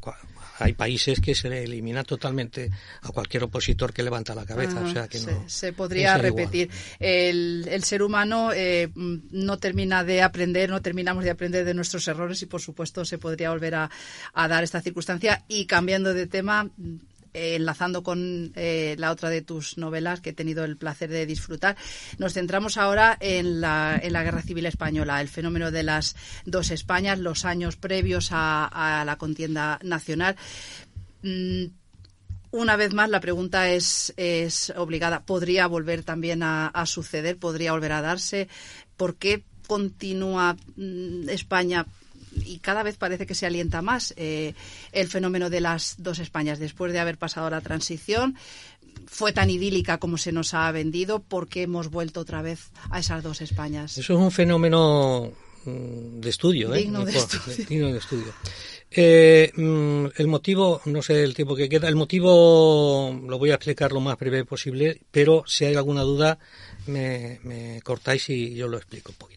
hay 0.60 0.74
países 0.74 1.20
que 1.20 1.36
se 1.36 1.50
le 1.50 1.64
elimina 1.64 2.04
totalmente 2.04 2.70
a 3.02 3.10
cualquier 3.10 3.44
opositor 3.44 3.94
que 3.94 4.04
levanta 4.04 4.34
la 4.36 4.46
cabeza. 4.46 4.82
o 4.82 4.92
sea 4.92 5.08
que 5.08 5.20
se, 5.48 5.74
podría 5.74 6.18
repetir. 6.18 6.70
El, 7.00 7.68
el, 7.70 7.84
ser 7.84 8.02
humano 8.02 8.52
eh, 8.54 8.90
no 8.96 9.58
termina 9.58 10.04
de 10.04 10.22
aprender, 10.22 10.70
no 10.70 10.82
terminamos 10.82 11.24
de 11.24 11.30
aprender 11.30 11.66
de 11.66 11.74
nuestros 11.74 12.08
errores 12.08 12.42
y 12.42 12.46
por 12.46 12.62
supuesto 12.62 13.06
se 13.06 13.18
podría 13.18 13.52
volver 13.52 13.76
a, 13.76 13.90
a 14.34 14.48
dar 14.48 14.64
esta 14.64 14.82
circunstancia. 14.82 15.44
Y 15.48 15.66
cambiando 15.66 16.14
de 16.14 16.28
tema, 16.28 16.70
eh, 17.38 17.54
enlazando 17.54 18.02
con 18.02 18.52
eh, 18.56 18.96
la 18.98 19.12
otra 19.12 19.30
de 19.30 19.44
tus 19.44 19.78
novelas 19.78 20.22
que 20.22 20.32
he 20.32 20.34
tenido 20.34 20.66
el 20.66 20.76
placer 20.76 21.12
de 21.12 21.28
disfrutar, 21.28 21.78
nos 22.18 22.34
centramos 22.34 22.78
ahora 22.78 23.16
en 23.20 23.62
la, 23.62 24.00
Guerra 24.02 24.42
Civil 24.42 24.66
Española, 24.66 25.22
el 25.22 25.28
fenómeno 25.28 25.70
de 25.70 25.84
las 25.84 26.16
dos 26.46 26.72
Españas, 26.72 27.20
los 27.20 27.46
años 27.46 27.76
previos 27.76 28.30
a, 28.32 29.04
la 29.06 29.18
contienda 29.18 29.78
nacional. 29.84 30.36
Mm, 31.22 31.66
una 32.50 32.76
vez 32.76 32.96
más, 32.96 33.12
la 33.12 33.20
pregunta 33.20 33.70
es, 33.70 34.14
obligada. 34.76 35.24
¿Podría 35.24 35.68
volver 35.68 36.02
también 36.04 36.42
a, 36.42 36.70
a, 36.70 36.88
suceder? 36.88 37.38
¿Podría 37.38 37.74
volver 37.74 37.92
a 37.92 38.02
darse? 38.02 38.48
¿Por 38.96 39.16
qué 39.16 39.44
continúa 39.68 40.58
mm, 40.76 41.30
España 41.30 41.86
y 42.34 42.60
cada 42.60 42.84
vez 42.84 42.98
parece 42.98 43.26
que 43.26 43.36
se 43.36 43.46
alienta 43.46 43.82
más 43.82 44.14
eh, 44.18 44.54
el 44.92 45.08
fenómeno 45.08 45.50
de 45.50 45.62
las 45.62 45.96
dos 45.98 46.20
Españas 46.20 46.60
después 46.60 46.94
de 46.94 47.00
haber 47.00 47.18
pasado 47.18 47.50
la 47.50 47.62
transición. 47.62 48.36
Fue 49.06 49.32
tan 49.32 49.50
idílica 49.50 50.00
como 50.00 50.18
se 50.18 50.32
nos 50.32 50.54
ha 50.54 50.72
vendido, 50.72 51.20
porque 51.20 51.64
hemos 51.64 51.90
vuelto 51.90 52.22
otra 52.22 52.42
vez 52.42 52.70
a 52.90 53.00
esas 53.00 53.24
dos 53.24 53.42
Españas? 53.42 53.98
Eso 53.98 54.14
es 54.14 54.20
un 54.20 54.32
fenómeno 54.32 55.32
mm, 55.66 56.20
de 56.20 56.30
estudio, 56.30 56.72
digno, 56.72 57.04
¿eh? 57.04 57.12
de, 57.12 57.18
estudio. 57.18 57.66
digno 57.70 57.92
de 57.94 57.98
estudio. 58.00 58.34
Eh, 58.90 59.52
el 59.54 60.28
motivo, 60.28 60.82
no 60.86 61.02
sé 61.02 61.24
el 61.24 61.34
tiempo 61.36 61.56
que 61.56 61.68
queda, 61.68 61.90
el 61.90 61.96
motivo 61.96 63.18
lo 63.28 63.38
voy 63.38 63.52
a 63.52 63.56
explicar 63.56 63.92
lo 63.92 64.00
más 64.00 64.18
breve 64.18 64.46
posible, 64.46 65.02
pero 65.12 65.44
si 65.46 65.66
hay 65.66 65.76
alguna 65.76 66.04
duda 66.04 66.40
me, 66.88 67.40
me 67.44 67.82
cortáis 67.82 68.30
y 68.30 68.56
yo 68.56 68.68
lo 68.68 68.78
explico 68.78 69.12
un 69.12 69.18
poquito. 69.18 69.37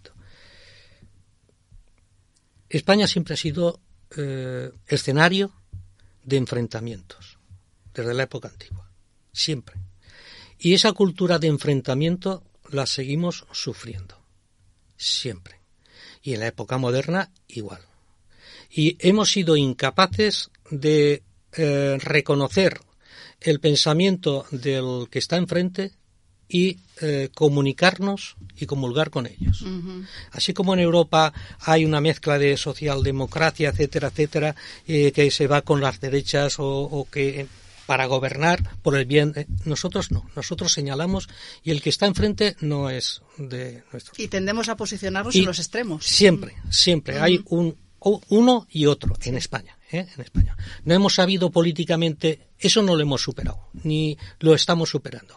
España 2.71 3.07
siempre 3.09 3.35
ha 3.35 3.37
sido 3.37 3.81
eh, 4.17 4.71
escenario 4.87 5.53
de 6.23 6.37
enfrentamientos, 6.37 7.39
desde 7.93 8.15
la 8.15 8.23
época 8.23 8.49
antigua, 8.49 8.91
siempre. 9.33 9.77
Y 10.59 10.75
esa 10.75 10.93
cultura 10.93 11.39
de 11.39 11.49
enfrentamiento 11.49 12.45
la 12.71 12.87
seguimos 12.87 13.47
sufriendo, 13.53 14.23
siempre. 14.97 15.61
Y 16.23 16.35
en 16.35 16.41
la 16.41 16.47
época 16.47 16.79
moderna 16.79 17.33
igual. 17.49 17.81
Y 18.71 18.97
hemos 19.01 19.33
sido 19.33 19.57
incapaces 19.57 20.51
de 20.71 21.25
eh, 21.53 21.99
reconocer 22.01 22.79
el 23.41 23.59
pensamiento 23.59 24.47
del 24.53 25.09
que 25.11 25.19
está 25.19 25.37
enfrente 25.37 25.93
y 26.51 26.79
eh, 27.01 27.29
comunicarnos 27.33 28.37
y 28.59 28.67
comulgar 28.67 29.11
con 29.11 29.27
ellos. 29.27 29.63
Uh 29.63 29.69
-huh. 29.69 30.07
Así 30.33 30.53
como 30.53 30.75
en 30.75 30.81
Europa 30.81 31.33
hay 31.61 31.85
una 31.85 32.01
mezcla 32.01 32.39
de 32.39 32.57
socialdemocracia, 32.57 33.71
etcétera, 33.71 34.09
etcétera, 34.09 34.57
eh, 34.87 35.13
que 35.13 35.31
se 35.31 35.47
va 35.47 35.63
con 35.63 35.81
las 35.81 36.01
derechas 36.01 36.59
o, 36.59 36.67
o 36.67 37.09
que 37.09 37.47
para 37.87 38.07
gobernar 38.07 38.59
por 38.83 38.97
el 38.97 39.05
bien. 39.05 39.33
Eh, 39.37 39.47
nosotros 39.65 40.11
no, 40.11 40.29
nosotros 40.37 40.73
señalamos 40.73 41.29
y 41.65 41.71
el 41.71 41.81
que 41.81 41.91
está 41.91 42.07
enfrente 42.07 42.57
no 42.61 42.91
es 42.91 43.23
de 43.39 43.83
nuestro. 43.93 44.13
Y 44.19 44.29
tendemos 44.29 44.69
a 44.69 44.77
posicionarnos 44.77 45.35
y 45.35 45.41
en 45.41 45.47
los 45.47 45.59
extremos. 45.59 46.05
Siempre, 46.05 46.55
siempre. 46.71 47.15
Uh 47.15 47.19
-huh. 47.19 47.23
Hay 47.23 47.41
un 47.47 47.77
uno 48.29 48.67
y 48.71 48.87
otro 48.87 49.17
en 49.25 49.37
España. 49.37 49.77
¿Eh? 49.93 50.07
en 50.15 50.21
España. 50.21 50.57
No 50.85 50.95
hemos 50.95 51.15
sabido 51.15 51.51
políticamente, 51.51 52.49
eso 52.59 52.83
no 52.83 52.95
lo 52.95 53.03
hemos 53.03 53.23
superado, 53.23 53.69
ni 53.83 54.17
lo 54.41 54.55
estamos 54.55 54.91
superando. 54.91 55.35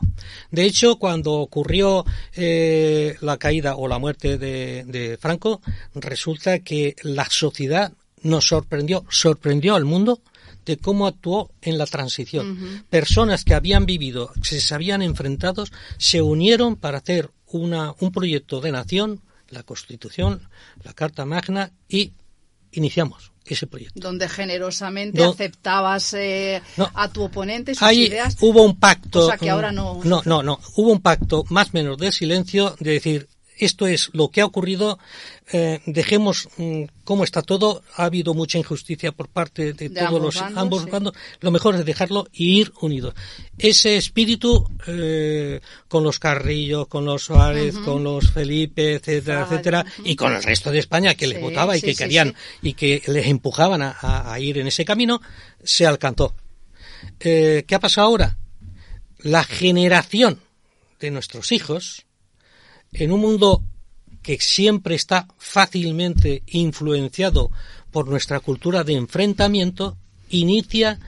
De 0.51 0.65
hecho, 0.65 0.97
cuando 0.97 1.33
ocurrió 1.33 2.05
eh, 2.33 3.15
la 3.21 3.37
caída 3.37 3.75
o 3.75 3.87
la 3.87 3.99
muerte 3.99 4.37
de, 4.37 4.83
de, 4.85 5.17
Franco, 5.17 5.61
resulta 5.95 6.59
que 6.59 6.95
la 7.03 7.25
sociedad 7.29 7.93
nos 8.21 8.47
sorprendió, 8.47 9.05
sorprendió 9.09 9.75
al 9.75 9.85
mundo 9.85 10.21
de 10.65 10.77
cómo 10.77 11.07
actuó 11.07 11.51
en 11.61 11.77
la 11.77 11.85
transición. 11.85 12.51
Uh 12.51 12.55
-huh. 12.55 12.83
Personas 12.89 13.43
que 13.43 13.53
habían 13.53 13.85
vivido, 13.85 14.31
que 14.41 14.61
se 14.61 14.73
habían 14.73 15.01
enfrentado, 15.01 15.65
se 15.97 16.21
unieron 16.21 16.77
para 16.77 16.99
hacer 16.99 17.31
una, 17.47 17.93
un 17.99 18.11
proyecto 18.11 18.61
de 18.61 18.71
nación, 18.71 19.21
la 19.49 19.63
Constitución, 19.63 20.47
la 20.83 20.93
Carta 20.93 21.25
Magna 21.25 21.71
y 21.87 22.13
iniciamos 22.73 23.31
ese 23.45 23.67
proyecto. 23.67 23.99
Donde 23.99 24.29
generosamente 24.29 25.21
no, 25.21 25.31
aceptabas 25.31 26.13
eh, 26.13 26.61
no, 26.77 26.89
a 26.93 27.09
tu 27.09 27.23
oponente 27.23 27.73
sus 27.73 27.83
ahí 27.83 28.05
ideas. 28.05 28.37
Hubo 28.39 28.63
un 28.63 28.77
pacto. 28.77 29.21
Cosa 29.21 29.37
que 29.37 29.49
ahora 29.49 29.71
no. 29.71 29.99
No, 30.03 30.21
no, 30.25 30.43
no. 30.43 30.59
Hubo 30.75 30.91
un 30.91 31.01
pacto 31.01 31.43
más 31.49 31.69
o 31.69 31.71
menos 31.73 31.97
de 31.97 32.11
silencio 32.11 32.75
de 32.79 32.91
decir 32.91 33.27
esto 33.57 33.87
es 33.87 34.09
lo 34.13 34.29
que 34.29 34.41
ha 34.41 34.45
ocurrido, 34.45 34.99
eh, 35.51 35.81
dejemos 35.85 36.49
mmm, 36.57 36.83
cómo 37.03 37.23
está 37.23 37.41
todo, 37.41 37.83
ha 37.95 38.05
habido 38.05 38.33
mucha 38.33 38.57
injusticia 38.57 39.11
por 39.11 39.27
parte 39.27 39.73
de, 39.73 39.89
de 39.89 39.89
todos 39.89 40.07
ambos 40.07 40.21
los 40.21 40.35
bandos, 40.39 40.61
ambos 40.61 40.83
sí. 40.83 40.89
bandos, 40.89 41.13
lo 41.39 41.51
mejor 41.51 41.75
es 41.75 41.85
dejarlo 41.85 42.27
y 42.31 42.59
ir 42.59 42.73
unidos. 42.81 43.13
Ese 43.57 43.97
espíritu 43.97 44.67
eh, 44.87 45.59
con 45.87 46.03
los 46.03 46.19
Carrillo, 46.19 46.87
con 46.87 47.05
los 47.05 47.23
Suárez, 47.23 47.75
uh 47.75 47.79
-huh. 47.79 47.85
con 47.85 48.03
los 48.03 48.31
Felipe, 48.31 48.95
etcétera, 48.95 49.43
etcétera, 49.43 49.85
uh 49.85 50.01
-huh. 50.01 50.11
y 50.11 50.15
con 50.15 50.33
el 50.33 50.43
resto 50.43 50.71
de 50.71 50.79
España 50.79 51.15
que 51.15 51.25
sí, 51.25 51.33
les 51.33 51.41
votaba 51.41 51.75
y 51.75 51.79
sí, 51.79 51.87
que 51.87 51.95
querían 51.95 52.35
y 52.61 52.73
que 52.73 53.01
les 53.07 53.27
empujaban 53.27 53.81
a, 53.81 53.95
a, 54.01 54.39
ir 54.39 54.57
en 54.57 54.67
ese 54.67 54.85
camino, 54.85 55.21
se 55.63 55.85
alcanzó. 55.85 56.35
Eh, 57.19 57.63
¿Qué 57.67 57.75
ha 57.75 57.79
pasado 57.79 58.07
ahora? 58.07 58.37
La 59.19 59.43
generación 59.43 60.39
de 60.99 61.11
nuestros 61.11 61.51
hijos, 61.51 62.05
en 62.93 63.11
un 63.11 63.21
mundo 63.21 63.63
que 64.21 64.39
siempre 64.39 64.95
está 64.95 65.27
fácilmente 65.37 66.43
influenciado 66.47 67.51
por 67.91 68.07
nuestra 68.07 68.39
cultura 68.39 68.83
de 68.83 68.93
enfrentamiento, 68.93 69.97
inicia 70.29 70.99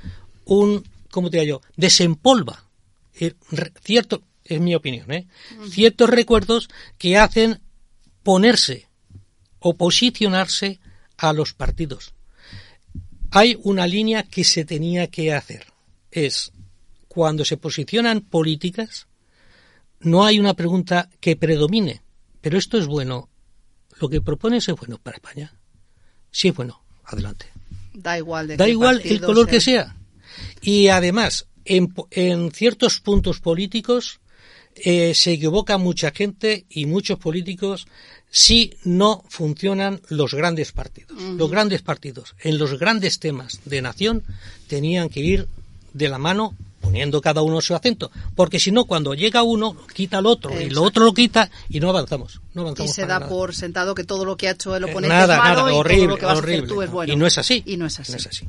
un, 0.46 0.84
¿cómo 1.10 1.30
te 1.30 1.40
digo 1.40 1.62
yo?, 1.62 1.70
desempolva 1.76 2.66
eh, 3.20 3.34
cierto, 3.84 4.24
es 4.44 4.60
mi 4.60 4.76
opinión, 4.76 5.12
¿eh? 5.12 5.28
ciertos 5.70 6.10
recuerdos 6.10 6.70
que 6.98 7.18
hacen 7.18 7.60
ponerse 8.24 8.88
o 9.60 9.76
posicionarse 9.76 10.80
a 11.18 11.34
los 11.34 11.54
partidos. 11.54 12.14
Hay 13.32 13.58
una 13.64 13.88
línea 13.88 14.24
que 14.24 14.44
se 14.44 14.66
tenía 14.66 15.08
que 15.08 15.34
hacer. 15.34 15.68
Es 16.12 16.52
cuando 17.08 17.46
se 17.46 17.58
posicionan 17.58 18.22
políticas, 18.22 19.08
no 20.06 20.26
hay 20.26 20.40
una 20.40 20.54
pregunta 20.54 21.10
que 21.20 21.36
predomine. 21.36 22.02
Pero 22.42 22.58
esto 22.58 22.78
es 22.78 22.88
bueno. 22.88 23.30
Lo 24.00 24.10
que 24.10 24.22
propones 24.22 24.68
es 24.68 24.76
bueno 24.76 25.00
para 25.02 25.18
España. 25.18 25.54
Si 26.32 26.50
es 26.50 26.56
bueno, 26.56 26.82
adelante. 27.06 27.48
Da 27.94 28.18
igual, 28.18 28.48
de 28.48 28.58
da 28.58 28.68
igual 28.68 29.02
el 29.04 29.22
color 29.22 29.48
que 29.48 29.62
sea. 29.62 29.96
Y 30.62 30.90
además, 30.90 31.48
en, 31.64 31.94
en 32.12 32.52
ciertos 32.52 33.00
puntos 33.00 33.40
políticos 33.40 34.20
eh, 34.76 35.14
se 35.14 35.32
equivoca 35.32 35.78
mucha 35.78 36.12
gente 36.12 36.66
y 36.70 36.86
muchos 36.86 37.18
políticos 37.18 37.88
si 38.30 38.74
no 38.84 39.24
funcionan 39.30 40.02
los 40.10 40.34
grandes 40.34 40.74
partidos. 40.74 41.22
Los 41.22 41.50
grandes 41.50 41.82
partidos 41.82 42.36
en 42.42 42.58
los 42.58 42.78
grandes 42.78 43.20
temas 43.20 43.62
de 43.64 43.82
nación 43.82 44.24
tenían 44.68 45.08
que 45.08 45.22
ir 45.22 45.48
de 45.94 46.10
la 46.10 46.18
mano 46.18 46.54
poniendo 46.86 47.20
cada 47.20 47.42
uno 47.42 47.62
su 47.62 47.76
acento, 47.76 48.12
porque 48.36 48.60
si 48.60 48.72
no, 48.72 48.86
cuando 48.86 49.16
llega 49.16 49.42
uno, 49.42 49.76
quita 49.94 50.20
al 50.20 50.28
otro, 50.28 50.52
y 50.60 50.70
lo 50.70 50.84
otro 50.84 51.04
lo 51.04 51.14
quita, 51.14 51.50
y 51.68 51.80
no 51.80 51.90
avanzamos. 51.90 52.40
No 52.54 52.62
avanzamos 52.62 52.92
y 52.92 52.94
se 52.94 53.08
da 53.08 53.28
por 53.28 53.56
sentado 53.56 53.96
que 53.96 54.04
todo 54.04 54.24
lo 54.24 54.38
que 54.38 54.48
ha 54.48 54.52
hecho 54.52 54.76
el 54.76 54.84
eh, 54.84 54.92
oponente 54.92 55.16
nada, 55.16 55.36
es 55.36 55.40
malo 55.40 55.62
nada, 55.62 55.74
y 55.74 55.76
horrible, 55.76 56.04
todo 56.04 56.10
lo 56.10 56.18
que 56.18 56.26
vas 56.26 56.38
horrible, 56.38 56.56
a 56.56 56.60
hacer 56.60 56.76
tú 56.76 56.82
es 56.84 56.92
bueno. 56.92 57.14
Y 57.14 57.16
no 57.16 57.26
es 57.26 57.38
así. 57.38 57.64
Y 57.66 57.78
no 57.78 57.88
es 57.88 58.00
así. 58.00 58.12
No 58.12 58.18
es 58.18 58.28
así. 58.28 58.48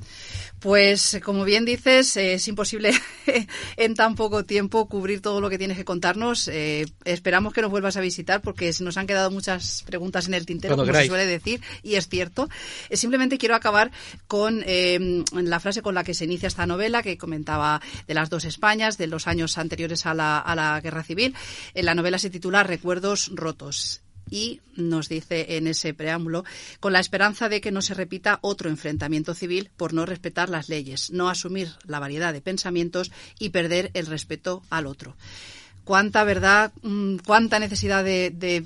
Pues 0.61 1.21
como 1.23 1.45
bien 1.45 1.65
dices, 1.65 2.17
eh, 2.17 2.35
es 2.35 2.49
imposible 2.49 2.93
en 3.77 3.95
tan 3.95 4.15
poco 4.15 4.45
tiempo 4.45 4.89
cubrir 4.89 5.21
todo 5.21 5.41
lo 5.41 5.51
que 5.51 5.59
tienes 5.59 5.77
que 5.77 5.85
contarnos. 5.85 6.49
Eh, 6.49 6.87
esperamos 7.05 7.53
que 7.53 7.61
nos 7.61 7.71
vuelvas 7.71 7.97
a 7.97 8.01
visitar 8.01 8.41
porque 8.41 8.73
se 8.73 8.83
nos 8.83 8.97
han 8.97 9.07
quedado 9.07 9.31
muchas 9.31 9.83
preguntas 9.83 10.29
en 10.29 10.35
el 10.35 10.47
tintero, 10.47 10.75
Cuando 10.75 10.85
como 10.85 10.93
queráis. 10.93 11.07
se 11.07 11.11
suele 11.11 11.27
decir, 11.27 11.61
y 11.83 11.97
es 11.97 12.09
cierto. 12.09 12.49
Eh, 12.89 12.97
simplemente 12.97 13.37
quiero 13.39 13.55
acabar 13.55 13.91
con 14.27 14.63
eh, 14.67 15.25
la 15.33 15.61
frase 15.61 15.83
con 15.83 15.95
la 15.95 16.05
que 16.05 16.15
se 16.15 16.25
inicia 16.25 16.47
esta 16.47 16.67
novela 16.67 17.03
que 17.03 17.19
comentaba 17.19 17.81
de 18.07 18.15
las 18.15 18.31
dos 18.31 18.45
Españas, 18.45 18.97
de 18.97 19.09
los 19.09 19.27
años 19.27 19.59
anteriores 19.59 20.07
a 20.07 20.15
la, 20.15 20.39
a 20.39 20.55
la 20.55 20.81
Guerra 20.81 21.03
Civil. 21.03 21.35
En 21.75 21.85
la 21.85 21.95
novela 21.95 22.19
se 22.19 22.31
titula 22.31 22.63
Recuerdos 22.63 23.31
rotos 23.35 24.03
y 24.31 24.61
nos 24.75 25.09
dice 25.09 25.57
en 25.57 25.67
ese 25.67 25.95
preámbulo, 25.95 26.45
con 26.81 26.93
la 26.93 27.01
esperanza 27.01 27.49
de 27.49 27.61
que 27.61 27.73
no 27.73 27.83
se 27.83 27.95
repita 27.95 28.39
otro 28.43 28.69
enfrentamiento 28.71 29.35
civil 29.35 29.71
por 29.77 29.93
no 29.93 30.07
respetar 30.07 30.49
las 30.49 30.69
leyes, 30.69 31.11
no 31.11 31.29
asumir 31.29 31.71
la 31.87 31.99
variedad 31.99 32.33
de 32.33 32.41
pensamientos 32.41 33.11
y 33.39 33.51
perder 33.51 33.91
el 33.95 34.07
respeto 34.07 34.63
al 34.71 34.87
otro. 34.87 35.17
Cuánta 35.85 36.25
verdad, 36.25 36.73
mm, 36.83 37.19
cuánta 37.25 37.61
necesidad 37.61 38.03
de, 38.03 38.31
de, 38.31 38.65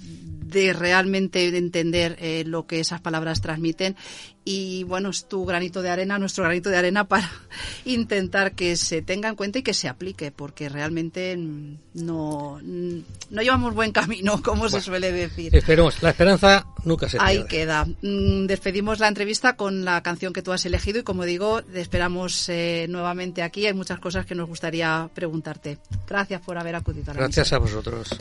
de 0.50 0.72
realmente 0.72 1.56
entender 1.56 2.16
eh, 2.20 2.44
lo 2.46 2.66
que 2.66 2.80
esas 2.80 3.00
palabras 3.00 3.40
transmiten 3.40 3.96
y 4.44 4.84
bueno, 4.84 5.10
es 5.10 5.28
tu 5.28 5.44
granito 5.44 5.82
de 5.82 5.90
arena, 5.90 6.18
nuestro 6.18 6.44
granito 6.44 6.70
de 6.70 6.76
arena 6.78 7.04
para 7.04 7.30
intentar 7.84 8.52
que 8.52 8.76
se 8.76 9.02
tenga 9.02 9.28
en 9.28 9.36
cuenta 9.36 9.58
y 9.58 9.62
que 9.62 9.74
se 9.74 9.88
aplique, 9.88 10.30
porque 10.30 10.68
realmente 10.68 11.36
mm, 11.36 11.76
no, 11.94 12.58
mm, 12.62 12.98
no 13.30 13.42
llevamos 13.42 13.74
buen 13.74 13.92
camino, 13.92 14.42
como 14.44 14.68
se 14.68 14.80
suele 14.80 15.12
decir. 15.12 15.54
Esperemos, 15.54 16.02
la 16.02 16.10
esperanza 16.10 16.66
nunca 16.84 17.08
se 17.08 17.18
pierde. 17.18 17.32
Ahí 17.32 17.44
queda. 17.46 17.84
Mm, 17.84 18.46
Despedimos 18.46 18.98
la 18.98 19.08
entrevista 19.08 19.56
con 19.56 19.84
la 19.84 20.02
canción 20.02 20.32
que 20.32 20.42
tú 20.42 20.52
has 20.52 20.64
elegido 20.64 21.00
y 21.00 21.02
como 21.02 21.24
digo, 21.24 21.62
te 21.62 21.80
esperamos 21.80 22.48
eh, 22.48 22.86
nuevamente 22.88 23.42
aquí. 23.42 23.66
Hay 23.66 23.74
muchas 23.74 24.00
cosas 24.00 24.24
que 24.24 24.34
nos 24.34 24.48
gustaría 24.48 25.08
preguntarte. 25.14 25.78
Gracias 26.08 26.40
por 26.40 26.56
haber 26.56 26.76
acudido 26.76 27.10
a 27.10 27.14
la 27.14 27.20
Gracias 27.20 27.52
a 27.52 27.58
vosotros. 27.58 28.18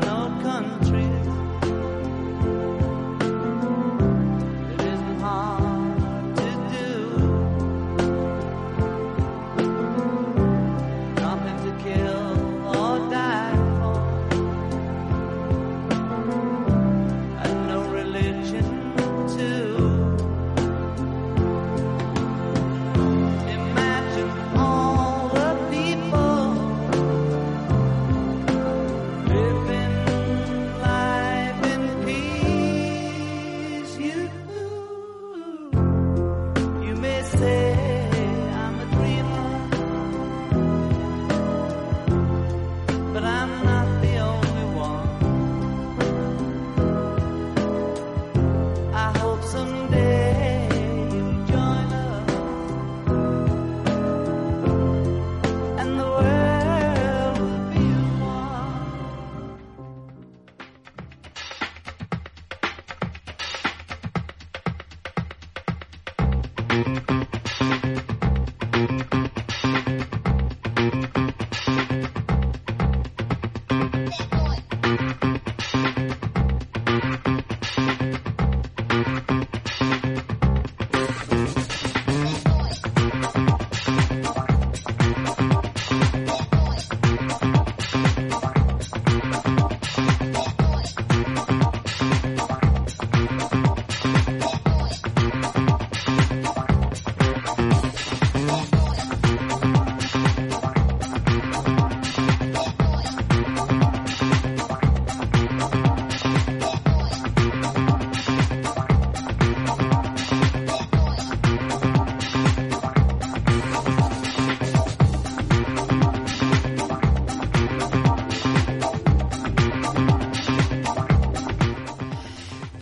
no 0.00 0.30
control. 0.42 0.93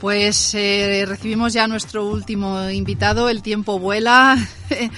Pues 0.03 0.53
eh, 0.57 1.05
recibimos 1.07 1.53
ya 1.53 1.69
nuestro 1.69 2.05
último 2.05 2.69
invitado. 2.71 3.29
El 3.29 3.41
tiempo 3.41 3.79
vuela. 3.79 4.37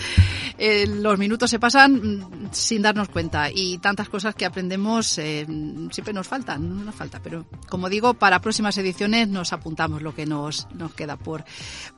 Eh, 0.56 0.86
los 0.86 1.18
minutos 1.18 1.50
se 1.50 1.58
pasan 1.58 2.43
sin 2.54 2.82
darnos 2.82 3.08
cuenta 3.08 3.50
y 3.52 3.78
tantas 3.78 4.08
cosas 4.08 4.34
que 4.34 4.44
aprendemos 4.44 5.18
eh, 5.18 5.46
siempre 5.90 6.14
nos 6.14 6.26
faltan, 6.26 6.68
no 6.68 6.84
nos 6.84 6.94
falta, 6.94 7.20
pero 7.22 7.46
como 7.68 7.88
digo, 7.88 8.14
para 8.14 8.40
próximas 8.40 8.76
ediciones 8.78 9.28
nos 9.28 9.52
apuntamos 9.52 10.02
lo 10.02 10.14
que 10.14 10.26
nos, 10.26 10.68
nos 10.74 10.94
queda 10.94 11.16
por, 11.16 11.44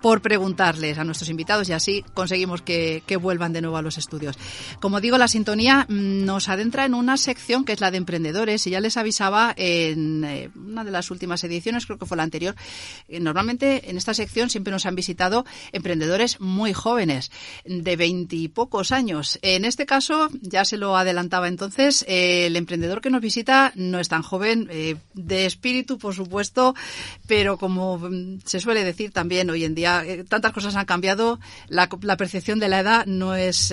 por 0.00 0.22
preguntarles 0.22 0.98
a 0.98 1.04
nuestros 1.04 1.30
invitados 1.30 1.68
y 1.68 1.72
así 1.72 2.04
conseguimos 2.14 2.62
que, 2.62 3.02
que 3.06 3.16
vuelvan 3.16 3.52
de 3.52 3.60
nuevo 3.60 3.76
a 3.76 3.82
los 3.82 3.98
estudios. 3.98 4.38
Como 4.80 5.00
digo, 5.00 5.18
la 5.18 5.28
sintonía 5.28 5.86
mm, 5.88 6.24
nos 6.24 6.48
adentra 6.48 6.84
en 6.84 6.94
una 6.94 7.16
sección 7.16 7.64
que 7.64 7.72
es 7.72 7.80
la 7.80 7.90
de 7.90 7.98
emprendedores 7.98 8.66
y 8.66 8.70
ya 8.70 8.80
les 8.80 8.96
avisaba 8.96 9.54
en 9.56 10.24
eh, 10.24 10.50
una 10.54 10.84
de 10.84 10.90
las 10.90 11.10
últimas 11.10 11.42
ediciones, 11.44 11.86
creo 11.86 11.98
que 11.98 12.06
fue 12.06 12.16
la 12.16 12.22
anterior, 12.22 12.54
eh, 13.08 13.20
normalmente 13.20 13.90
en 13.90 13.96
esta 13.96 14.14
sección 14.14 14.50
siempre 14.50 14.72
nos 14.72 14.86
han 14.86 14.94
visitado 14.94 15.44
emprendedores 15.72 16.40
muy 16.40 16.72
jóvenes, 16.72 17.30
de 17.64 17.96
veintipocos 17.96 18.92
años. 18.92 19.38
En 19.42 19.64
este 19.64 19.86
caso 19.86 20.28
ya 20.48 20.64
se 20.64 20.76
lo 20.76 20.96
adelantaba 20.96 21.48
entonces, 21.48 22.04
eh, 22.08 22.46
el 22.46 22.56
emprendedor 22.56 23.00
que 23.00 23.10
nos 23.10 23.20
visita 23.20 23.72
no 23.74 23.98
es 23.98 24.08
tan 24.08 24.22
joven, 24.22 24.68
eh, 24.70 24.96
de 25.14 25.46
espíritu, 25.46 25.98
por 25.98 26.14
supuesto, 26.14 26.74
pero 27.26 27.58
como 27.58 27.98
mm, 27.98 28.40
se 28.44 28.60
suele 28.60 28.84
decir 28.84 29.10
también 29.10 29.50
hoy 29.50 29.64
en 29.64 29.74
día, 29.74 30.04
eh, 30.04 30.24
tantas 30.24 30.52
cosas 30.52 30.76
han 30.76 30.86
cambiado, 30.86 31.40
la, 31.68 31.88
la 32.02 32.16
percepción 32.16 32.58
de 32.58 32.68
la 32.68 32.80
edad 32.80 33.06
no 33.06 33.34
es, 33.34 33.72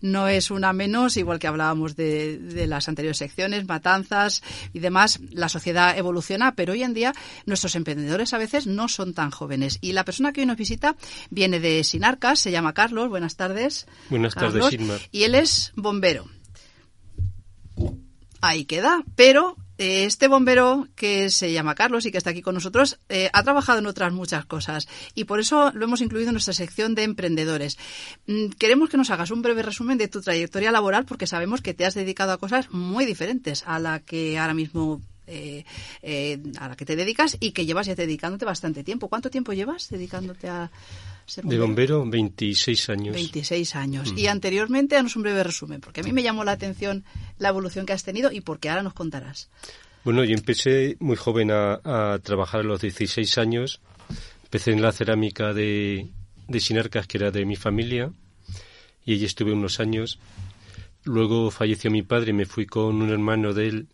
no 0.00 0.28
es 0.28 0.50
una 0.50 0.72
menos, 0.72 1.16
igual 1.16 1.38
que 1.38 1.46
hablábamos 1.46 1.96
de, 1.96 2.38
de 2.38 2.66
las 2.66 2.88
anteriores 2.88 3.18
secciones, 3.18 3.66
matanzas 3.66 4.42
y 4.72 4.78
demás, 4.78 5.20
la 5.30 5.48
sociedad 5.48 5.96
evoluciona, 5.96 6.54
pero 6.54 6.72
hoy 6.72 6.82
en 6.82 6.94
día 6.94 7.12
nuestros 7.46 7.74
emprendedores 7.74 8.32
a 8.32 8.38
veces 8.38 8.66
no 8.66 8.88
son 8.88 9.14
tan 9.14 9.30
jóvenes. 9.30 9.78
Y 9.80 9.92
la 9.92 10.04
persona 10.04 10.32
que 10.32 10.40
hoy 10.40 10.46
nos 10.46 10.56
visita 10.56 10.96
viene 11.30 11.60
de 11.60 11.84
Sinarcas, 11.84 12.40
se 12.40 12.50
llama 12.50 12.74
Carlos, 12.74 13.08
buenas 13.08 13.36
tardes. 13.36 13.86
Buenas 14.10 14.34
tardes, 14.34 14.62
Carlos. 14.62 15.08
Y 15.12 15.24
él 15.24 15.34
es 15.34 15.72
bombero. 15.88 16.26
Ahí 18.42 18.66
queda, 18.66 19.02
pero 19.16 19.56
eh, 19.78 20.04
este 20.04 20.28
bombero 20.28 20.86
que 20.94 21.30
se 21.30 21.50
llama 21.50 21.74
Carlos 21.74 22.04
y 22.04 22.12
que 22.12 22.18
está 22.18 22.30
aquí 22.30 22.42
con 22.42 22.54
nosotros 22.54 22.98
eh, 23.08 23.30
ha 23.32 23.42
trabajado 23.42 23.78
en 23.78 23.86
otras 23.86 24.12
muchas 24.12 24.44
cosas 24.44 24.86
y 25.14 25.24
por 25.24 25.40
eso 25.40 25.72
lo 25.72 25.86
hemos 25.86 26.02
incluido 26.02 26.28
en 26.28 26.34
nuestra 26.34 26.52
sección 26.52 26.94
de 26.94 27.04
emprendedores. 27.04 27.78
Mm, 28.26 28.50
Queremos 28.58 28.90
que 28.90 28.98
nos 28.98 29.10
hagas 29.10 29.30
un 29.30 29.40
breve 29.40 29.62
resumen 29.62 29.96
de 29.96 30.08
tu 30.08 30.20
trayectoria 30.20 30.70
laboral 30.70 31.06
porque 31.06 31.26
sabemos 31.26 31.62
que 31.62 31.72
te 31.72 31.86
has 31.86 31.94
dedicado 31.94 32.32
a 32.32 32.38
cosas 32.38 32.70
muy 32.70 33.06
diferentes 33.06 33.64
a 33.66 33.78
la 33.78 34.00
que 34.00 34.38
ahora 34.38 34.54
mismo 34.54 35.00
eh, 35.26 35.64
a 36.58 36.68
la 36.68 36.76
que 36.76 36.84
te 36.84 36.96
dedicas 36.96 37.38
y 37.40 37.52
que 37.52 37.64
llevas 37.64 37.86
ya 37.86 37.94
dedicándote 37.94 38.44
bastante 38.44 38.84
tiempo. 38.84 39.08
¿Cuánto 39.08 39.30
tiempo 39.30 39.54
llevas 39.54 39.88
dedicándote 39.88 40.48
a 40.50 40.70
ser 41.28 41.44
De 41.44 41.58
bombero, 41.58 42.04
26 42.04 42.90
años. 42.90 43.14
26 43.14 43.76
años. 43.76 44.12
Mm. 44.12 44.18
Y 44.18 44.26
anteriormente, 44.26 44.94
danos 44.94 45.16
un 45.16 45.22
breve 45.22 45.42
resumen, 45.44 45.80
porque 45.80 46.00
a 46.00 46.04
mí 46.04 46.12
me 46.12 46.22
llamó 46.22 46.44
la 46.44 46.52
atención 46.52 47.04
la 47.38 47.48
evolución 47.50 47.86
que 47.86 47.92
has 47.92 48.04
tenido 48.04 48.32
y 48.32 48.40
porque 48.40 48.68
ahora 48.68 48.82
nos 48.82 48.94
contarás. 48.94 49.50
Bueno, 50.04 50.24
yo 50.24 50.34
empecé 50.34 50.96
muy 51.00 51.16
joven 51.16 51.50
a, 51.50 51.80
a 51.84 52.18
trabajar 52.20 52.60
a 52.60 52.64
los 52.64 52.80
16 52.80 53.38
años. 53.38 53.80
Empecé 54.44 54.72
en 54.72 54.80
la 54.80 54.92
cerámica 54.92 55.52
de, 55.52 56.08
de 56.48 56.60
Sinarcas, 56.60 57.06
que 57.06 57.18
era 57.18 57.30
de 57.30 57.44
mi 57.44 57.56
familia, 57.56 58.10
y 59.04 59.12
allí 59.12 59.24
estuve 59.24 59.52
unos 59.52 59.80
años. 59.80 60.18
Luego 61.04 61.50
falleció 61.50 61.90
mi 61.90 62.02
padre 62.02 62.30
y 62.30 62.34
me 62.34 62.46
fui 62.46 62.66
con 62.66 63.00
un 63.00 63.10
hermano 63.10 63.52
de 63.52 63.68
él 63.68 63.88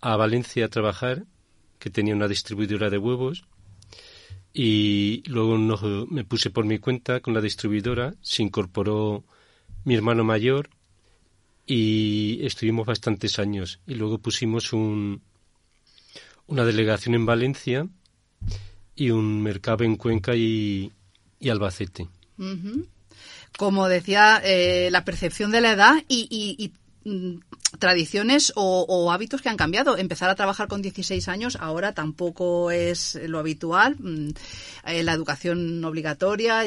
a 0.00 0.16
Valencia 0.16 0.64
a 0.64 0.68
trabajar, 0.68 1.24
que 1.78 1.90
tenía 1.90 2.14
una 2.14 2.28
distribuidora 2.28 2.90
de 2.90 2.98
huevos. 2.98 3.44
Y 4.54 5.22
luego 5.28 5.56
nos- 5.58 5.82
me 6.10 6.24
puse 6.24 6.50
por 6.50 6.64
mi 6.66 6.78
cuenta 6.78 7.20
con 7.20 7.32
la 7.34 7.40
distribuidora, 7.40 8.14
se 8.20 8.42
incorporó 8.42 9.24
mi 9.84 9.94
hermano 9.94 10.24
mayor 10.24 10.68
y 11.66 12.40
estuvimos 12.44 12.86
bastantes 12.86 13.38
años. 13.38 13.80
Y 13.86 13.94
luego 13.94 14.18
pusimos 14.18 14.72
un, 14.72 15.22
una 16.46 16.64
delegación 16.64 17.14
en 17.14 17.24
Valencia 17.26 17.86
y 18.94 19.10
un 19.10 19.42
mercado 19.42 19.84
en 19.84 19.96
Cuenca 19.96 20.34
y, 20.36 20.92
y 21.40 21.48
Albacete. 21.48 22.08
Como 23.56 23.88
decía, 23.88 24.40
eh, 24.44 24.88
la 24.90 25.04
percepción 25.04 25.50
de 25.50 25.60
la 25.60 25.72
edad 25.72 26.04
y, 26.08 26.26
y- 26.30 26.72
tradiciones 27.78 28.52
o, 28.56 28.84
o 28.88 29.10
hábitos 29.10 29.42
que 29.42 29.48
han 29.48 29.56
cambiado. 29.56 29.96
Empezar 29.96 30.30
a 30.30 30.34
trabajar 30.34 30.68
con 30.68 30.82
16 30.82 31.28
años 31.28 31.56
ahora 31.60 31.92
tampoco 31.92 32.70
es 32.70 33.18
lo 33.26 33.38
habitual. 33.38 33.96
Mm, 33.98 34.30
eh, 34.86 35.02
la 35.02 35.12
educación 35.12 35.84
obligatoria 35.84 36.64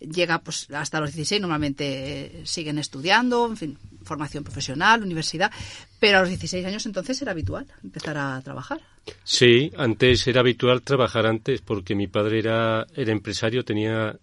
llega 0.00 0.40
pues 0.40 0.70
hasta 0.70 1.00
los 1.00 1.12
16, 1.12 1.40
normalmente 1.40 2.40
eh, 2.40 2.42
siguen 2.44 2.78
estudiando, 2.78 3.46
en 3.46 3.56
fin, 3.56 3.78
formación 4.02 4.44
profesional, 4.44 5.02
universidad, 5.02 5.50
pero 5.98 6.18
a 6.18 6.20
los 6.20 6.28
16 6.28 6.64
años 6.66 6.86
entonces 6.86 7.20
era 7.22 7.32
habitual 7.32 7.66
empezar 7.82 8.16
a 8.18 8.40
trabajar. 8.42 8.80
Sí, 9.24 9.70
antes 9.76 10.26
era 10.26 10.40
habitual 10.40 10.82
trabajar 10.82 11.26
antes 11.26 11.60
porque 11.60 11.94
mi 11.94 12.06
padre 12.06 12.38
era, 12.38 12.86
era 12.94 13.12
empresario, 13.12 13.64
tenía 13.64 14.18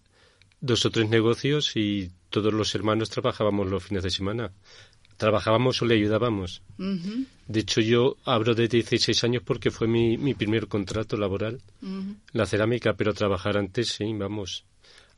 dos 0.60 0.86
o 0.86 0.92
tres 0.92 1.10
negocios 1.10 1.76
y 1.76 2.12
todos 2.30 2.54
los 2.54 2.74
hermanos 2.76 3.10
trabajábamos 3.10 3.70
los 3.70 3.84
fines 3.84 4.04
de 4.04 4.10
semana. 4.10 4.52
Trabajábamos 5.22 5.80
o 5.84 5.86
le 5.86 5.94
ayudábamos. 5.94 6.64
De 7.48 7.60
hecho, 7.60 7.80
yo 7.80 8.18
hablo 8.26 8.56
de 8.56 8.68
16 8.68 9.24
años 9.24 9.44
porque 9.46 9.70
fue 9.70 9.88
mi, 9.88 10.18
mi 10.18 10.34
primer 10.34 10.68
contrato 10.68 11.16
laboral, 11.16 11.62
la 12.34 12.48
cerámica, 12.48 12.94
pero 12.96 13.14
trabajar 13.14 13.56
antes, 13.56 13.90
sí, 13.90 14.06
vamos. 14.18 14.64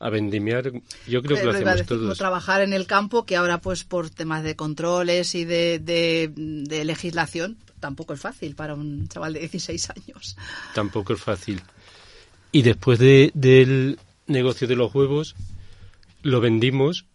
A 0.00 0.10
vendimiar, 0.10 0.70
yo 1.08 1.22
creo 1.22 1.38
que 1.38 1.44
lo 1.44 1.50
hacemos 1.52 1.72
decir, 1.76 1.86
todos. 1.86 2.18
trabajar 2.18 2.60
en 2.60 2.74
el 2.74 2.86
campo, 2.86 3.24
que 3.24 3.36
ahora 3.36 3.62
pues 3.62 3.84
por 3.84 4.10
temas 4.10 4.44
de 4.44 4.56
controles 4.56 5.34
y 5.34 5.46
de, 5.46 5.78
de- 5.78 6.30
de 6.36 6.84
legislación 6.84 7.56
tampoco 7.80 8.12
es 8.12 8.20
fácil 8.20 8.54
para 8.54 8.74
un 8.74 9.08
chaval 9.08 9.32
de 9.32 9.40
16 9.40 9.88
años. 9.88 10.36
Tampoco 10.74 11.14
es 11.14 11.20
fácil. 11.22 11.62
Y 12.52 12.60
después 12.60 12.98
de, 12.98 13.30
del 13.32 13.98
negocio 14.26 14.68
de 14.68 14.76
los 14.76 14.94
huevos, 14.94 15.34
lo 16.22 16.42
vendimos 16.42 17.06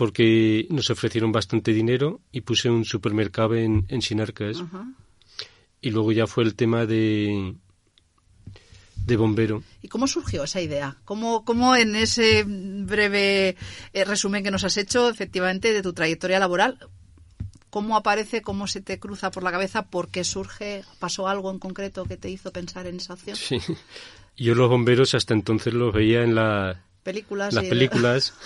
porque 0.00 0.66
nos 0.70 0.88
ofrecieron 0.88 1.30
bastante 1.30 1.74
dinero 1.74 2.22
y 2.32 2.40
puse 2.40 2.70
un 2.70 2.86
supermercado 2.86 3.54
en, 3.54 3.84
en 3.88 4.00
Sinarcas. 4.00 4.58
Ajá. 4.62 4.86
Y 5.82 5.90
luego 5.90 6.10
ya 6.12 6.26
fue 6.26 6.42
el 6.44 6.54
tema 6.54 6.86
de, 6.86 7.54
de 9.04 9.16
bombero. 9.18 9.62
¿Y 9.82 9.88
cómo 9.88 10.06
surgió 10.06 10.42
esa 10.44 10.62
idea? 10.62 10.96
¿Cómo, 11.04 11.44
cómo 11.44 11.76
en 11.76 11.96
ese 11.96 12.44
breve 12.46 13.56
eh, 13.92 14.04
resumen 14.06 14.42
que 14.42 14.50
nos 14.50 14.64
has 14.64 14.78
hecho, 14.78 15.10
efectivamente, 15.10 15.74
de 15.74 15.82
tu 15.82 15.92
trayectoria 15.92 16.38
laboral, 16.38 16.78
cómo 17.68 17.94
aparece, 17.94 18.40
cómo 18.40 18.66
se 18.68 18.80
te 18.80 18.98
cruza 18.98 19.30
por 19.30 19.42
la 19.42 19.50
cabeza, 19.52 19.82
por 19.90 20.08
qué 20.08 20.24
surge, 20.24 20.82
pasó 20.98 21.28
algo 21.28 21.50
en 21.50 21.58
concreto 21.58 22.06
que 22.06 22.16
te 22.16 22.30
hizo 22.30 22.52
pensar 22.52 22.86
en 22.86 22.96
esa 22.96 23.12
opción? 23.12 23.36
Sí. 23.36 23.58
Yo 24.38 24.54
los 24.54 24.70
bomberos 24.70 25.12
hasta 25.14 25.34
entonces 25.34 25.74
los 25.74 25.92
veía 25.92 26.22
en 26.22 26.34
la, 26.34 26.86
Películas. 27.02 27.52
las 27.52 27.64
y- 27.64 27.68
películas. 27.68 28.32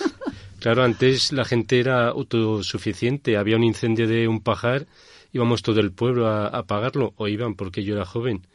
Claro, 0.65 0.83
antes 0.83 1.31
la 1.31 1.45
gente 1.45 1.79
era 1.79 2.07
autosuficiente. 2.07 3.37
Había 3.37 3.55
un 3.55 3.63
incendio 3.63 4.07
de 4.07 4.27
un 4.27 4.41
pajar, 4.41 4.87
íbamos 5.31 5.61
todo 5.61 5.79
el 5.79 5.91
pueblo 5.91 6.25
a, 6.25 6.47
a 6.47 6.57
apagarlo, 6.61 7.13
o 7.17 7.27
iban 7.27 7.53
porque 7.53 7.83
yo 7.83 7.93
era 7.93 8.03
joven. 8.03 8.47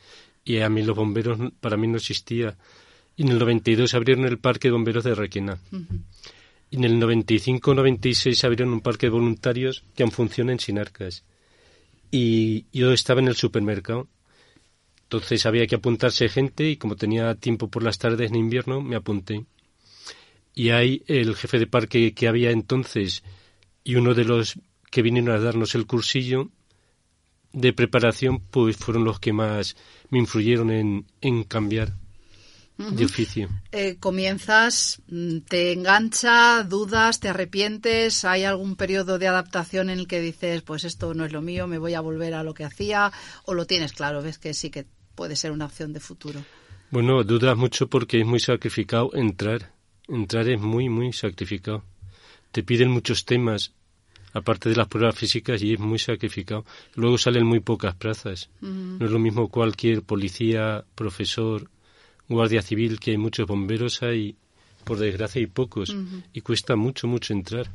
Y 0.44 0.58
a 0.58 0.68
mí 0.68 0.82
los 0.82 0.96
bomberos, 0.96 1.38
para 1.60 1.76
mí 1.76 1.86
no 1.86 1.98
existía. 1.98 2.56
Y 3.16 3.22
en 3.22 3.28
el 3.28 3.38
92 3.38 3.94
abrieron 3.94 4.24
el 4.24 4.38
parque 4.38 4.66
de 4.66 4.72
bomberos 4.72 5.04
de 5.04 5.14
Requena. 5.14 5.60
Ujú. 5.70 6.00
Y 6.72 6.78
en 6.78 6.82
el 6.82 7.00
95-96 7.00 8.42
abrieron 8.42 8.72
un 8.72 8.80
parque 8.80 9.06
de 9.06 9.10
voluntarios 9.10 9.84
que 9.94 10.02
aún 10.02 10.10
funciona 10.10 10.50
en 10.50 10.58
Sinarcas. 10.58 11.22
Y 12.10 12.64
yo 12.72 12.92
estaba 12.92 13.20
en 13.20 13.28
el 13.28 13.36
supermercado. 13.36 14.08
Entonces 15.04 15.46
había 15.46 15.68
que 15.68 15.76
apuntarse 15.76 16.28
gente 16.28 16.70
y 16.70 16.76
como 16.76 16.96
tenía 16.96 17.36
tiempo 17.36 17.68
por 17.68 17.84
las 17.84 18.00
tardes 18.00 18.32
en 18.32 18.36
invierno, 18.36 18.80
me 18.80 18.96
apunté. 18.96 19.44
Y 20.54 20.70
ahí 20.70 21.02
el 21.06 21.36
jefe 21.36 21.58
de 21.58 21.66
parque 21.66 22.12
que 22.14 22.28
había 22.28 22.50
entonces 22.50 23.22
y 23.84 23.94
uno 23.96 24.14
de 24.14 24.24
los 24.24 24.58
que 24.90 25.02
vinieron 25.02 25.34
a 25.34 25.40
darnos 25.40 25.74
el 25.74 25.86
cursillo 25.86 26.50
de 27.52 27.72
preparación, 27.72 28.40
pues 28.40 28.76
fueron 28.76 29.04
los 29.04 29.20
que 29.20 29.32
más 29.32 29.76
me 30.10 30.18
influyeron 30.18 30.70
en, 30.70 31.06
en 31.20 31.44
cambiar 31.44 31.94
de 32.88 33.04
oficio. 33.04 33.48
Eh, 33.72 33.96
comienzas, 34.00 35.02
mm, 35.08 35.38
te 35.40 35.72
engancha, 35.72 36.64
dudas, 36.64 37.20
te 37.20 37.28
arrepientes, 37.28 38.24
hay 38.24 38.44
algún 38.44 38.76
periodo 38.76 39.18
de 39.18 39.28
adaptación 39.28 39.90
en 39.90 39.98
el 39.98 40.06
que 40.06 40.20
dices, 40.20 40.62
pues 40.62 40.84
esto 40.84 41.12
no 41.12 41.24
es 41.24 41.32
lo 41.32 41.42
mío, 41.42 41.66
me 41.66 41.78
voy 41.78 41.94
a 41.94 42.00
volver 42.00 42.34
a 42.34 42.42
lo 42.42 42.54
que 42.54 42.64
hacía, 42.64 43.12
o 43.44 43.54
lo 43.54 43.66
tienes 43.66 43.92
claro, 43.92 44.22
ves 44.22 44.38
que 44.38 44.54
sí 44.54 44.70
que 44.70 44.86
puede 45.14 45.36
ser 45.36 45.52
una 45.52 45.66
opción 45.66 45.92
de 45.92 46.00
futuro. 46.00 46.42
Bueno, 46.90 47.22
dudas 47.22 47.56
mucho 47.56 47.88
porque 47.88 48.20
es 48.20 48.26
muy 48.26 48.40
sacrificado 48.40 49.10
entrar. 49.14 49.72
Entrar 50.10 50.48
es 50.48 50.60
muy, 50.60 50.88
muy 50.88 51.12
sacrificado. 51.12 51.84
Te 52.50 52.62
piden 52.62 52.90
muchos 52.90 53.24
temas, 53.24 53.72
aparte 54.32 54.68
de 54.68 54.76
las 54.76 54.88
pruebas 54.88 55.14
físicas, 55.14 55.62
y 55.62 55.74
es 55.74 55.78
muy 55.78 55.98
sacrificado. 55.98 56.64
Luego 56.94 57.16
salen 57.16 57.46
muy 57.46 57.60
pocas 57.60 57.94
plazas. 57.94 58.50
No 58.60 59.04
es 59.04 59.10
lo 59.10 59.18
mismo 59.18 59.48
cualquier 59.48 60.02
policía, 60.02 60.84
profesor, 60.94 61.70
guardia 62.28 62.62
civil, 62.62 62.98
que 62.98 63.12
hay 63.12 63.18
muchos 63.18 63.46
bomberos, 63.46 64.02
hay, 64.02 64.36
por 64.84 64.98
desgracia, 64.98 65.40
hay 65.40 65.46
pocos. 65.46 65.94
Y 66.32 66.40
cuesta 66.40 66.74
mucho, 66.74 67.06
mucho 67.06 67.32
entrar. 67.32 67.70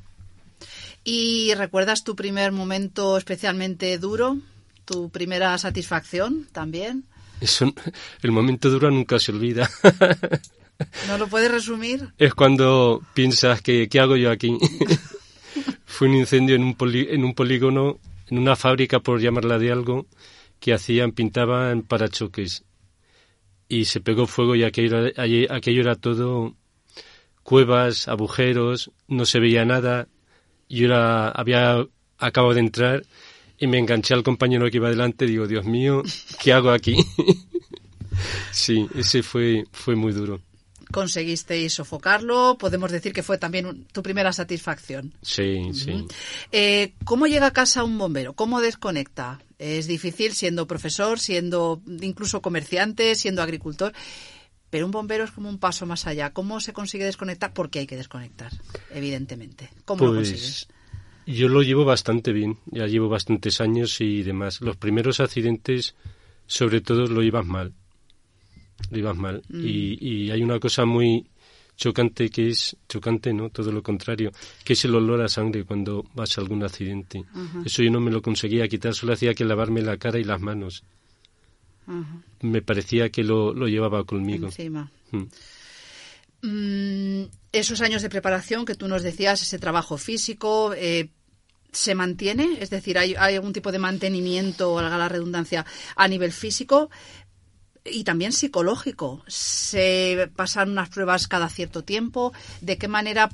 ¿Y 1.04 1.54
recuerdas 1.54 2.04
tu 2.04 2.16
primer 2.16 2.52
momento 2.52 3.18
especialmente 3.18 3.98
duro? 3.98 4.38
¿Tu 4.84 5.10
primera 5.10 5.58
satisfacción 5.58 6.48
también? 6.52 7.06
Eso, 7.40 7.74
el 8.22 8.32
momento 8.32 8.70
duro 8.70 8.92
nunca 8.92 9.20
se 9.20 9.32
olvida. 9.32 9.70
¿No 11.08 11.18
lo 11.18 11.28
puedes 11.28 11.52
resumir? 11.52 12.10
es 12.18 12.34
cuando 12.34 13.02
piensas 13.14 13.62
que 13.62 13.88
¿qué 13.88 14.00
hago 14.00 14.16
yo 14.16 14.32
aquí? 14.32 14.58
Fue 15.86 16.08
un 16.10 16.16
incendio 16.16 16.56
en 16.56 16.64
un, 16.64 16.76
polígono, 16.76 18.00
en 18.28 18.38
una 18.38 18.56
fábrica, 18.58 19.00
por 19.00 19.22
llamarla 19.22 19.58
de 19.58 19.72
algo, 19.72 20.08
que 20.60 20.74
hacían, 20.74 21.14
pintaban 21.14 21.84
parachoques. 21.84 22.66
Y 23.70 23.86
se 23.86 24.02
pegó 24.02 24.28
fuego 24.28 24.56
y 24.56 24.64
aquello 24.64 25.08
era, 25.08 25.96
todo 25.96 26.56
cuevas, 27.44 28.10
agujeros, 28.10 28.92
no 29.08 29.26
se 29.26 29.40
veía 29.40 29.64
nada. 29.64 30.10
Y 30.68 30.84
era, 30.84 31.30
había 31.30 31.86
acabo 32.18 32.54
de 32.54 32.60
entrar 32.60 33.04
y 33.58 33.68
me 33.68 33.78
enganché 33.78 34.14
al 34.14 34.24
compañero 34.24 34.70
que 34.70 34.78
iba 34.78 34.90
delante. 34.90 35.26
Digo, 35.26 35.48
Dios 35.48 35.66
mío, 35.66 36.04
¿qué 36.44 36.52
hago 36.52 36.72
aquí? 36.72 36.98
sí, 38.52 38.88
ese 38.96 39.24
fue, 39.24 39.64
fue 39.72 39.96
muy 39.96 40.12
duro. 40.12 40.42
Conseguisteis 40.96 41.74
sofocarlo. 41.74 42.58
Podemos 42.58 42.90
decir 42.90 43.12
que 43.12 43.22
fue 43.22 43.38
también 43.38 43.66
un- 43.66 43.84
tu 43.92 44.02
primera 44.02 44.32
satisfacción. 44.32 45.14
Sí, 45.22 45.72
sí. 45.74 46.06
Eh, 46.54 46.94
¿Cómo 47.04 47.28
llega 47.28 47.48
a 47.48 47.52
casa 47.52 47.84
un 47.84 47.98
bombero? 47.98 48.32
¿Cómo 48.34 48.62
desconecta? 48.62 49.42
Es 49.60 49.88
difícil 49.88 50.32
siendo 50.32 50.68
profesor, 50.68 51.20
siendo 51.20 51.82
incluso 52.02 52.42
comerciante, 52.42 53.14
siendo 53.16 53.42
agricultor. 53.42 53.92
Pero 54.70 54.86
un 54.86 54.92
bombero 54.92 55.26
es 55.26 55.32
como 55.32 55.50
un 55.50 55.58
paso 55.60 55.86
más 55.86 56.08
allá. 56.08 56.32
¿Cómo 56.32 56.62
se 56.62 56.72
consigue 56.72 57.04
desconectar? 57.04 57.52
Porque 57.54 57.80
hay 57.80 57.88
que 57.88 57.98
desconectar, 57.98 58.54
evidentemente. 58.90 59.70
¿Cómo 59.84 60.06
lo 60.06 60.16
consigues? 60.16 60.68
Pues 61.26 61.38
yo 61.38 61.50
lo 61.50 61.62
llevo 61.62 61.84
bastante 61.84 62.32
bien, 62.32 62.58
ya 62.68 62.86
llevo 62.88 63.10
bastantes 63.10 63.60
años 63.60 64.00
y 64.00 64.24
demás. 64.24 64.62
Los 64.62 64.78
primeros 64.78 65.20
accidentes, 65.20 65.96
sobre 66.48 66.80
todo, 66.80 67.08
lo 67.08 67.22
llevas 67.22 67.46
mal. 67.46 67.74
Llevas 68.92 69.18
mal. 69.18 69.42
Mm. 69.50 69.66
Y, 69.66 69.98
y 70.00 70.32
hay 70.32 70.42
una 70.44 70.60
cosa 70.60 70.86
muy 70.86 71.26
chocante 71.76 72.30
que 72.30 72.50
es, 72.50 72.76
chocante, 72.88 73.34
¿no? 73.34 73.50
Todo 73.50 73.72
lo 73.72 73.84
contrario, 73.84 74.32
que 74.64 74.74
es 74.74 74.86
el 74.86 74.96
olor 74.96 75.22
a 75.22 75.28
sangre 75.28 75.66
cuando 75.66 76.06
vas 76.14 76.38
a 76.38 76.42
algún 76.42 76.64
accidente. 76.64 77.24
Eso 77.66 77.84
yo 77.84 77.92
no 77.92 78.00
me 78.00 78.12
lo 78.12 78.22
conseguía 78.22 78.68
quitar, 78.68 78.94
solo 78.94 79.14
hacía 79.14 79.34
que 79.34 79.46
lavarme 79.46 79.82
la 79.82 79.98
cara 79.98 80.20
y 80.20 80.24
las 80.24 80.42
manos. 80.42 80.84
Me 82.42 82.62
parecía 82.62 83.10
que 83.10 83.24
lo, 83.24 83.54
lo 83.54 83.68
llevaba 83.68 84.04
conmigo. 84.06 84.48
encima. 84.48 84.90
Mm. 85.12 85.24
Mm, 86.42 87.28
esos 87.52 87.82
años 87.82 88.02
de 88.02 88.10
preparación 88.10 88.66
que 88.66 88.76
tú 88.76 88.88
nos 88.88 89.04
decías, 89.04 89.42
ese 89.42 89.60
trabajo 89.60 89.98
físico, 89.98 90.74
eh, 90.76 91.10
¿se 91.72 91.94
mantiene? 91.96 92.58
Es 92.60 92.70
decir, 92.70 92.98
¿hay, 92.98 93.16
hay 93.18 93.36
algún 93.36 93.54
tipo 93.54 93.72
de 93.72 93.80
mantenimiento, 93.80 94.74
valga 94.74 94.98
la 94.98 95.10
redundancia, 95.10 95.66
a 95.96 96.08
nivel 96.08 96.32
físico? 96.32 96.90
Y 97.86 98.04
también 98.04 98.32
psicológico. 98.32 99.24
¿Se 99.28 100.30
pasan 100.36 100.72
unas 100.72 100.90
pruebas 100.90 101.28
cada 101.28 101.50
cierto 101.50 101.84
tiempo? 101.84 102.34
¿De 102.62 102.78
qué 102.78 102.88
manera 102.88 103.30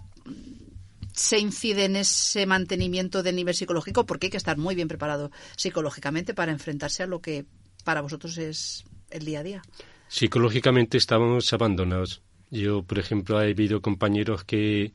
se 1.13 1.39
incide 1.39 1.85
en 1.85 1.95
ese 1.95 2.45
mantenimiento 2.45 3.23
del 3.23 3.37
nivel 3.37 3.55
psicológico? 3.55 4.05
Porque 4.05 4.27
hay 4.27 4.31
que 4.31 4.37
estar 4.37 4.57
muy 4.57 4.75
bien 4.75 4.87
preparado 4.87 5.31
psicológicamente 5.55 6.33
para 6.33 6.51
enfrentarse 6.51 7.03
a 7.03 7.07
lo 7.07 7.21
que 7.21 7.45
para 7.83 8.01
vosotros 8.01 8.37
es 8.37 8.83
el 9.09 9.25
día 9.25 9.39
a 9.39 9.43
día. 9.43 9.61
Psicológicamente 10.07 10.97
estábamos 10.97 11.51
abandonados. 11.53 12.21
Yo, 12.49 12.83
por 12.83 12.99
ejemplo, 12.99 13.41
he 13.41 13.51
habido 13.51 13.81
compañeros 13.81 14.43
que 14.43 14.91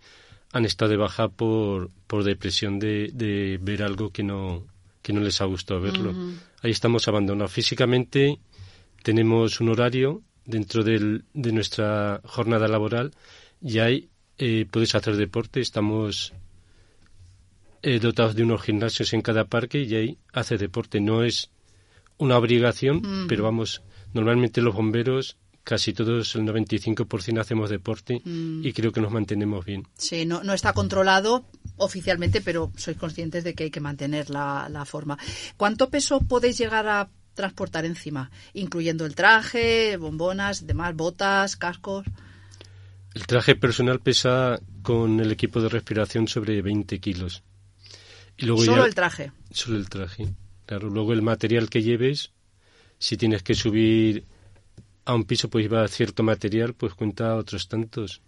han 0.52 0.66
estado 0.66 0.90
de 0.90 0.96
baja 0.98 1.28
por, 1.28 1.90
por 2.07 2.24
depresión 2.24 2.78
de, 2.78 3.11
de 3.14 3.59
ver 3.61 3.82
algo 3.82 4.11
que 4.11 4.22
no, 4.22 4.66
que 5.02 5.12
no 5.12 5.20
les 5.20 5.40
ha 5.40 5.44
gustado 5.44 5.80
verlo. 5.80 6.14
Ahí 6.62 6.70
estamos 6.70 7.09
abandonados. 7.09 7.52
Físicamente 7.52 8.40
tenemos 9.07 9.61
un 9.61 9.68
horario 9.68 10.24
dentro 10.44 10.82
del, 10.82 11.26
de 11.32 11.52
nuestra 11.52 12.20
jornada 12.24 12.66
laboral 12.66 13.12
y 13.62 13.78
ahí 13.78 14.09
eh, 14.36 14.66
puedes 14.68 14.96
hacer 14.96 15.14
deporte. 15.14 15.61
Estamos 15.61 16.32
eh, 17.82 18.00
dotados 18.00 18.34
de 18.34 18.42
unos 18.42 18.62
gimnasios 18.62 19.12
en 19.12 19.22
cada 19.22 19.44
parque 19.44 19.80
y 19.80 19.94
ahí 19.94 20.18
haces 20.32 20.59
deporte. 20.59 21.00
No 21.00 21.22
es 21.22 21.52
una 22.18 22.36
obligación, 22.36 23.28
pero 23.28 23.44
vamos, 23.44 23.80
normalmente 24.12 24.61
los 24.61 24.74
bomberos, 24.74 25.36
casi 25.62 25.92
todos, 25.92 26.34
el 26.34 26.42
95% 26.42 27.38
hacemos 27.38 27.70
deporte 27.70 28.20
y 28.24 28.72
creo 28.72 28.90
que 28.90 29.00
nos 29.00 29.12
mantenemos 29.12 29.64
bien. 29.64 29.86
Sí, 29.96 30.26
no, 30.26 30.42
no 30.42 30.52
está 30.52 30.72
controlado 30.72 31.46
oficialmente, 31.76 32.40
pero 32.40 32.72
sois 32.76 32.96
conscientes 32.96 33.44
de 33.44 33.54
que 33.54 33.64
hay 33.64 33.70
que 33.70 33.80
mantener 33.80 34.30
la, 34.30 34.68
la 34.68 34.84
forma. 34.84 35.16
¿Cuánto 35.57 35.90
peso 35.90 36.18
podéis 36.22 36.59
llegar 36.59 36.88
a 36.88 37.09
transportar 37.37 37.84
encima? 37.84 38.32
Incluyendo 38.55 39.07
el 39.07 39.14
traje, 39.14 39.97
bombonas, 39.97 40.66
demás, 40.66 40.97
botas, 40.97 41.55
cascos. 41.57 42.05
El 43.14 43.26
traje 43.26 43.55
personal 43.55 44.01
pesa 44.01 44.59
con 44.82 45.20
el 45.20 45.30
equipo 45.30 45.61
de 45.61 45.68
respiración 45.68 46.26
sobre 46.26 46.61
20 46.61 46.99
kilos. 46.99 47.45
Y 48.37 48.47
luego 48.47 48.64
Solo 48.64 48.82
ya- 48.82 48.89
el 48.89 48.95
traje. 48.95 49.32
Solo 49.53 49.78
el 49.78 49.89
traje. 49.89 50.28
Claro, 50.66 50.91
luego 50.91 51.12
el 51.12 51.22
material 51.22 51.70
que 51.70 51.82
lleves, 51.82 52.32
si 52.99 53.16
tienes 53.16 53.43
que 53.43 53.55
subir 53.55 54.24
a 55.05 55.14
un 55.14 55.24
piso, 55.24 55.49
pues 55.49 55.62
lleva 55.64 55.87
cierto 55.89 56.22
material, 56.24 56.74
pues 56.74 56.95
cuenta 56.95 57.37
otros 57.37 57.68
tantos. 57.68 58.20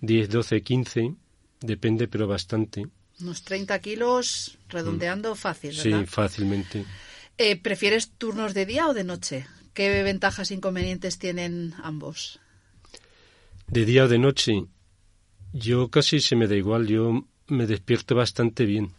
10, 0.00 0.28
12, 0.30 0.62
15, 0.62 1.14
depende, 1.60 2.08
pero 2.08 2.26
bastante. 2.26 2.86
Unos 3.20 3.42
30 3.42 3.78
kilos, 3.78 4.58
redondeando 4.68 5.34
fácil, 5.36 5.72
Sí, 5.74 5.92
fácilmente. 6.06 6.84
Eh, 7.36 7.60
¿Prefieres 7.60 8.10
turnos 8.10 8.54
de 8.54 8.66
día 8.66 8.88
o 8.88 8.94
de 8.94 9.04
noche? 9.04 9.46
¿Qué 9.72 10.02
ventajas 10.02 10.50
e 10.50 10.54
inconvenientes 10.54 11.18
tienen 11.18 11.74
ambos? 11.82 12.38
De 13.66 13.84
día 13.84 14.04
o 14.04 14.08
de 14.08 14.18
noche, 14.18 14.66
yo 15.52 15.90
casi 15.90 16.20
se 16.20 16.36
me 16.36 16.46
da 16.46 16.54
igual, 16.54 16.86
yo 16.86 17.26
me 17.48 17.66
despierto 17.66 18.14
bastante 18.14 18.66
bien. 18.66 18.92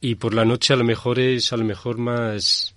Y 0.00 0.16
por 0.16 0.34
la 0.34 0.44
noche 0.44 0.74
a 0.74 0.76
lo 0.76 0.84
mejor 0.84 1.18
es 1.18 1.52
a 1.52 1.56
lo 1.56 1.64
mejor 1.64 1.96
más 1.96 2.74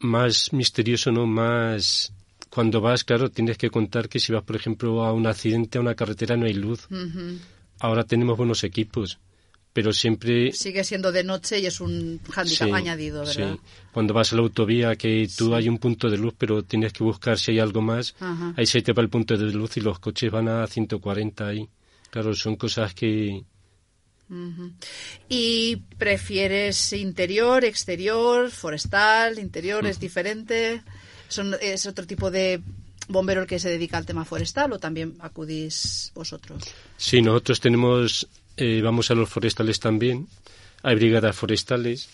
más 0.00 0.52
misterioso, 0.52 1.10
¿no? 1.10 1.26
Más 1.26 2.12
cuando 2.50 2.80
vas, 2.80 3.04
claro, 3.04 3.30
tienes 3.30 3.56
que 3.56 3.70
contar 3.70 4.08
que 4.08 4.18
si 4.18 4.32
vas, 4.32 4.42
por 4.42 4.56
ejemplo, 4.56 5.04
a 5.04 5.12
un 5.12 5.26
accidente, 5.26 5.78
a 5.78 5.80
una 5.80 5.94
carretera 5.94 6.36
no 6.36 6.46
hay 6.46 6.54
luz. 6.54 6.88
Ahora 7.78 8.04
tenemos 8.04 8.36
buenos 8.36 8.64
equipos, 8.64 9.18
pero 9.72 9.92
siempre 9.92 10.52
Sigue 10.52 10.82
siendo 10.84 11.12
de 11.12 11.22
noche 11.24 11.58
y 11.60 11.66
es 11.66 11.80
un 11.80 12.20
hándicap 12.30 12.68
Sí, 12.68 12.74
añadido, 12.74 13.20
¿verdad? 13.24 13.54
sí. 13.54 13.60
Cuando 13.92 14.14
vas 14.14 14.32
a 14.32 14.36
la 14.36 14.42
autovía, 14.42 14.96
que 14.96 15.28
tú 15.36 15.54
hay 15.54 15.68
un 15.68 15.78
punto 15.78 16.08
de 16.10 16.16
luz, 16.18 16.34
pero 16.36 16.62
tienes 16.62 16.92
que 16.92 17.04
buscar 17.04 17.38
si 17.38 17.52
hay 17.52 17.58
algo 17.60 17.80
más. 17.80 18.14
Ajá. 18.20 18.54
Ahí 18.56 18.66
se 18.66 18.82
te 18.82 18.92
va 18.92 19.02
el 19.02 19.08
punto 19.08 19.36
de 19.36 19.52
luz 19.52 19.76
y 19.76 19.80
los 19.80 19.98
coches 19.98 20.30
van 20.30 20.48
a 20.48 20.66
140 20.66 21.46
ahí. 21.46 21.68
Claro, 22.10 22.34
son 22.34 22.56
cosas 22.56 22.94
que... 22.94 23.44
¿Y 25.28 25.76
prefieres 25.98 26.92
interior, 26.92 27.64
exterior, 27.64 28.50
forestal, 28.50 29.38
interior 29.40 29.84
es 29.86 29.98
diferente? 29.98 30.82
Son, 31.28 31.56
¿Es 31.60 31.86
otro 31.86 32.06
tipo 32.06 32.30
de 32.30 32.60
bombero 33.08 33.42
el 33.42 33.46
que 33.48 33.58
se 33.58 33.68
dedica 33.70 33.98
al 33.98 34.06
tema 34.06 34.24
forestal 34.24 34.72
o 34.72 34.78
también 34.78 35.16
acudís 35.20 36.12
vosotros? 36.14 36.62
Sí, 36.96 37.22
nosotros 37.22 37.60
tenemos... 37.60 38.28
eh, 38.60 38.80
vamos 38.82 39.10
a 39.10 39.14
los 39.14 39.28
forestales 39.28 39.80
también. 39.80 40.28
Hay 40.82 40.94
brigadas 40.94 41.34
forestales 41.36 42.08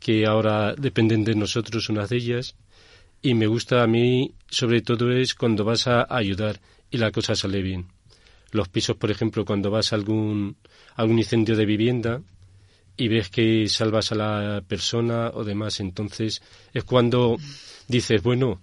que 0.00 0.26
ahora 0.26 0.74
dependen 0.74 1.24
de 1.24 1.34
nosotros, 1.34 1.88
unas 1.88 2.08
de 2.10 2.16
ellas. 2.16 2.54
Y 3.22 3.34
me 3.34 3.46
gusta 3.46 3.82
a 3.82 3.86
mí, 3.86 4.32
sobre 4.48 4.80
todo, 4.82 5.10
es 5.12 5.34
cuando 5.34 5.64
vas 5.64 5.86
a 5.86 6.06
ayudar 6.08 6.60
y 6.90 6.98
la 6.98 7.10
cosa 7.10 7.34
sale 7.34 7.62
bien. 7.62 7.86
Los 8.52 8.68
pisos, 8.68 8.96
por 8.96 9.10
ejemplo, 9.10 9.44
cuando 9.44 9.70
vas 9.70 9.92
a 9.92 9.96
algún, 9.96 10.56
algún 10.94 11.18
incendio 11.18 11.56
de 11.56 11.66
vivienda 11.66 12.22
y 12.96 13.08
ves 13.08 13.28
que 13.28 13.68
salvas 13.68 14.12
a 14.12 14.14
la 14.14 14.62
persona 14.66 15.30
o 15.34 15.44
demás, 15.44 15.80
entonces 15.80 16.42
es 16.72 16.84
cuando 16.84 17.36
dices, 17.88 18.22
bueno, 18.22 18.60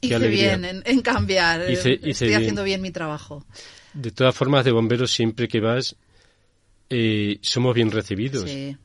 Qué 0.00 0.08
Hice 0.08 0.28
bien 0.28 0.64
en, 0.64 0.82
en 0.86 1.00
cambiar, 1.02 1.68
Hice- 1.70 1.92
hice 1.92 2.08
estoy 2.10 2.28
bien. 2.28 2.40
haciendo 2.40 2.64
bien 2.64 2.80
mi 2.80 2.90
trabajo. 2.90 3.44
de 3.92 4.10
todas 4.10 4.34
formas, 4.34 4.64
de 4.64 4.72
bomberos 4.72 5.10
siempre 5.12 5.46
que 5.46 5.60
vas, 5.60 5.94
eh, 6.90 7.38
somos 7.42 7.74
bien 7.74 7.90
recibidos. 7.90 8.50
Sí. 8.50 8.76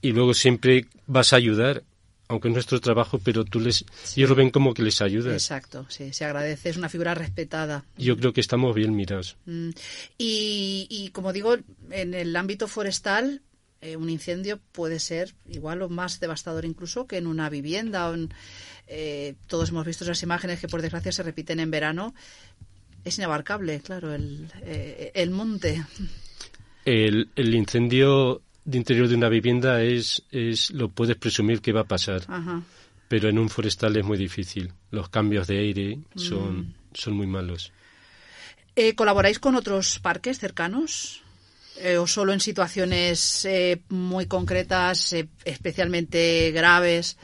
Y 0.00 0.12
luego 0.12 0.32
siempre 0.34 0.86
vas 1.06 1.32
a 1.32 1.36
ayudar, 1.36 1.82
aunque 2.28 2.48
es 2.48 2.54
nuestro 2.54 2.80
trabajo, 2.80 3.18
pero 3.18 3.44
tú 3.44 3.58
les, 3.58 3.84
ellos 4.16 4.28
lo 4.30 4.36
ven 4.36 4.50
como 4.50 4.74
que 4.74 4.82
les 4.82 5.00
ayudas. 5.02 5.32
Exacto, 5.34 5.86
sí, 5.88 6.12
se 6.12 6.24
agradece, 6.24 6.68
es 6.68 6.76
una 6.76 6.88
figura 6.88 7.14
respetada. 7.14 7.84
Yo 7.96 8.16
creo 8.16 8.32
que 8.32 8.40
estamos 8.40 8.74
bien 8.76 8.94
mirados. 8.94 9.36
Mm, 9.46 9.70
Y, 10.18 10.86
y 10.90 11.08
como 11.10 11.32
digo, 11.32 11.56
en 11.90 12.14
el 12.14 12.36
ámbito 12.36 12.68
forestal, 12.68 13.42
eh, 13.80 13.96
un 13.96 14.10
incendio 14.10 14.58
puede 14.72 14.98
ser 15.00 15.34
igual 15.48 15.82
o 15.82 15.88
más 15.88 16.20
devastador 16.20 16.64
incluso 16.64 17.06
que 17.06 17.16
en 17.16 17.26
una 17.26 17.48
vivienda. 17.48 18.08
o 18.10 18.14
en- 18.14 18.32
eh, 18.90 19.34
todos 19.48 19.68
hemos 19.70 19.84
visto 19.86 20.04
esas 20.04 20.22
imágenes 20.22 20.60
que 20.60 20.68
por 20.68 20.80
desgracia 20.82 21.12
se 21.12 21.22
repiten 21.22 21.60
en 21.60 21.70
verano. 21.70 22.14
Es 23.04 23.18
inabarcable, 23.18 23.80
claro, 23.80 24.14
el, 24.14 24.50
eh, 24.62 25.10
el 25.14 25.30
monte. 25.30 25.84
El, 26.88 27.28
el 27.36 27.54
incendio 27.54 28.40
de 28.64 28.78
interior 28.78 29.08
de 29.08 29.14
una 29.14 29.28
vivienda 29.28 29.82
es, 29.82 30.22
es 30.30 30.70
lo 30.70 30.88
puedes 30.88 31.16
presumir 31.16 31.60
que 31.60 31.70
va 31.70 31.82
a 31.82 31.84
pasar, 31.84 32.22
Ajá. 32.28 32.62
pero 33.08 33.28
en 33.28 33.38
un 33.38 33.50
forestal 33.50 33.94
es 33.98 34.06
muy 34.06 34.16
difícil. 34.16 34.72
Los 34.90 35.10
cambios 35.10 35.46
de 35.48 35.58
aire 35.58 35.98
son, 36.16 36.74
son 36.94 37.12
muy 37.12 37.26
malos. 37.26 37.72
Eh, 38.74 38.94
¿Colaboráis 38.94 39.38
con 39.38 39.54
otros 39.54 39.98
parques 39.98 40.38
cercanos? 40.38 41.20
Eh, 41.76 41.98
¿O 41.98 42.06
solo 42.06 42.32
en 42.32 42.40
situaciones 42.40 43.44
eh, 43.44 43.82
muy 43.90 44.24
concretas, 44.24 45.14
especialmente 45.44 46.52
graves? 46.52 47.18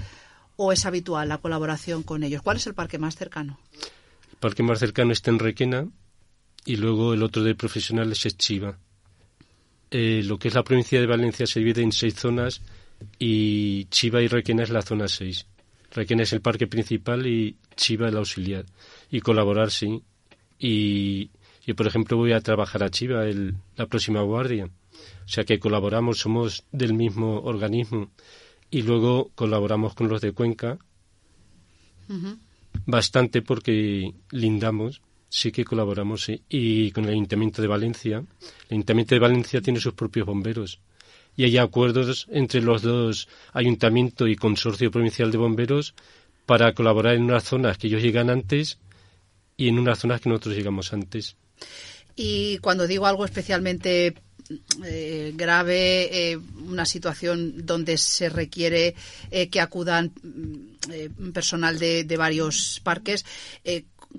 ¿O 0.56 0.72
es 0.72 0.84
habitual 0.84 1.30
la 1.30 1.38
colaboración 1.38 2.02
con 2.02 2.22
ellos? 2.22 2.42
¿Cuál 2.42 2.58
es 2.58 2.66
el 2.66 2.74
parque 2.74 2.98
más 2.98 3.16
cercano? 3.16 3.58
El 4.30 4.36
parque 4.40 4.62
más 4.62 4.78
cercano 4.78 5.12
está 5.12 5.30
en 5.30 5.38
Requena 5.38 5.88
y 6.66 6.76
luego 6.76 7.14
el 7.14 7.22
otro 7.22 7.42
de 7.42 7.54
profesionales 7.54 8.26
es 8.26 8.36
Chiva. 8.36 8.78
Eh, 9.96 10.24
lo 10.24 10.40
que 10.40 10.48
es 10.48 10.54
la 10.54 10.64
provincia 10.64 10.98
de 10.98 11.06
Valencia 11.06 11.46
se 11.46 11.60
divide 11.60 11.80
en 11.80 11.92
seis 11.92 12.16
zonas 12.16 12.60
y 13.16 13.84
Chiva 13.90 14.20
y 14.22 14.26
Requena 14.26 14.64
es 14.64 14.70
la 14.70 14.82
zona 14.82 15.06
6. 15.06 15.46
Requena 15.92 16.24
es 16.24 16.32
el 16.32 16.40
parque 16.40 16.66
principal 16.66 17.24
y 17.28 17.58
Chiva 17.76 18.08
el 18.08 18.16
auxiliar. 18.16 18.64
Y 19.08 19.20
colaborar, 19.20 19.70
sí. 19.70 20.02
Y 20.58 21.30
yo, 21.64 21.76
por 21.76 21.86
ejemplo, 21.86 22.16
voy 22.16 22.32
a 22.32 22.40
trabajar 22.40 22.82
a 22.82 22.90
Chiva 22.90 23.24
el, 23.24 23.54
la 23.76 23.86
próxima 23.86 24.20
guardia. 24.22 24.64
O 24.64 25.28
sea 25.28 25.44
que 25.44 25.60
colaboramos, 25.60 26.18
somos 26.18 26.64
del 26.72 26.94
mismo 26.94 27.42
organismo. 27.42 28.10
Y 28.72 28.82
luego 28.82 29.30
colaboramos 29.36 29.94
con 29.94 30.08
los 30.08 30.20
de 30.20 30.32
Cuenca. 30.32 30.76
Bastante 32.84 33.42
porque 33.42 34.12
lindamos, 34.32 35.02
sí 35.34 35.50
que 35.50 35.64
colaboramos. 35.64 36.30
Y 36.48 36.92
con 36.92 37.04
el 37.04 37.10
Ayuntamiento 37.10 37.60
de 37.60 37.68
Valencia. 37.68 38.18
El 38.68 38.76
Ayuntamiento 38.76 39.16
de 39.16 39.18
Valencia 39.18 39.60
tiene 39.60 39.80
sus 39.80 39.94
propios 39.94 40.26
bomberos 40.26 40.80
y 41.36 41.42
hay 41.42 41.58
acuerdos 41.58 42.28
entre 42.30 42.60
los 42.60 42.82
dos 42.82 43.28
ayuntamiento 43.52 44.28
y 44.28 44.36
consorcio 44.36 44.92
provincial 44.92 45.32
de 45.32 45.38
bomberos 45.38 45.94
para 46.46 46.72
colaborar 46.74 47.16
en 47.16 47.24
unas 47.24 47.42
zonas 47.42 47.76
que 47.76 47.88
ellos 47.88 48.02
llegan 48.02 48.30
antes 48.30 48.78
y 49.56 49.66
en 49.66 49.80
unas 49.80 49.98
zonas 49.98 50.20
que 50.20 50.28
nosotros 50.28 50.54
llegamos 50.54 50.92
antes. 50.92 51.34
Y 52.14 52.58
cuando 52.58 52.86
digo 52.86 53.06
algo 53.06 53.24
especialmente 53.24 54.14
eh, 54.84 55.32
grave, 55.34 56.32
eh, 56.32 56.36
una 56.36 56.84
situación 56.84 57.64
donde 57.64 57.96
se 57.96 58.28
requiere 58.28 58.94
eh, 59.30 59.48
que 59.48 59.60
acudan 59.60 60.12
mm, 60.22 61.30
personal 61.32 61.78
de, 61.78 62.16
varios 62.16 62.80
parques, 62.84 63.24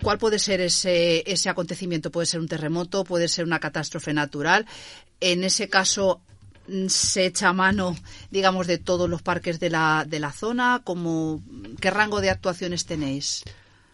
¿cuál 0.02 0.18
puede 0.18 0.40
ser 0.40 0.62
ese, 0.62 1.24
ese 1.30 1.50
acontecimiento? 1.50 2.12
¿Puede 2.12 2.26
ser 2.26 2.40
un 2.40 2.48
terremoto? 2.48 3.04
¿Puede 3.04 3.28
ser 3.28 3.46
una 3.46 3.60
catástrofe 3.60 4.14
natural? 4.14 4.66
En 5.20 5.44
ese 5.44 5.70
caso, 5.70 6.22
se 6.88 7.26
echa 7.26 7.54
mano, 7.54 7.96
digamos, 8.32 8.68
de 8.68 8.78
todos 8.78 9.10
los 9.10 9.22
parques 9.22 9.60
de 9.60 9.70
la, 9.70 10.06
de 10.08 10.20
la 10.20 10.32
zona? 10.32 10.82
Como, 10.84 11.44
¿Qué 11.80 11.92
rango 11.92 12.22
de 12.22 12.30
actuaciones 12.30 12.86
tenéis? 12.86 13.44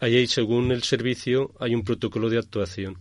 Ahí, 0.00 0.26
según 0.26 0.72
el 0.72 0.82
servicio, 0.82 1.52
hay 1.60 1.74
un 1.74 1.84
protocolo 1.84 2.28
de 2.28 2.38
actuación. 2.38 2.98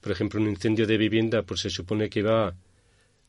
Por 0.00 0.12
ejemplo, 0.12 0.40
un 0.40 0.48
incendio 0.48 0.86
de 0.86 0.98
vivienda, 0.98 1.42
pues 1.42 1.60
se 1.60 1.70
supone 1.70 2.10
que 2.10 2.22
va 2.22 2.54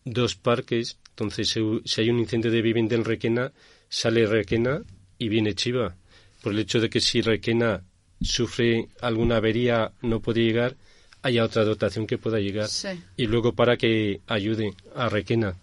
dos 0.03 0.35
parques. 0.35 0.97
Entonces, 1.09 1.49
si 1.85 2.01
hay 2.01 2.09
un 2.09 2.19
incendio 2.19 2.51
de 2.51 2.61
vivienda 2.61 2.95
en 2.95 3.05
Requena, 3.05 3.51
sale 3.87 4.25
Requena 4.25 4.81
y 5.17 5.29
viene 5.29 5.53
Chiva. 5.53 5.95
Por 6.41 6.53
el 6.53 6.59
hecho 6.59 6.79
de 6.79 6.89
que 6.89 6.99
si 6.99 7.21
Requena 7.21 7.83
sufre 8.21 8.89
alguna 9.01 9.37
avería, 9.37 9.91
no 10.01 10.19
puede 10.19 10.43
llegar, 10.43 10.75
haya 11.21 11.43
otra 11.43 11.63
dotación 11.63 12.07
que 12.07 12.17
pueda 12.17 12.39
llegar. 12.39 12.67
Sí. 12.67 12.89
Y 13.17 13.27
luego 13.27 13.53
para 13.53 13.77
que 13.77 14.21
ayude 14.27 14.73
a 14.95 15.09
Requena. 15.09 15.55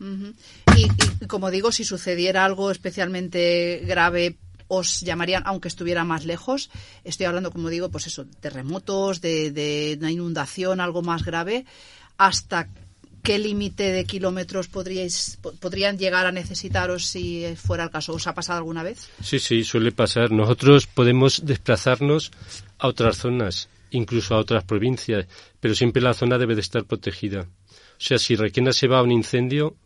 Uh 0.00 0.04
-huh. 0.04 0.34
y, 0.76 1.24
y, 1.24 1.26
como 1.26 1.50
digo, 1.50 1.72
si 1.72 1.84
sucediera 1.84 2.44
algo 2.44 2.70
especialmente 2.70 3.82
grave, 3.84 4.36
os 4.68 5.00
llamarían, 5.00 5.42
aunque 5.46 5.68
estuviera 5.68 6.04
más 6.04 6.24
lejos. 6.24 6.70
Estoy 7.04 7.26
hablando, 7.26 7.50
como 7.50 7.68
digo, 7.68 7.90
pues 7.90 8.06
eso, 8.06 8.26
terremotos, 8.40 9.20
de, 9.20 9.50
de 9.50 9.96
una 9.98 10.12
inundación, 10.12 10.80
algo 10.80 11.02
más 11.02 11.24
grave. 11.24 11.64
¿Hasta 12.18 12.68
qué 13.28 13.38
límite 13.38 13.92
de 13.92 14.06
kilómetros 14.06 14.68
podríais, 14.68 15.38
podrían 15.60 15.98
llegar 15.98 16.24
a 16.24 16.32
necesitaros 16.32 17.04
si 17.04 17.44
fuera 17.56 17.84
el 17.84 17.90
caso? 17.90 18.14
¿Os 18.14 18.26
ha 18.26 18.34
pasado 18.34 18.56
alguna 18.56 18.82
vez? 18.82 19.10
Sí, 19.22 19.38
sí, 19.38 19.64
suele 19.64 19.92
pasar. 19.92 20.30
Nosotros 20.30 20.86
podemos 20.86 21.44
desplazarnos 21.44 22.30
a 22.78 22.88
otras 22.88 23.18
zonas 23.18 23.68
incluso 23.90 24.34
a 24.34 24.38
otras 24.38 24.64
provincias, 24.64 25.26
pero 25.60 25.74
siempre 25.74 26.00
la 26.00 26.14
zona 26.14 26.38
debe 26.38 26.54
de 26.54 26.62
estar 26.62 26.86
protegida. 26.86 27.42
O 27.42 28.00
sea, 28.00 28.18
si 28.18 28.34
Requena 28.34 28.72
se 28.72 28.88
va 28.88 29.00
a 29.00 29.02
un 29.02 29.12
incendio, 29.12 29.76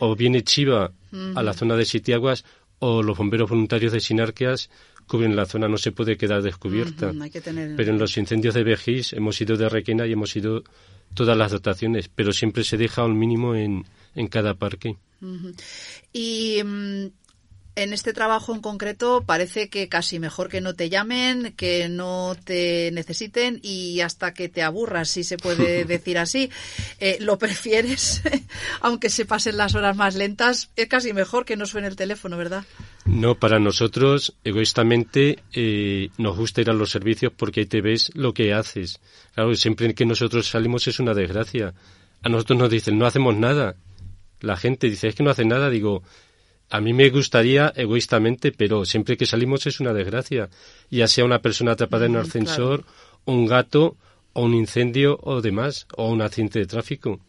o 0.00 0.16
viene 0.16 0.42
Chiva 0.42 0.90
uh 0.90 1.16
-huh. 1.16 1.38
a 1.38 1.42
la 1.44 1.52
zona 1.52 1.76
de 1.76 1.84
Sitiaguas, 1.84 2.44
o 2.80 3.04
los 3.04 3.16
bomberos 3.16 3.48
voluntarios 3.48 3.92
de 3.92 4.00
Sinarqueas 4.00 4.70
cubren 5.06 5.36
la 5.36 5.46
zona, 5.46 5.68
no 5.68 5.78
se 5.78 5.92
puede 5.92 6.16
quedar 6.16 6.42
descubierta. 6.42 7.10
Uh 7.10 7.14
-huh. 7.14 7.30
que 7.30 7.40
tener... 7.40 7.76
Pero 7.76 7.92
en 7.92 7.98
los 7.98 8.16
incendios 8.16 8.54
de 8.54 8.64
Vejís 8.64 9.12
hemos 9.12 9.40
ido 9.40 9.56
de 9.56 9.68
Requena 9.68 10.04
y 10.04 10.12
hemos 10.14 10.34
ido 10.34 10.64
todas 11.14 11.36
las 11.36 11.52
dotaciones, 11.52 12.08
pero 12.08 12.32
siempre 12.32 12.64
se 12.64 12.76
deja 12.76 13.04
un 13.04 13.18
mínimo 13.18 13.54
en, 13.54 13.84
en 14.14 14.28
cada 14.28 14.54
parque. 14.54 14.96
Uh 15.20 15.26
-huh. 15.26 15.54
Y 16.12 16.62
um, 16.62 17.10
en 17.78 17.92
este 17.92 18.12
trabajo 18.12 18.52
en 18.52 18.60
concreto 18.60 19.22
parece 19.24 19.68
que 19.68 19.88
casi 19.88 20.18
mejor 20.18 20.48
que 20.48 20.60
no 20.60 20.74
te 20.74 20.90
llamen, 20.90 21.52
que 21.56 21.88
no 21.88 22.36
te 22.42 22.90
necesiten 22.92 23.60
y 23.62 24.00
hasta 24.00 24.34
que 24.34 24.48
te 24.48 24.62
aburras, 24.62 25.10
si 25.10 25.22
se 25.22 25.38
puede 25.38 25.84
decir 25.84 26.18
así. 26.18 26.50
Eh, 26.98 27.18
lo 27.20 27.38
prefieres, 27.38 28.22
aunque 28.80 29.10
se 29.10 29.26
pasen 29.26 29.56
las 29.56 29.76
horas 29.76 29.96
más 29.96 30.16
lentas, 30.16 30.70
es 30.74 30.88
casi 30.88 31.12
mejor 31.12 31.44
que 31.44 31.56
no 31.56 31.66
suene 31.66 31.86
el 31.86 31.94
teléfono, 31.94 32.36
¿verdad? 32.36 32.64
No, 33.08 33.36
para 33.36 33.58
nosotros, 33.58 34.34
egoístamente, 34.44 35.38
eh, 35.54 36.10
nos 36.18 36.36
gusta 36.36 36.60
ir 36.60 36.68
a 36.68 36.74
los 36.74 36.90
servicios 36.90 37.32
porque 37.34 37.60
ahí 37.60 37.66
te 37.66 37.80
ves 37.80 38.10
lo 38.14 38.34
que 38.34 38.52
haces. 38.52 39.00
Claro, 39.34 39.54
siempre 39.54 39.94
que 39.94 40.04
nosotros 40.04 40.46
salimos 40.46 40.86
es 40.88 41.00
una 41.00 41.14
desgracia. 41.14 41.72
A 42.22 42.28
nosotros 42.28 42.58
nos 42.58 42.70
dicen, 42.70 42.98
no 42.98 43.06
hacemos 43.06 43.34
nada. 43.34 43.76
La 44.40 44.56
gente 44.56 44.90
dice, 44.90 45.08
es 45.08 45.14
que 45.14 45.22
no 45.22 45.30
hace 45.30 45.46
nada. 45.46 45.70
Digo, 45.70 46.02
a 46.68 46.80
mí 46.82 46.92
me 46.92 47.08
gustaría 47.08 47.72
egoístamente, 47.74 48.52
pero 48.52 48.84
siempre 48.84 49.16
que 49.16 49.24
salimos 49.24 49.66
es 49.66 49.80
una 49.80 49.94
desgracia. 49.94 50.50
Ya 50.90 51.08
sea 51.08 51.24
una 51.24 51.40
persona 51.40 51.72
atrapada 51.72 52.06
en 52.06 52.12
un 52.12 52.18
ascensor, 52.18 52.82
claro. 52.82 52.94
un 53.24 53.46
gato, 53.46 53.96
o 54.34 54.44
un 54.44 54.54
incendio, 54.54 55.18
o 55.22 55.40
demás, 55.40 55.86
o 55.96 56.10
un 56.10 56.20
accidente 56.20 56.58
de 56.58 56.66
tráfico. 56.66 57.20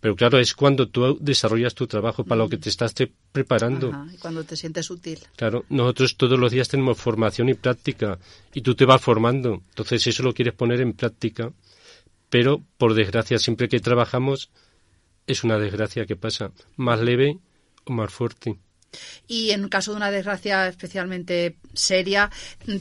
Pero 0.00 0.14
claro, 0.14 0.38
es 0.38 0.54
cuando 0.54 0.88
tú 0.88 1.18
desarrollas 1.20 1.74
tu 1.74 1.86
trabajo 1.86 2.24
para 2.24 2.42
lo 2.42 2.48
que 2.48 2.56
te 2.56 2.68
estás 2.68 2.94
te 2.94 3.10
preparando. 3.32 3.88
Ajá, 3.88 4.06
y 4.14 4.16
cuando 4.18 4.44
te 4.44 4.56
sientes 4.56 4.90
útil. 4.90 5.18
Claro, 5.36 5.64
nosotros 5.68 6.16
todos 6.16 6.38
los 6.38 6.52
días 6.52 6.68
tenemos 6.68 6.98
formación 6.98 7.48
y 7.48 7.54
práctica, 7.54 8.18
y 8.54 8.60
tú 8.60 8.74
te 8.74 8.84
vas 8.84 9.02
formando. 9.02 9.62
Entonces 9.70 10.06
eso 10.06 10.22
lo 10.22 10.32
quieres 10.32 10.54
poner 10.54 10.80
en 10.80 10.92
práctica. 10.92 11.52
Pero, 12.30 12.62
por 12.76 12.94
desgracia, 12.94 13.38
siempre 13.38 13.68
que 13.68 13.80
trabajamos, 13.80 14.50
es 15.26 15.44
una 15.44 15.58
desgracia 15.58 16.06
que 16.06 16.16
pasa. 16.16 16.52
Más 16.76 17.00
leve 17.00 17.38
o 17.84 17.92
más 17.92 18.12
fuerte. 18.12 18.58
Y 19.26 19.50
en 19.50 19.68
caso 19.68 19.90
de 19.92 19.98
una 19.98 20.10
desgracia 20.10 20.66
especialmente 20.68 21.58
seria, 21.74 22.30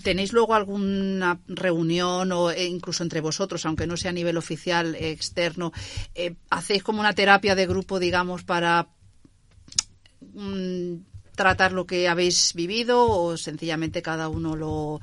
¿tenéis 0.04 0.32
luego 0.34 0.56
alguna 0.56 1.40
reunión 1.48 2.32
o 2.32 2.54
incluso 2.54 3.04
entre 3.04 3.22
vosotros, 3.22 3.66
aunque 3.66 3.88
no 3.88 3.98
sea 3.98 4.12
a 4.12 4.14
nivel 4.14 4.38
oficial, 4.38 4.96
externo? 4.96 5.74
Eh, 6.16 6.36
¿Hacéis 6.50 6.84
como 6.84 7.02
una 7.02 7.14
terapia 7.14 7.56
de 7.56 7.68
grupo, 7.68 8.00
digamos, 8.00 8.44
para 8.44 8.88
mmm, 10.22 10.96
tratar 11.36 11.72
lo 11.72 11.86
que 11.86 12.08
habéis 12.08 12.54
vivido 12.54 13.10
o 13.10 13.38
sencillamente 13.38 14.02
cada 14.02 14.30
uno 14.30 14.56
lo 14.56 15.02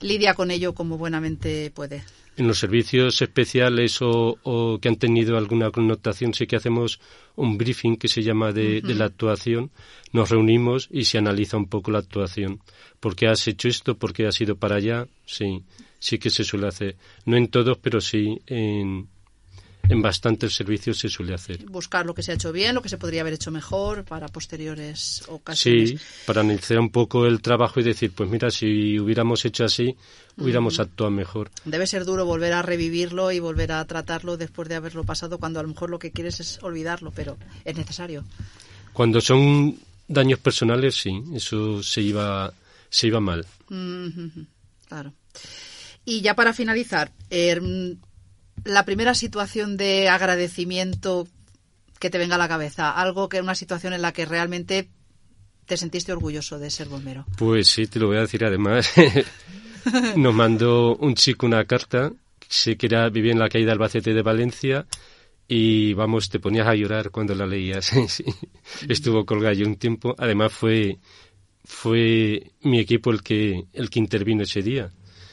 lidia 0.00 0.34
con 0.34 0.50
ello 0.50 0.74
como 0.74 0.98
buenamente 0.98 1.70
puede? 1.70 2.04
En 2.36 2.46
los 2.46 2.58
servicios 2.58 3.20
especiales 3.20 4.00
o, 4.00 4.38
o, 4.42 4.78
que 4.78 4.88
han 4.88 4.96
tenido 4.96 5.36
alguna 5.36 5.70
connotación 5.70 6.32
sí 6.32 6.46
que 6.46 6.56
hacemos 6.56 6.98
un 7.36 7.58
briefing 7.58 7.96
que 7.96 8.08
se 8.08 8.22
llama 8.22 8.52
de, 8.52 8.78
uh 8.78 8.80
-huh. 8.80 8.86
de, 8.86 8.94
la 8.94 9.04
actuación. 9.04 9.70
Nos 10.12 10.30
reunimos 10.30 10.88
y 10.90 11.04
se 11.04 11.18
analiza 11.18 11.58
un 11.58 11.68
poco 11.68 11.90
la 11.90 11.98
actuación. 11.98 12.60
¿Por 13.00 13.14
qué 13.16 13.26
has 13.28 13.46
hecho 13.48 13.68
esto? 13.68 13.98
¿Por 13.98 14.12
qué 14.12 14.26
has 14.26 14.40
ido 14.40 14.56
para 14.56 14.76
allá? 14.76 15.06
Sí, 15.26 15.62
sí 15.98 16.18
que 16.18 16.30
se 16.30 16.44
suele 16.44 16.68
hacer. 16.68 16.96
No 17.26 17.36
en 17.36 17.48
todos, 17.48 17.76
pero 17.78 18.00
sí 18.00 18.40
en, 18.46 19.08
en 19.88 20.00
bastantes 20.00 20.54
servicios 20.54 20.98
se 20.98 21.08
suele 21.08 21.34
hacer. 21.34 21.64
Buscar 21.66 22.06
lo 22.06 22.14
que 22.14 22.22
se 22.22 22.32
ha 22.32 22.34
hecho 22.34 22.52
bien, 22.52 22.74
lo 22.74 22.82
que 22.82 22.88
se 22.88 22.98
podría 22.98 23.22
haber 23.22 23.34
hecho 23.34 23.50
mejor 23.50 24.04
para 24.04 24.28
posteriores 24.28 25.22
ocasiones. 25.28 25.90
Sí, 25.90 25.98
para 26.26 26.40
analizar 26.40 26.78
un 26.78 26.90
poco 26.90 27.26
el 27.26 27.42
trabajo 27.42 27.80
y 27.80 27.82
decir, 27.82 28.12
pues 28.12 28.28
mira, 28.30 28.50
si 28.50 28.98
hubiéramos 28.98 29.44
hecho 29.44 29.64
así, 29.64 29.96
hubiéramos 30.36 30.78
uh 30.78 30.82
-huh. 30.82 30.84
actuado 30.84 31.10
mejor. 31.10 31.50
Debe 31.64 31.86
ser 31.86 32.04
duro 32.04 32.24
volver 32.24 32.52
a 32.52 32.62
revivirlo 32.62 33.32
y 33.32 33.40
volver 33.40 33.72
a 33.72 33.84
tratarlo 33.84 34.36
después 34.36 34.68
de 34.68 34.76
haberlo 34.76 35.04
pasado, 35.04 35.38
cuando 35.38 35.60
a 35.60 35.62
lo 35.62 35.68
mejor 35.68 35.90
lo 35.90 35.98
que 35.98 36.10
quieres 36.12 36.40
es 36.40 36.62
olvidarlo, 36.62 37.10
pero 37.10 37.36
es 37.64 37.76
necesario. 37.76 38.24
Cuando 38.92 39.20
son 39.20 39.76
daños 40.08 40.38
personales, 40.38 40.94
sí, 40.94 41.22
eso 41.34 41.82
se 41.82 42.00
iba, 42.02 42.52
se 42.88 43.08
iba 43.08 43.20
mal. 43.20 43.46
Uh 43.68 43.74
-huh. 43.74 44.46
Claro. 44.88 45.12
Y 46.04 46.20
ya 46.20 46.34
para 46.34 46.52
finalizar, 46.52 47.12
eh, 47.30 47.60
la 48.64 48.84
primera 48.84 49.14
situación 49.14 49.76
de 49.76 50.08
agradecimiento 50.08 51.26
que 51.98 52.10
te 52.10 52.18
venga 52.18 52.34
a 52.34 52.38
la 52.38 52.48
cabeza, 52.48 52.90
algo 52.90 53.28
que 53.28 53.40
una 53.40 53.54
situación 53.54 53.92
en 53.92 54.02
la 54.02 54.12
que 54.12 54.24
realmente 54.24 54.90
te 55.66 55.76
sentiste 55.76 56.12
orgulloso 56.12 56.58
de 56.58 56.70
ser 56.70 56.88
bombero. 56.88 57.24
Pues 57.38 57.68
sí, 57.68 57.86
te 57.86 58.00
lo 58.00 58.08
voy 58.08 58.16
a 58.16 58.22
decir 58.22 58.44
además. 58.44 58.90
Nos 60.16 60.34
mandó 60.34 60.96
un 60.96 61.14
chico 61.14 61.46
una 61.46 61.64
carta, 61.64 62.12
sé 62.48 62.76
que 62.76 62.86
era, 62.86 63.08
vivía 63.08 63.32
en 63.32 63.38
la 63.38 63.48
calle 63.48 63.64
de 63.64 63.72
Albacete 63.72 64.12
de 64.12 64.22
Valencia 64.22 64.86
y 65.48 65.94
vamos, 65.94 66.28
te 66.28 66.40
ponías 66.40 66.66
a 66.66 66.74
llorar 66.74 67.10
cuando 67.10 67.34
la 67.34 67.46
leías. 67.46 67.92
Estuvo 68.88 69.24
colgado 69.24 69.64
un 69.64 69.76
tiempo. 69.76 70.14
Además 70.18 70.52
fue 70.52 70.98
fue 71.64 72.50
mi 72.62 72.80
equipo 72.80 73.10
el 73.10 73.22
que 73.22 73.66
el 73.72 73.90
que 73.90 73.98
intervino 73.98 74.42
ese 74.42 74.62
día. 74.62 74.90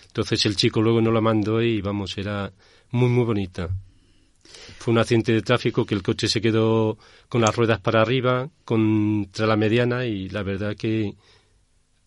Entonces 0.08 0.46
el 0.46 0.56
chico 0.56 0.82
luego 0.82 1.02
no 1.02 1.12
la 1.12 1.22
mandó 1.22 1.62
y 1.62 1.82
vamos, 1.82 2.18
era 2.18 2.52
muy, 2.92 3.10
muy 3.10 3.26
bonita. 3.26 3.70
Fue 4.78 4.92
un 4.92 5.00
accidente 5.00 5.32
de 5.32 5.42
tráfico 5.42 5.86
que 5.86 5.96
el 5.96 6.02
coche 6.04 6.28
se 6.28 6.42
quedó 6.42 6.98
con 7.28 7.42
las 7.42 7.56
ruedas 7.56 7.80
para 7.80 8.02
arriba, 8.02 8.50
contra 8.66 9.46
la 9.46 9.56
mediana 9.56 10.06
y 10.06 10.30
la 10.30 10.44
verdad 10.44 10.76
que, 10.76 11.16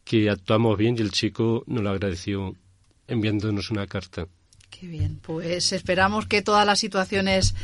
que 0.04 0.30
actuamos 0.30 0.76
bien 0.76 0.96
y 0.98 1.02
el 1.02 1.12
chico 1.12 1.64
nos 1.66 1.82
lo 1.82 1.90
agradeció 1.90 2.56
enviándonos 3.06 3.70
una 3.70 3.86
carta. 3.86 4.26
Qué 4.70 4.86
bien, 4.86 5.20
pues 5.22 5.72
esperamos 5.72 6.26
que 6.26 6.42
todas 6.42 6.66
las 6.66 6.80
situaciones 6.80 7.54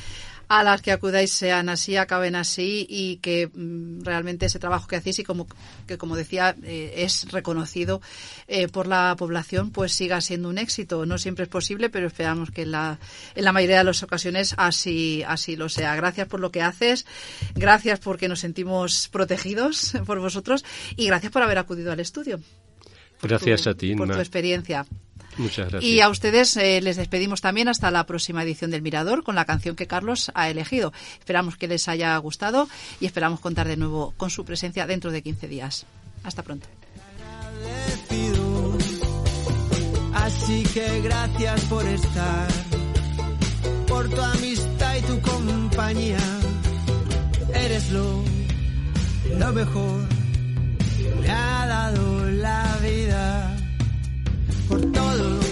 a 0.49 0.63
las 0.65 0.81
que 0.81 0.93
acudáis 0.93 1.31
sean 1.33 1.69
así, 1.69 1.97
acaben 1.97 2.35
así 2.35 2.87
y 2.89 3.17
que 3.19 3.49
mm, 3.53 4.03
realmente 4.03 4.47
ese 4.47 4.59
trabajo 4.59 4.89
que 4.89 4.97
hacéis 4.97 5.19
y 5.19 5.25
como 5.25 5.47
que 5.87 5.99
como 5.99 6.17
decía 6.17 6.57
eh, 6.63 6.95
es 6.97 7.31
reconocido 7.31 8.01
eh, 8.47 8.67
por 8.69 8.87
la 8.87 9.15
población 9.19 9.71
pues 9.71 9.93
siga 9.93 10.21
siendo 10.21 10.49
un 10.49 10.57
éxito. 10.59 11.05
No 11.07 11.19
siempre 11.19 11.43
es 11.45 11.49
posible, 11.51 11.91
pero 11.91 12.07
esperamos 12.07 12.51
que 12.51 12.63
en 12.63 12.73
la, 12.73 12.99
en 13.35 13.45
la 13.45 13.53
mayoría 13.53 13.79
de 13.79 13.85
las 13.85 14.03
ocasiones 14.03 14.55
así 14.57 15.23
así 15.27 15.55
lo 15.57 15.69
sea. 15.69 15.95
Gracias 15.97 16.27
por 16.29 16.41
lo 16.41 16.51
que 16.51 16.63
haces, 16.63 17.05
gracias 17.55 18.01
porque 18.01 18.29
nos 18.29 18.41
sentimos 18.41 19.09
protegidos 19.09 19.93
por 20.07 20.19
vosotros 20.19 20.65
y 20.97 21.07
gracias 21.07 21.31
por 21.33 21.43
haber 21.43 21.59
acudido 21.59 21.93
al 21.93 22.01
estudio. 22.01 22.41
Gracias 23.21 23.63
tu- 23.63 23.71
a 23.71 23.75
ti, 23.75 23.95
por 23.95 24.07
Inma. 24.07 24.15
tu 24.15 24.21
experiencia. 24.21 24.87
Muchas 25.39 25.71
gracias. 25.71 25.85
Y 25.91 26.01
a 26.01 26.09
ustedes 26.09 26.57
eh, 26.57 26.81
les 26.81 26.97
despedimos 26.97 27.41
también 27.41 27.69
hasta 27.69 27.91
la 27.91 28.05
próxima 28.07 28.43
edición 28.43 28.71
del 28.71 28.83
Mirador 28.83 29.23
con 29.23 29.35
la 29.35 29.45
canción 29.45 29.77
que 29.77 29.87
Carlos 29.87 30.31
ha 30.35 30.51
elegido. 30.51 30.93
Esperamos 31.19 31.57
que 31.57 31.69
les 31.69 31.89
haya 31.89 32.17
gustado 32.19 32.69
y 33.01 33.07
esperamos 33.07 33.41
contar 33.41 33.69
de 33.69 33.77
nuevo 33.77 34.13
con 34.17 34.31
su 34.31 34.45
presencia 34.45 34.87
dentro 34.87 35.11
de 35.11 35.23
15 35.23 35.49
días. 35.49 35.87
Hasta 36.25 36.43
pronto. 36.43 36.67
agradecido. 37.57 38.79
Así 40.13 40.63
que 40.75 41.01
gracias 41.03 41.61
por 41.65 41.87
estar, 41.87 42.49
por 43.87 44.09
tu 44.11 44.21
amistad 44.21 44.97
y 44.97 45.03
tu 45.03 45.21
compañía. 45.21 46.19
Eres 47.55 47.91
lo, 47.93 48.23
lo 49.39 49.53
mejor 49.53 50.09
que 50.99 51.15
me 51.15 51.31
ha 51.31 51.67
dado 51.67 52.09
por 54.69 54.81
todo. 54.93 55.48